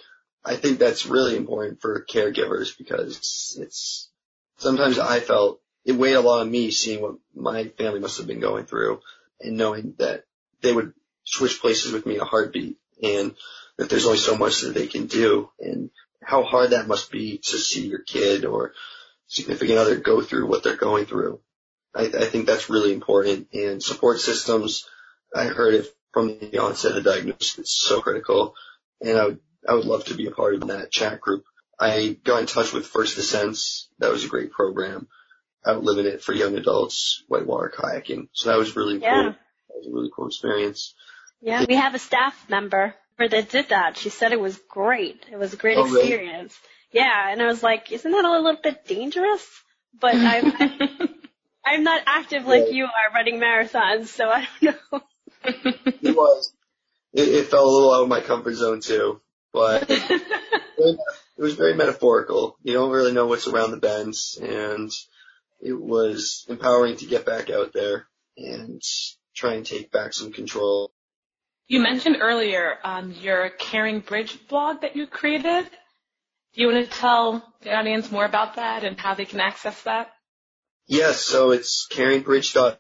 I 0.44 0.56
think 0.56 0.78
that's 0.78 1.06
really 1.06 1.36
important 1.36 1.80
for 1.80 2.04
caregivers 2.04 2.76
because 2.76 3.56
it's, 3.60 4.10
sometimes 4.58 4.98
I 4.98 5.20
felt 5.20 5.60
it 5.84 5.92
weighed 5.92 6.14
a 6.14 6.20
lot 6.20 6.40
on 6.40 6.50
me 6.50 6.70
seeing 6.70 7.00
what 7.00 7.16
my 7.34 7.68
family 7.78 8.00
must 8.00 8.18
have 8.18 8.26
been 8.26 8.40
going 8.40 8.66
through 8.66 9.00
and 9.40 9.56
knowing 9.56 9.94
that 9.98 10.24
they 10.60 10.72
would 10.72 10.92
switch 11.24 11.60
places 11.60 11.92
with 11.92 12.06
me 12.06 12.16
in 12.16 12.20
a 12.20 12.24
heartbeat 12.24 12.76
and 13.02 13.34
that 13.76 13.88
there's 13.88 14.06
only 14.06 14.18
so 14.18 14.36
much 14.36 14.60
that 14.60 14.74
they 14.74 14.86
can 14.86 15.06
do. 15.06 15.50
And 15.60 15.90
how 16.22 16.42
hard 16.42 16.70
that 16.70 16.88
must 16.88 17.10
be 17.10 17.38
to 17.44 17.58
see 17.58 17.86
your 17.86 18.00
kid 18.00 18.44
or 18.44 18.74
significant 19.28 19.78
other 19.78 19.96
go 19.96 20.20
through 20.20 20.46
what 20.46 20.62
they're 20.62 20.76
going 20.76 21.06
through. 21.06 21.40
I, 21.94 22.04
I 22.04 22.24
think 22.26 22.46
that's 22.46 22.70
really 22.70 22.92
important. 22.92 23.48
And 23.52 23.82
support 23.82 24.20
systems, 24.20 24.86
I 25.34 25.44
heard 25.44 25.74
it 25.74 25.86
from 26.12 26.38
the 26.38 26.58
onset 26.58 26.96
of 26.96 27.04
diagnosis. 27.04 27.58
It's 27.58 27.72
so 27.72 28.00
critical. 28.00 28.54
And 29.00 29.18
I 29.18 29.24
would, 29.26 29.40
I 29.68 29.74
would 29.74 29.84
love 29.84 30.04
to 30.06 30.14
be 30.14 30.26
a 30.26 30.30
part 30.30 30.54
of 30.54 30.68
that 30.68 30.90
chat 30.90 31.20
group. 31.20 31.44
I 31.78 32.16
got 32.24 32.40
in 32.40 32.46
touch 32.46 32.72
with 32.72 32.86
First 32.86 33.16
Descents. 33.16 33.88
That 33.98 34.10
was 34.10 34.24
a 34.24 34.28
great 34.28 34.50
program. 34.50 35.08
Outliving 35.66 36.06
it 36.06 36.22
for 36.22 36.32
young 36.32 36.56
adults, 36.56 37.22
whitewater 37.28 37.72
kayaking. 37.76 38.28
So 38.32 38.50
that 38.50 38.58
was 38.58 38.74
really 38.74 38.98
yeah. 38.98 39.14
cool. 39.14 39.32
That 39.32 39.76
was 39.76 39.86
a 39.86 39.92
really 39.92 40.10
cool 40.14 40.26
experience. 40.26 40.94
Yeah, 41.40 41.64
we 41.68 41.74
have 41.74 41.94
a 41.94 41.98
staff 41.98 42.48
member 42.48 42.94
that 43.18 43.50
did 43.50 43.68
that. 43.68 43.96
She 43.96 44.08
said 44.08 44.32
it 44.32 44.40
was 44.40 44.58
great. 44.68 45.24
It 45.30 45.36
was 45.36 45.52
a 45.52 45.56
great 45.56 45.78
oh, 45.78 45.84
experience. 45.84 46.58
Really? 46.92 47.04
Yeah, 47.04 47.30
and 47.30 47.42
I 47.42 47.46
was 47.46 47.62
like, 47.62 47.92
isn't 47.92 48.10
that 48.10 48.24
a 48.24 48.30
little 48.30 48.60
bit 48.60 48.86
dangerous? 48.86 49.46
But 50.00 50.14
I'm 50.14 50.52
I'm 51.64 51.84
not 51.84 52.02
active 52.06 52.46
like 52.46 52.64
yeah. 52.66 52.72
you 52.72 52.84
are 52.84 53.14
running 53.14 53.40
marathons, 53.40 54.06
so 54.06 54.28
I 54.28 54.48
don't 54.60 54.76
know. 54.92 55.00
It 55.44 56.16
was. 56.16 56.52
It, 57.12 57.28
it, 57.28 57.46
fell 57.46 57.64
a 57.64 57.70
little 57.70 57.94
out 57.94 58.02
of 58.02 58.08
my 58.08 58.20
comfort 58.20 58.54
zone 58.54 58.80
too, 58.80 59.20
but 59.52 59.86
it 59.88 60.98
was 61.36 61.54
very 61.54 61.74
metaphorical. 61.74 62.56
You 62.62 62.74
don't 62.74 62.90
really 62.90 63.12
know 63.12 63.26
what's 63.26 63.46
around 63.46 63.70
the 63.70 63.78
bends, 63.78 64.38
and 64.40 64.90
it 65.60 65.72
was 65.72 66.44
empowering 66.48 66.96
to 66.98 67.06
get 67.06 67.24
back 67.24 67.50
out 67.50 67.72
there 67.72 68.06
and 68.36 68.82
try 69.34 69.54
and 69.54 69.64
take 69.64 69.90
back 69.90 70.12
some 70.12 70.32
control. 70.32 70.92
You 71.66 71.80
mentioned 71.80 72.18
earlier 72.20 72.78
um, 72.84 73.12
your 73.12 73.50
CaringBridge 73.50 74.48
blog 74.48 74.82
that 74.82 74.96
you 74.96 75.06
created. 75.06 75.64
Do 76.54 76.62
you 76.62 76.68
want 76.68 76.84
to 76.84 76.90
tell 76.90 77.54
the 77.62 77.74
audience 77.74 78.10
more 78.10 78.24
about 78.24 78.56
that 78.56 78.84
and 78.84 78.98
how 78.98 79.14
they 79.14 79.26
can 79.26 79.40
access 79.40 79.82
that? 79.82 80.10
Yes, 80.86 81.20
so 81.20 81.50
it's 81.50 81.86
caringbridge.org 81.90 82.78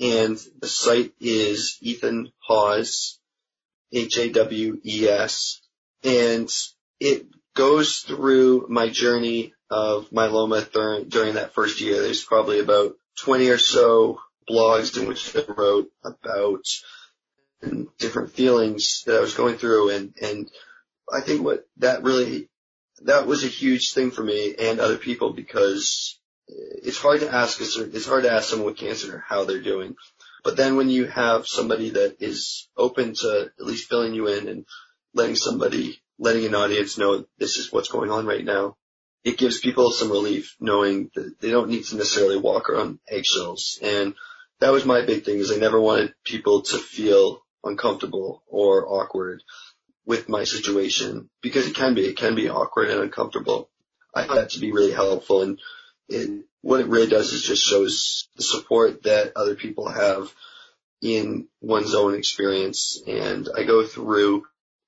and 0.00 0.38
the 0.60 0.68
site 0.68 1.12
is 1.20 1.78
Ethan 1.80 2.32
Hawes, 2.38 3.18
H-A-W-E-S, 3.92 5.60
and 6.02 6.50
it 6.98 7.26
goes 7.54 7.98
through 7.98 8.66
my 8.68 8.88
journey 8.88 9.54
of 9.70 10.10
myeloma 10.10 10.70
during, 11.08 11.34
that 11.34 11.54
first 11.54 11.80
year. 11.80 12.00
There's 12.00 12.24
probably 12.24 12.60
about 12.60 12.94
20 13.20 13.48
or 13.48 13.58
so 13.58 14.18
blogs 14.50 15.00
in 15.00 15.08
which 15.08 15.36
I 15.36 15.44
wrote 15.52 15.90
about 16.04 16.64
different 17.98 18.32
feelings 18.32 19.04
that 19.06 19.16
I 19.16 19.20
was 19.20 19.34
going 19.34 19.56
through. 19.56 19.90
And, 19.90 20.14
and 20.20 20.50
I 21.12 21.20
think 21.20 21.44
what 21.44 21.66
that 21.78 22.02
really, 22.02 22.48
that 23.02 23.26
was 23.26 23.44
a 23.44 23.48
huge 23.48 23.92
thing 23.92 24.10
for 24.10 24.22
me 24.22 24.54
and 24.58 24.80
other 24.80 24.96
people 24.96 25.32
because 25.32 26.18
it's 26.82 26.98
hard 26.98 27.20
to 27.20 27.32
ask, 27.32 27.60
a 27.60 27.64
it's 27.64 28.06
hard 28.06 28.24
to 28.24 28.32
ask 28.32 28.48
someone 28.48 28.66
with 28.66 28.76
cancer 28.76 29.24
how 29.26 29.44
they're 29.44 29.62
doing. 29.62 29.96
But 30.44 30.56
then 30.56 30.76
when 30.76 30.90
you 30.90 31.06
have 31.06 31.46
somebody 31.46 31.90
that 31.90 32.16
is 32.20 32.68
open 32.76 33.14
to 33.14 33.50
at 33.58 33.64
least 33.66 33.88
filling 33.88 34.14
you 34.14 34.26
in 34.26 34.48
and 34.48 34.66
letting 35.14 35.36
somebody, 35.36 36.02
letting 36.18 36.44
an 36.46 36.54
audience 36.54 36.98
know 36.98 37.26
this 37.38 37.56
is 37.56 37.72
what's 37.72 37.88
going 37.88 38.10
on 38.10 38.26
right 38.26 38.44
now, 38.44 38.76
it 39.24 39.38
gives 39.38 39.60
people 39.60 39.90
some 39.90 40.10
relief 40.10 40.56
knowing 40.58 41.10
that 41.14 41.40
they 41.40 41.50
don't 41.50 41.68
need 41.68 41.84
to 41.84 41.96
necessarily 41.96 42.36
walk 42.36 42.68
around 42.68 42.98
eggshells. 43.08 43.78
And 43.82 44.14
that 44.58 44.72
was 44.72 44.84
my 44.84 45.04
big 45.04 45.24
thing 45.24 45.38
is 45.38 45.52
I 45.52 45.56
never 45.56 45.80
wanted 45.80 46.14
people 46.24 46.62
to 46.62 46.78
feel 46.78 47.42
uncomfortable 47.62 48.42
or 48.48 48.88
awkward 48.88 49.42
with 50.04 50.28
my 50.28 50.42
situation 50.42 51.30
because 51.40 51.68
it 51.68 51.76
can 51.76 51.94
be, 51.94 52.02
it 52.02 52.16
can 52.16 52.34
be 52.34 52.48
awkward 52.48 52.90
and 52.90 53.00
uncomfortable. 53.00 53.70
I 54.14 54.26
found 54.26 54.38
that 54.38 54.50
to 54.50 54.60
be 54.60 54.72
really 54.72 54.92
helpful 54.92 55.42
and 55.42 55.60
it, 56.12 56.44
what 56.60 56.80
it 56.80 56.88
really 56.88 57.08
does 57.08 57.32
is 57.32 57.42
just 57.42 57.64
shows 57.64 58.28
the 58.36 58.42
support 58.42 59.02
that 59.04 59.32
other 59.36 59.54
people 59.54 59.88
have 59.88 60.32
in 61.00 61.48
one's 61.60 61.94
own 61.94 62.14
experience. 62.14 63.02
And 63.06 63.48
I 63.54 63.64
go 63.64 63.84
through 63.84 64.44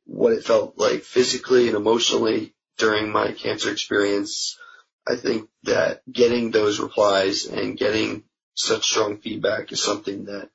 what 0.07 0.33
it 0.33 0.45
felt 0.45 0.79
like 0.79 1.03
physically 1.03 1.69
and 1.69 1.77
emotionally 1.77 2.55
during 2.79 3.11
my 3.11 3.33
cancer 3.33 3.71
experience. 3.71 4.59
I 5.07 5.17
think 5.17 5.49
that 5.65 6.03
getting 6.11 6.51
those 6.51 6.81
replies 6.81 7.47
and 7.47 7.77
getting 7.77 8.25
such 8.55 8.85
strong 8.85 9.19
feedback 9.19 9.73
is 9.73 9.83
something 9.83 10.27
that 10.27 10.51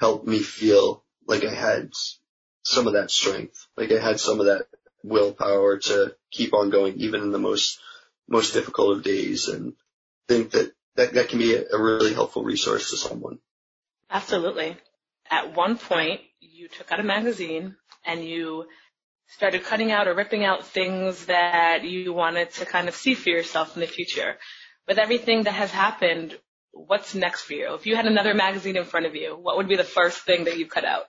helped 0.00 0.26
me 0.26 0.40
feel 0.40 1.04
like 1.26 1.44
I 1.44 1.54
had 1.54 1.92
some 2.64 2.86
of 2.86 2.94
that 2.94 3.10
strength, 3.10 3.66
like 3.76 3.92
I 3.92 4.00
had 4.00 4.18
some 4.18 4.40
of 4.40 4.46
that 4.46 4.66
willpower 5.02 5.78
to 5.78 6.14
keep 6.30 6.54
on 6.54 6.70
going 6.70 6.94
even 6.96 7.22
in 7.22 7.30
the 7.30 7.38
most, 7.38 7.78
most 8.28 8.54
difficult 8.54 8.96
of 8.96 9.04
days 9.04 9.48
and 9.48 9.74
think 10.28 10.52
that 10.52 10.72
that, 10.96 11.14
that 11.14 11.28
can 11.28 11.38
be 11.38 11.54
a, 11.54 11.64
a 11.72 11.80
really 11.80 12.14
helpful 12.14 12.44
resource 12.44 12.90
to 12.90 12.96
someone. 12.96 13.38
Absolutely. 14.10 14.76
At 15.30 15.56
one 15.56 15.76
point, 15.76 16.20
you 16.40 16.68
took 16.68 16.92
out 16.92 17.00
a 17.00 17.02
magazine 17.02 17.76
and 18.04 18.24
you 18.24 18.66
started 19.28 19.64
cutting 19.64 19.90
out 19.90 20.06
or 20.06 20.14
ripping 20.14 20.44
out 20.44 20.66
things 20.66 21.26
that 21.26 21.84
you 21.84 22.12
wanted 22.12 22.50
to 22.52 22.66
kind 22.66 22.88
of 22.88 22.94
see 22.94 23.14
for 23.14 23.30
yourself 23.30 23.76
in 23.76 23.80
the 23.80 23.86
future. 23.86 24.36
With 24.86 24.98
everything 24.98 25.44
that 25.44 25.54
has 25.54 25.70
happened, 25.70 26.38
what's 26.72 27.14
next 27.14 27.42
for 27.42 27.54
you? 27.54 27.74
If 27.74 27.86
you 27.86 27.96
had 27.96 28.06
another 28.06 28.34
magazine 28.34 28.76
in 28.76 28.84
front 28.84 29.06
of 29.06 29.14
you, 29.14 29.34
what 29.34 29.56
would 29.56 29.68
be 29.68 29.76
the 29.76 29.84
first 29.84 30.18
thing 30.18 30.44
that 30.44 30.58
you 30.58 30.66
cut 30.66 30.84
out? 30.84 31.04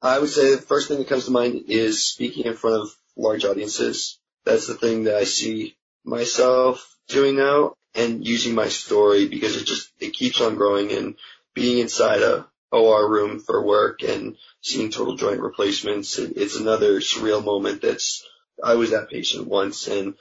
I 0.00 0.18
would 0.18 0.30
say 0.30 0.54
the 0.54 0.62
first 0.62 0.88
thing 0.88 0.98
that 0.98 1.08
comes 1.08 1.26
to 1.26 1.30
mind 1.30 1.64
is 1.68 2.04
speaking 2.04 2.46
in 2.46 2.54
front 2.54 2.82
of 2.82 2.88
large 3.16 3.44
audiences. 3.44 4.18
That's 4.44 4.66
the 4.66 4.74
thing 4.74 5.04
that 5.04 5.16
I 5.16 5.24
see 5.24 5.76
myself 6.04 6.96
doing 7.08 7.36
now 7.36 7.74
and 7.94 8.26
using 8.26 8.54
my 8.54 8.68
story 8.68 9.28
because 9.28 9.56
it 9.56 9.66
just, 9.66 9.90
it 9.98 10.12
keeps 10.12 10.40
on 10.40 10.56
growing 10.56 10.92
and 10.92 11.16
being 11.54 11.78
inside 11.78 12.22
a 12.22 12.46
OR 12.72 13.10
room 13.10 13.40
for 13.40 13.64
work 13.64 14.02
and 14.02 14.36
seeing 14.60 14.90
total 14.90 15.16
joint 15.16 15.40
replacements. 15.40 16.18
It, 16.18 16.34
it's 16.36 16.56
another 16.56 17.00
surreal 17.00 17.44
moment 17.44 17.82
that's, 17.82 18.26
I 18.62 18.74
was 18.74 18.90
that 18.90 19.10
patient 19.10 19.48
once 19.48 19.88
and 19.88 20.14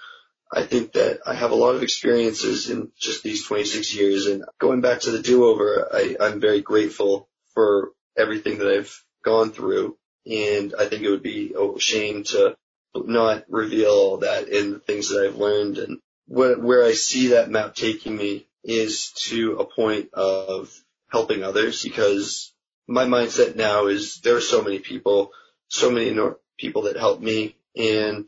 I 0.51 0.63
think 0.63 0.93
that 0.93 1.20
I 1.28 1.36
have 1.36 1.51
a 1.51 1.55
lot 1.55 1.76
of 1.76 1.84
experiences 1.84 2.70
in 2.70 2.91
just 2.99 3.22
these 3.22 3.45
26 3.45 3.93
years 3.93 4.26
and 4.26 4.45
going 4.57 4.82
back 4.82 5.01
to 5.01 5.11
the 5.11 5.22
do-over, 5.22 5.88
I, 5.93 6.15
I'm 6.20 6.39
very 6.39 6.61
grateful 6.61 7.30
for 7.53 7.91
everything 8.17 8.57
that 8.59 8.74
I've 8.74 9.03
gone 9.24 9.51
through 9.51 9.95
and 10.26 10.74
I 10.78 10.86
think 10.86 11.03
it 11.03 11.09
would 11.09 11.24
be 11.24 11.53
a 11.57 11.80
shame 11.80 12.24
to 12.26 12.55
not 12.95 13.45
reveal 13.49 13.91
all 13.91 14.17
that 14.17 14.49
in 14.49 14.74
the 14.74 14.80
things 14.80 15.09
that 15.09 15.24
I've 15.24 15.38
learned 15.38 15.78
and 15.78 15.99
what, 16.30 16.61
where 16.61 16.86
I 16.86 16.93
see 16.93 17.30
that 17.30 17.49
map 17.49 17.73
taking 17.73 18.15
me 18.15 18.45
is 18.63 19.11
to 19.30 19.57
a 19.57 19.65
point 19.65 20.13
of 20.13 20.71
helping 21.07 21.43
others 21.43 21.82
because 21.82 22.53
my 22.88 23.05
mindset 23.05 23.55
now 23.55 23.88
is 23.88 24.21
there 24.21 24.36
are 24.36 24.41
so 24.41 24.61
many 24.61 24.77
people, 24.77 25.32
so 25.69 25.89
many 25.89 26.15
people 26.57 26.84
that 26.84 26.97
help 26.97 27.19
me 27.19 27.55
and 27.75 28.25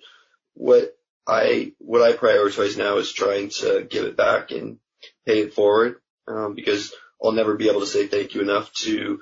what 0.56 0.98
I, 1.28 1.74
what 1.78 2.02
I 2.02 2.14
prioritize 2.14 2.76
now 2.76 2.98
is 2.98 3.14
trying 3.14 3.50
to 3.50 3.86
give 3.88 4.06
it 4.06 4.18
back 4.18 4.50
and 4.50 4.80
pay 5.28 5.42
it 5.42 5.54
forward, 5.54 5.98
um, 6.28 6.56
because 6.56 6.94
I'll 7.24 7.34
never 7.34 7.56
be 7.56 7.70
able 7.70 7.82
to 7.82 7.86
say 7.86 8.08
thank 8.08 8.34
you 8.34 8.42
enough 8.42 8.74
to 8.82 9.20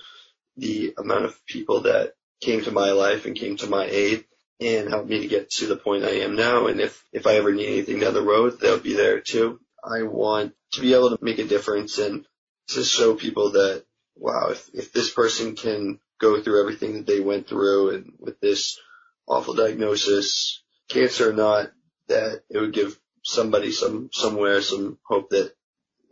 the 0.56 0.94
amount 0.98 1.26
of 1.26 1.46
people 1.46 1.82
that 1.82 2.14
came 2.40 2.64
to 2.64 2.72
my 2.72 2.92
life 2.92 3.26
and 3.26 3.36
came 3.36 3.58
to 3.58 3.68
my 3.68 3.86
aid 3.86 4.24
and 4.60 4.90
helped 4.90 5.10
me 5.10 5.22
to 5.22 5.28
get 5.28 5.50
to 5.50 5.68
the 5.68 5.76
point 5.76 6.04
I 6.04 6.22
am 6.22 6.36
now. 6.36 6.68
And 6.68 6.82
if, 6.82 7.04
if 7.14 7.26
I 7.28 7.36
ever 7.36 7.54
need 7.54 7.68
anything 7.68 8.00
down 8.00 8.14
the 8.14 8.22
road, 8.22 8.60
they'll 8.60 8.80
be 8.80 8.94
there 8.94 9.22
too. 9.22 9.60
I 9.84 10.04
want 10.04 10.54
to 10.74 10.82
be 10.82 10.94
able 10.94 11.16
to 11.16 11.24
make 11.24 11.40
a 11.40 11.46
difference 11.46 11.98
and 11.98 12.26
to 12.70 12.84
show 12.84 13.16
people 13.16 13.52
that, 13.52 13.86
wow, 14.16 14.50
if, 14.50 14.70
if 14.74 14.92
this 14.92 15.12
person 15.12 15.56
can 15.56 16.00
go 16.20 16.42
through 16.42 16.62
everything 16.62 16.94
that 16.94 17.08
they 17.08 17.22
went 17.22 17.48
through 17.48 17.92
and 17.96 18.14
with 18.20 18.40
this 18.42 18.78
awful 19.28 19.54
diagnosis, 19.54 20.62
cancer 20.90 21.30
or 21.30 21.34
not, 21.34 21.72
that 22.08 22.42
it 22.50 22.58
would 22.58 22.74
give 22.74 23.00
somebody 23.24 23.72
some, 23.72 24.10
somewhere 24.12 24.62
some 24.62 24.98
hope 25.04 25.30
that 25.30 25.54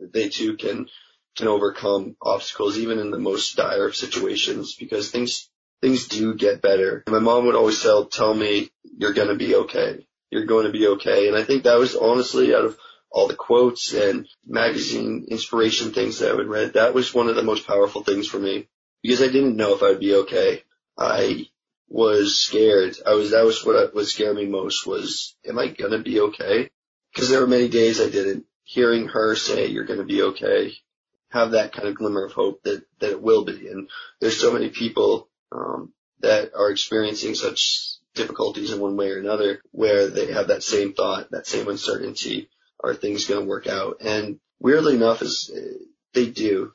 they 0.00 0.28
too 0.28 0.56
can, 0.56 0.88
can 1.36 1.48
overcome 1.48 2.16
obstacles 2.22 2.78
even 2.78 2.98
in 2.98 3.10
the 3.10 3.18
most 3.18 3.56
dire 3.56 3.88
of 3.88 3.96
situations 3.96 4.74
because 4.74 5.10
things, 5.10 5.50
things 5.80 6.08
do 6.08 6.34
get 6.34 6.62
better. 6.62 7.04
My 7.08 7.18
mom 7.18 7.46
would 7.46 7.54
always 7.54 7.82
tell, 7.82 8.06
tell 8.06 8.34
me, 8.34 8.70
you're 8.96 9.12
going 9.12 9.28
to 9.28 9.34
be 9.34 9.54
okay. 9.54 10.06
You're 10.30 10.46
going 10.46 10.66
to 10.66 10.72
be 10.72 10.86
okay. 10.88 11.28
And 11.28 11.36
I 11.36 11.42
think 11.42 11.64
that 11.64 11.78
was 11.78 11.96
honestly 11.96 12.54
out 12.54 12.64
of 12.64 12.78
all 13.10 13.28
the 13.28 13.34
quotes 13.34 13.94
and 13.94 14.28
magazine 14.46 15.26
inspiration 15.28 15.92
things 15.92 16.18
that 16.18 16.30
I 16.30 16.34
would 16.34 16.48
read, 16.48 16.74
that 16.74 16.94
was 16.94 17.14
one 17.14 17.28
of 17.28 17.36
the 17.36 17.42
most 17.42 17.66
powerful 17.66 18.02
things 18.02 18.26
for 18.26 18.38
me 18.38 18.68
because 19.02 19.22
I 19.22 19.28
didn't 19.28 19.56
know 19.56 19.74
if 19.74 19.82
I'd 19.82 20.00
be 20.00 20.14
okay. 20.16 20.62
I 20.96 21.46
was 21.88 22.38
scared. 22.38 22.96
I 23.06 23.14
was, 23.14 23.30
that 23.30 23.44
was 23.44 23.64
what, 23.64 23.94
what 23.94 24.06
scared 24.06 24.36
me 24.36 24.46
most 24.46 24.86
was, 24.86 25.36
am 25.48 25.58
I 25.58 25.68
going 25.68 25.92
to 25.92 26.00
be 26.00 26.20
okay? 26.20 26.70
Because 27.12 27.30
there 27.30 27.40
were 27.40 27.46
many 27.46 27.68
days 27.68 28.00
I 28.00 28.10
didn't. 28.10 28.44
Hearing 28.64 29.08
her 29.08 29.34
say, 29.34 29.68
you're 29.68 29.86
going 29.86 30.00
to 30.00 30.04
be 30.04 30.20
okay, 30.22 30.74
have 31.30 31.52
that 31.52 31.72
kind 31.72 31.88
of 31.88 31.94
glimmer 31.94 32.26
of 32.26 32.32
hope 32.32 32.62
that, 32.64 32.84
that 33.00 33.10
it 33.12 33.22
will 33.22 33.44
be. 33.44 33.68
And 33.68 33.88
there's 34.20 34.38
so 34.38 34.52
many 34.52 34.68
people, 34.68 35.27
um, 35.52 35.92
that 36.20 36.54
are 36.54 36.70
experiencing 36.70 37.34
such 37.34 37.96
difficulties 38.14 38.72
in 38.72 38.80
one 38.80 38.96
way 38.96 39.10
or 39.10 39.18
another 39.18 39.60
where 39.70 40.08
they 40.08 40.32
have 40.32 40.48
that 40.48 40.62
same 40.62 40.92
thought, 40.92 41.30
that 41.30 41.46
same 41.46 41.68
uncertainty 41.68 42.48
are 42.82 42.94
things 42.94 43.26
going 43.26 43.40
to 43.40 43.46
work 43.46 43.66
out? 43.66 43.98
And 44.00 44.40
weirdly 44.58 44.94
enough, 44.94 45.22
is 45.22 45.50
they 46.14 46.26
do. 46.26 46.72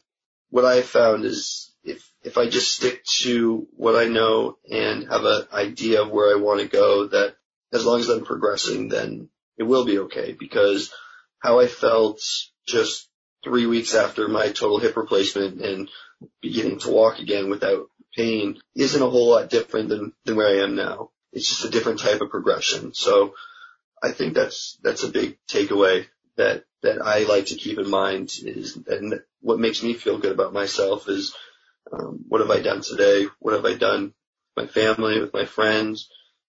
What 0.50 0.66
I 0.66 0.82
found 0.82 1.26
is 1.26 1.74
if 1.84 2.10
if 2.24 2.38
I 2.38 2.48
just 2.48 2.76
stick 2.76 3.04
to 3.22 3.68
what 3.76 3.96
I 3.96 4.06
know 4.06 4.58
and 4.70 5.10
have 5.10 5.26
an 5.26 5.48
idea 5.52 6.02
of 6.02 6.12
where 6.12 6.36
I 6.36 6.40
want 6.40 6.62
to 6.62 6.68
go, 6.68 7.08
that 7.08 7.36
as 7.72 7.86
long 7.86 8.00
as 8.00 8.10
I'm 8.10 8.24
progressing, 8.24 8.88
then 8.88 9.30
it 9.58 9.64
will 9.64 9.86
be 9.86 10.00
okay. 10.00 10.36
Because 10.38 10.94
how 11.40 11.60
I 11.60 11.68
felt 11.68 12.22
just 12.68 13.10
three 13.44 13.66
weeks 13.66 13.94
after 13.94 14.28
my 14.28 14.48
total 14.48 14.80
hip 14.80 14.96
replacement 14.96 15.62
and 15.62 15.90
beginning 16.42 16.80
to 16.80 16.90
walk 16.90 17.20
again 17.20 17.50
without 17.50 17.88
pain 18.16 18.60
isn't 18.76 19.02
a 19.02 19.10
whole 19.10 19.32
lot 19.32 19.50
different 19.50 19.90
than, 19.90 20.14
than 20.26 20.36
where 20.36 20.48
I 20.48 20.64
am 20.64 20.76
now. 20.76 21.10
It's 21.32 21.50
just 21.50 21.66
a 21.66 21.70
different 21.70 22.00
type 22.00 22.22
of 22.22 22.30
progression. 22.30 22.94
So 22.94 23.34
I 24.02 24.12
think 24.12 24.34
that's 24.34 24.78
that's 24.84 25.04
a 25.04 25.12
big 25.12 25.38
takeaway 25.48 26.06
that 26.38 26.66
that 26.82 27.02
I 27.02 27.24
like 27.24 27.48
to 27.48 27.56
keep 27.56 27.80
in 27.80 27.90
mind 27.90 28.34
is 28.44 28.78
and 28.88 29.22
what 29.42 29.60
makes 29.60 29.82
me 29.82 29.94
feel 29.94 30.20
good 30.20 30.34
about 30.34 30.54
myself 30.54 31.08
is 31.10 31.34
um, 31.92 32.26
what 32.28 32.42
have 32.42 32.52
I 32.52 32.62
done 32.62 32.82
today? 32.82 33.28
What 33.40 33.54
have 33.54 33.66
I 33.66 33.76
done 33.76 34.14
with 34.56 34.66
my 34.66 34.68
family, 34.68 35.20
with 35.20 35.34
my 35.34 35.46
friends, 35.46 36.10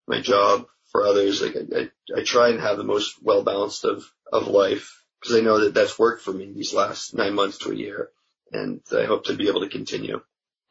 my 0.08 0.22
job, 0.22 0.66
for 0.92 1.06
others? 1.06 1.42
Like 1.42 1.56
I, 1.56 1.80
I, 1.80 2.20
I 2.20 2.24
try 2.24 2.50
and 2.50 2.60
have 2.60 2.78
the 2.78 2.84
most 2.84 3.22
well 3.22 3.44
balanced 3.44 3.86
of 3.86 4.04
of 4.32 4.48
life 4.48 5.04
because 5.20 5.38
I 5.38 5.42
know 5.42 5.60
that 5.60 5.74
that's 5.74 6.00
worked 6.00 6.24
for 6.24 6.34
me 6.34 6.52
these 6.52 6.74
last 6.74 7.14
nine 7.14 7.36
months 7.36 7.60
to 7.60 7.72
a 7.72 7.76
year, 7.76 8.10
and 8.52 8.82
I 8.92 9.06
hope 9.06 9.26
to 9.26 9.36
be 9.36 9.48
able 9.48 9.62
to 9.62 9.70
continue. 9.70 10.22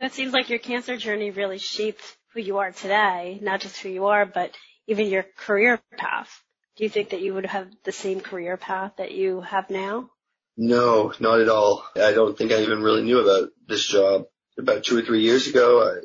That 0.00 0.12
seems 0.14 0.32
like 0.32 0.48
your 0.48 0.58
cancer 0.58 0.96
journey 0.96 1.30
really 1.30 1.58
shaped 1.58 2.02
who 2.32 2.40
you 2.40 2.58
are 2.58 2.72
today, 2.72 3.38
not 3.42 3.60
just 3.60 3.78
who 3.78 3.90
you 3.90 4.06
are, 4.06 4.24
but 4.24 4.56
even 4.86 5.08
your 5.08 5.26
career 5.36 5.78
path. 5.98 6.42
Do 6.76 6.84
you 6.84 6.90
think 6.90 7.10
that 7.10 7.20
you 7.20 7.34
would 7.34 7.44
have 7.44 7.68
the 7.84 7.92
same 7.92 8.20
career 8.20 8.56
path 8.56 8.92
that 8.96 9.12
you 9.12 9.42
have 9.42 9.68
now? 9.68 10.08
No, 10.56 11.12
not 11.20 11.40
at 11.40 11.50
all. 11.50 11.84
I 11.96 12.12
don't 12.12 12.36
think 12.36 12.50
I 12.50 12.62
even 12.62 12.82
really 12.82 13.02
knew 13.02 13.20
about 13.20 13.50
this 13.68 13.86
job. 13.86 14.24
About 14.58 14.84
two 14.84 14.98
or 14.98 15.02
three 15.02 15.20
years 15.20 15.46
ago, 15.46 15.82
I, 15.82 16.00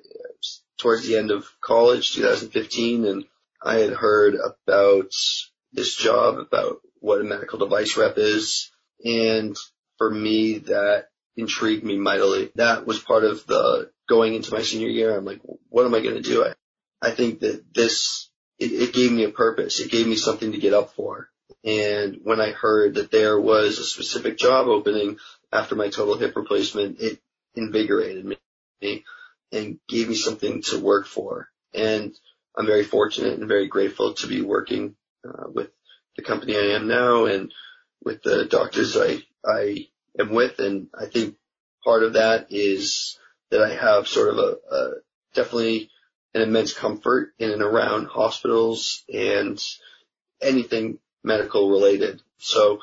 towards 0.78 1.08
the 1.08 1.18
end 1.18 1.32
of 1.32 1.46
college, 1.62 2.14
2015, 2.16 3.06
and 3.06 3.26
I 3.64 3.76
had 3.76 3.94
heard 3.94 4.36
about 4.36 5.12
this 5.72 5.96
job, 5.96 6.38
about 6.38 6.82
what 7.00 7.22
a 7.22 7.24
medical 7.24 7.60
device 7.60 7.96
rep 7.96 8.18
is. 8.18 8.72
And 9.04 9.56
for 9.98 10.10
me, 10.10 10.60
that 10.60 11.08
intrigued 11.38 11.84
me 11.84 11.98
mightily. 11.98 12.52
That 12.56 12.86
was 12.86 13.00
part 13.00 13.24
of 13.24 13.46
the 13.46 13.92
going 14.08 14.36
into 14.36 14.54
my 14.54 14.62
senior 14.62 14.88
year. 14.88 15.16
I'm 15.16 15.26
like, 15.26 15.42
what 15.70 15.86
am 15.86 15.94
I 15.94 16.02
going 16.02 16.16
to 16.16 16.22
do? 16.22 16.46
I, 16.46 16.54
I 17.02 17.12
think 17.12 17.42
that 17.42 17.74
this 17.74 18.30
it, 18.60 18.72
it 18.72 18.94
gave 18.94 19.12
me 19.12 19.24
a 19.24 19.30
purpose. 19.30 19.80
It 19.80 19.92
gave 19.92 20.08
me 20.08 20.16
something 20.16 20.52
to 20.52 20.58
get 20.58 20.74
up 20.74 20.94
for. 20.94 21.30
And 21.64 22.20
when 22.24 22.40
I 22.40 22.52
heard 22.52 22.96
that 22.96 23.12
there 23.12 23.40
was 23.40 23.80
a 23.80 23.84
specific 23.84 24.38
job 24.38 24.68
opening 24.68 25.18
after 25.52 25.76
my 25.76 25.90
total 25.90 26.18
hip 26.18 26.36
replacement, 26.36 27.00
it 27.00 27.20
invigorated 27.56 28.26
me 28.82 29.04
and 29.52 29.80
gave 29.88 30.10
me 30.10 30.16
something 30.16 30.62
to 30.64 30.80
work 30.80 31.08
for. 31.08 31.50
And 31.74 32.16
I'm 32.58 32.66
very 32.66 32.84
fortunate 32.84 33.40
and 33.40 33.48
very 33.48 33.68
grateful 33.68 34.14
to 34.16 34.28
be 34.28 34.42
working 34.42 34.96
uh, 35.28 35.50
with 35.54 35.70
the 36.16 36.24
company 36.24 36.56
I 36.56 36.76
am 36.76 36.88
now 36.88 37.26
and 37.26 37.52
with 38.04 38.22
the 38.24 38.46
doctors 38.46 38.96
I, 38.96 39.24
I 39.44 39.88
am 40.20 40.30
with. 40.30 40.60
And 40.60 40.88
I 40.98 41.06
think 41.06 41.36
part 41.84 42.04
of 42.04 42.14
that 42.14 42.48
is 42.50 43.18
that 43.52 43.62
I 43.62 43.74
have 43.74 44.08
sort 44.08 44.30
of 44.30 44.38
a, 44.38 44.76
a 44.76 44.92
definitely 45.34 45.90
an 46.34 46.42
immense 46.42 46.74
comfort 46.74 47.34
in 47.40 47.52
and 47.52 47.62
around 47.62 48.08
hospitals 48.08 49.04
and 49.14 49.62
anything 50.42 51.00
medical 51.24 51.70
related. 51.70 52.22
So 52.38 52.80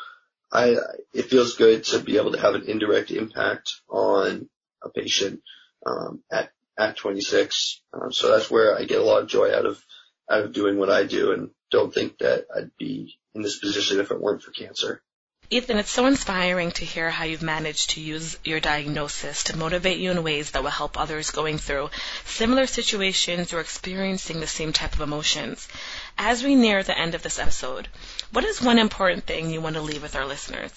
I, 0.51 0.77
it 1.13 1.27
feels 1.27 1.57
good 1.57 1.85
to 1.85 1.99
be 1.99 2.17
able 2.17 2.33
to 2.33 2.41
have 2.41 2.55
an 2.55 2.65
indirect 2.65 3.11
impact 3.11 3.71
on 3.89 4.49
a 4.83 4.89
patient, 4.89 5.41
um, 5.85 6.23
at, 6.31 6.51
at 6.79 6.97
26. 6.97 7.83
Um, 7.93 8.13
so 8.13 8.31
that's 8.31 8.51
where 8.51 8.77
I 8.77 8.85
get 8.85 9.01
a 9.01 9.05
lot 9.05 9.23
of 9.23 9.29
joy 9.29 9.55
out 9.55 9.67
of, 9.67 9.83
out 10.31 10.45
of 10.45 10.53
doing 10.53 10.79
what 10.79 10.91
I 10.91 11.05
do 11.05 11.33
and 11.33 11.51
don't 11.71 11.93
think 11.93 12.19
that 12.19 12.47
I'd 12.55 12.71
be 12.79 13.17
in 13.35 13.43
this 13.43 13.59
position 13.59 14.01
if 14.01 14.11
it 14.11 14.21
weren't 14.21 14.43
for 14.43 14.51
cancer. 14.51 15.03
Ethan, 15.53 15.77
it's 15.77 15.91
so 15.91 16.07
inspiring 16.07 16.71
to 16.71 16.85
hear 16.87 17.11
how 17.11 17.25
you've 17.25 17.43
managed 17.43 17.91
to 17.91 18.01
use 18.01 18.39
your 18.43 18.59
diagnosis 18.59 19.45
to 19.45 19.59
motivate 19.59 19.99
you 19.99 20.11
in 20.11 20.23
ways 20.23 20.53
that 20.53 20.63
will 20.63 20.71
help 20.71 20.99
others 20.99 21.31
going 21.31 21.59
through 21.59 21.91
similar 22.25 22.67
situations 22.67 23.53
or 23.53 23.61
experiencing 23.61 24.41
the 24.41 24.47
same 24.47 24.73
type 24.73 24.95
of 24.95 25.03
emotions. 25.03 25.69
As 26.17 26.43
we 26.43 26.55
near 26.55 26.83
the 26.83 26.99
end 26.99 27.15
of 27.15 27.23
this 27.23 27.39
episode, 27.39 27.89
what 28.31 28.45
is 28.45 28.63
one 28.63 28.79
important 28.79 29.25
thing 29.25 29.51
you 29.51 29.61
want 29.61 29.75
to 29.77 29.83
leave 29.83 30.01
with 30.01 30.17
our 30.17 30.25
listeners? 30.25 30.73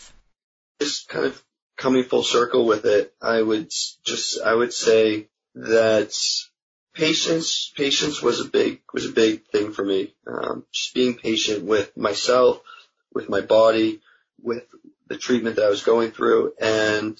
Just 0.81 1.07
kind 1.07 1.27
of 1.27 1.41
coming 1.77 2.03
full 2.03 2.23
circle 2.23 2.65
with 2.65 2.83
it, 2.83 3.13
I 3.21 3.41
would 3.41 3.71
just, 4.03 4.41
I 4.41 4.53
would 4.53 4.73
say 4.73 5.29
that 5.53 6.13
patience, 6.93 7.71
patience 7.77 8.21
was 8.21 8.41
a 8.41 8.49
big, 8.49 8.81
was 8.93 9.05
a 9.05 9.13
big 9.13 9.45
thing 9.45 9.71
for 9.71 9.85
me. 9.85 10.13
Um, 10.27 10.65
just 10.73 10.93
being 10.93 11.13
patient 11.13 11.63
with 11.63 11.95
myself, 11.95 12.59
with 13.13 13.29
my 13.29 13.39
body, 13.39 14.01
with 14.45 14.63
the 15.07 15.17
treatment 15.17 15.57
that 15.57 15.65
I 15.65 15.69
was 15.69 15.83
going 15.83 16.11
through 16.11 16.53
and 16.59 17.19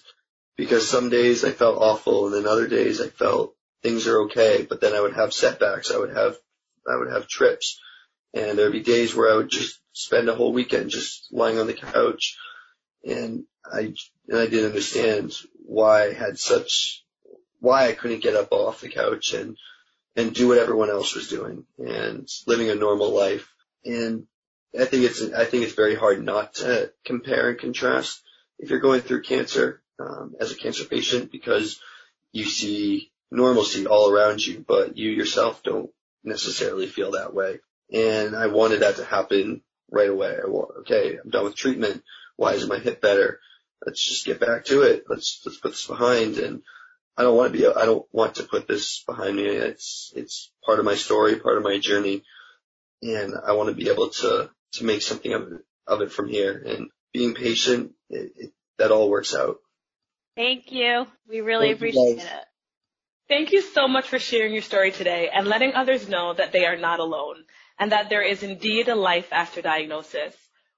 because 0.55 0.87
some 0.87 1.09
days 1.09 1.43
I 1.43 1.51
felt 1.51 1.81
awful 1.81 2.27
and 2.27 2.35
then 2.35 2.47
other 2.49 2.67
days 2.67 3.01
I 3.01 3.09
felt 3.09 3.55
things 3.83 4.07
are 4.07 4.21
okay, 4.23 4.65
but 4.67 4.79
then 4.79 4.93
I 4.93 5.01
would 5.01 5.13
have 5.15 5.33
setbacks. 5.33 5.91
I 5.91 5.97
would 5.97 6.15
have, 6.15 6.37
I 6.87 6.95
would 6.95 7.11
have 7.11 7.27
trips 7.27 7.79
and 8.33 8.57
there'd 8.57 8.71
be 8.71 8.81
days 8.81 9.15
where 9.15 9.31
I 9.31 9.37
would 9.37 9.49
just 9.49 9.79
spend 9.91 10.29
a 10.29 10.35
whole 10.35 10.53
weekend 10.53 10.91
just 10.91 11.27
lying 11.31 11.59
on 11.59 11.67
the 11.67 11.73
couch 11.73 12.37
and 13.03 13.45
I, 13.65 13.93
and 14.27 14.39
I 14.39 14.45
didn't 14.45 14.67
understand 14.69 15.33
why 15.65 16.05
I 16.05 16.13
had 16.13 16.37
such, 16.37 17.03
why 17.59 17.87
I 17.87 17.93
couldn't 17.93 18.23
get 18.23 18.35
up 18.35 18.51
off 18.51 18.81
the 18.81 18.89
couch 18.89 19.33
and, 19.33 19.57
and 20.15 20.33
do 20.33 20.47
what 20.47 20.59
everyone 20.59 20.89
else 20.89 21.15
was 21.15 21.27
doing 21.27 21.65
and 21.77 22.27
living 22.47 22.69
a 22.69 22.75
normal 22.75 23.09
life. 23.09 23.51
And 23.83 24.27
I 24.79 24.85
think 24.85 25.03
it's 25.03 25.21
I 25.21 25.45
think 25.45 25.63
it's 25.63 25.73
very 25.73 25.95
hard 25.95 26.23
not 26.23 26.55
to 26.55 26.91
compare 27.05 27.49
and 27.49 27.59
contrast 27.59 28.21
if 28.59 28.69
you're 28.69 28.79
going 28.79 29.01
through 29.01 29.21
cancer 29.21 29.81
um, 29.99 30.35
as 30.39 30.51
a 30.51 30.55
cancer 30.55 30.85
patient 30.85 31.31
because 31.31 31.79
you 32.31 32.45
see 32.45 33.11
normalcy 33.31 33.87
all 33.87 34.11
around 34.11 34.45
you, 34.45 34.63
but 34.67 34.97
you 34.97 35.11
yourself 35.11 35.63
don't 35.63 35.89
necessarily 36.23 36.87
feel 36.87 37.11
that 37.11 37.33
way. 37.33 37.59
And 37.91 38.35
I 38.35 38.47
wanted 38.47 38.81
that 38.81 38.97
to 38.97 39.05
happen 39.05 39.61
right 39.89 40.09
away. 40.09 40.35
I 40.43 40.47
want, 40.47 40.71
okay, 40.81 41.17
I'm 41.23 41.29
done 41.29 41.45
with 41.45 41.55
treatment. 41.55 42.03
Why 42.35 42.53
isn't 42.53 42.69
my 42.69 42.79
hip 42.79 43.01
better? 43.01 43.39
Let's 43.85 44.03
just 44.03 44.25
get 44.25 44.39
back 44.39 44.65
to 44.65 44.81
it. 44.81 45.05
Let's 45.07 45.41
let's 45.45 45.59
put 45.59 45.71
this 45.71 45.87
behind. 45.87 46.37
And 46.37 46.63
I 47.17 47.21
don't 47.21 47.37
want 47.37 47.53
to 47.53 47.57
be 47.57 47.67
I 47.67 47.85
don't 47.85 48.05
want 48.11 48.35
to 48.35 48.43
put 48.43 48.67
this 48.67 49.03
behind 49.05 49.35
me. 49.35 49.45
It's 49.45 50.11
it's 50.15 50.51
part 50.65 50.79
of 50.79 50.85
my 50.85 50.95
story, 50.95 51.39
part 51.39 51.57
of 51.57 51.63
my 51.63 51.77
journey, 51.77 52.23
and 53.01 53.33
I 53.45 53.53
want 53.53 53.69
to 53.69 53.75
be 53.75 53.89
able 53.89 54.09
to 54.09 54.49
to 54.75 54.85
make 54.85 55.01
something 55.01 55.33
of 55.33 55.41
it, 55.43 55.61
of 55.87 56.01
it 56.01 56.11
from 56.11 56.27
here. 56.27 56.63
And 56.65 56.89
being 57.13 57.33
patient, 57.33 57.91
it, 58.09 58.31
it, 58.35 58.51
that 58.77 58.91
all 58.91 59.09
works 59.09 59.35
out. 59.35 59.57
Thank 60.35 60.71
you. 60.71 61.07
We 61.29 61.41
really 61.41 61.67
Thank 61.67 61.77
appreciate 61.77 62.17
it. 62.17 62.45
Thank 63.27 63.53
you 63.53 63.61
so 63.61 63.87
much 63.87 64.07
for 64.07 64.19
sharing 64.19 64.53
your 64.53 64.61
story 64.61 64.91
today 64.91 65.29
and 65.33 65.47
letting 65.47 65.73
others 65.73 66.07
know 66.07 66.33
that 66.33 66.51
they 66.51 66.65
are 66.65 66.77
not 66.77 66.99
alone 66.99 67.37
and 67.79 67.91
that 67.91 68.09
there 68.09 68.21
is 68.21 68.43
indeed 68.43 68.87
a 68.87 68.95
life 68.95 69.29
after 69.31 69.61
diagnosis. 69.61 70.35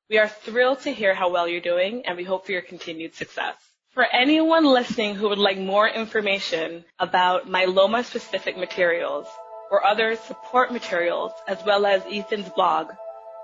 We 0.09 0.17
are 0.19 0.29
thrilled 0.29 0.81
to 0.81 0.93
hear 0.93 1.13
how 1.13 1.29
well 1.29 1.47
you're 1.47 1.59
doing 1.59 2.03
and 2.05 2.15
we 2.15 2.23
hope 2.23 2.45
for 2.45 2.53
your 2.53 2.61
continued 2.61 3.15
success. 3.15 3.55
For 3.93 4.05
anyone 4.05 4.63
listening 4.63 5.15
who 5.15 5.27
would 5.27 5.39
like 5.39 5.57
more 5.57 5.89
information 5.89 6.85
about 6.99 7.49
myeloma 7.49 8.05
specific 8.05 8.57
materials 8.57 9.27
or 9.69 9.85
other 9.85 10.15
support 10.15 10.71
materials 10.71 11.33
as 11.47 11.57
well 11.65 11.85
as 11.85 12.03
Ethan's 12.09 12.47
blog, 12.49 12.91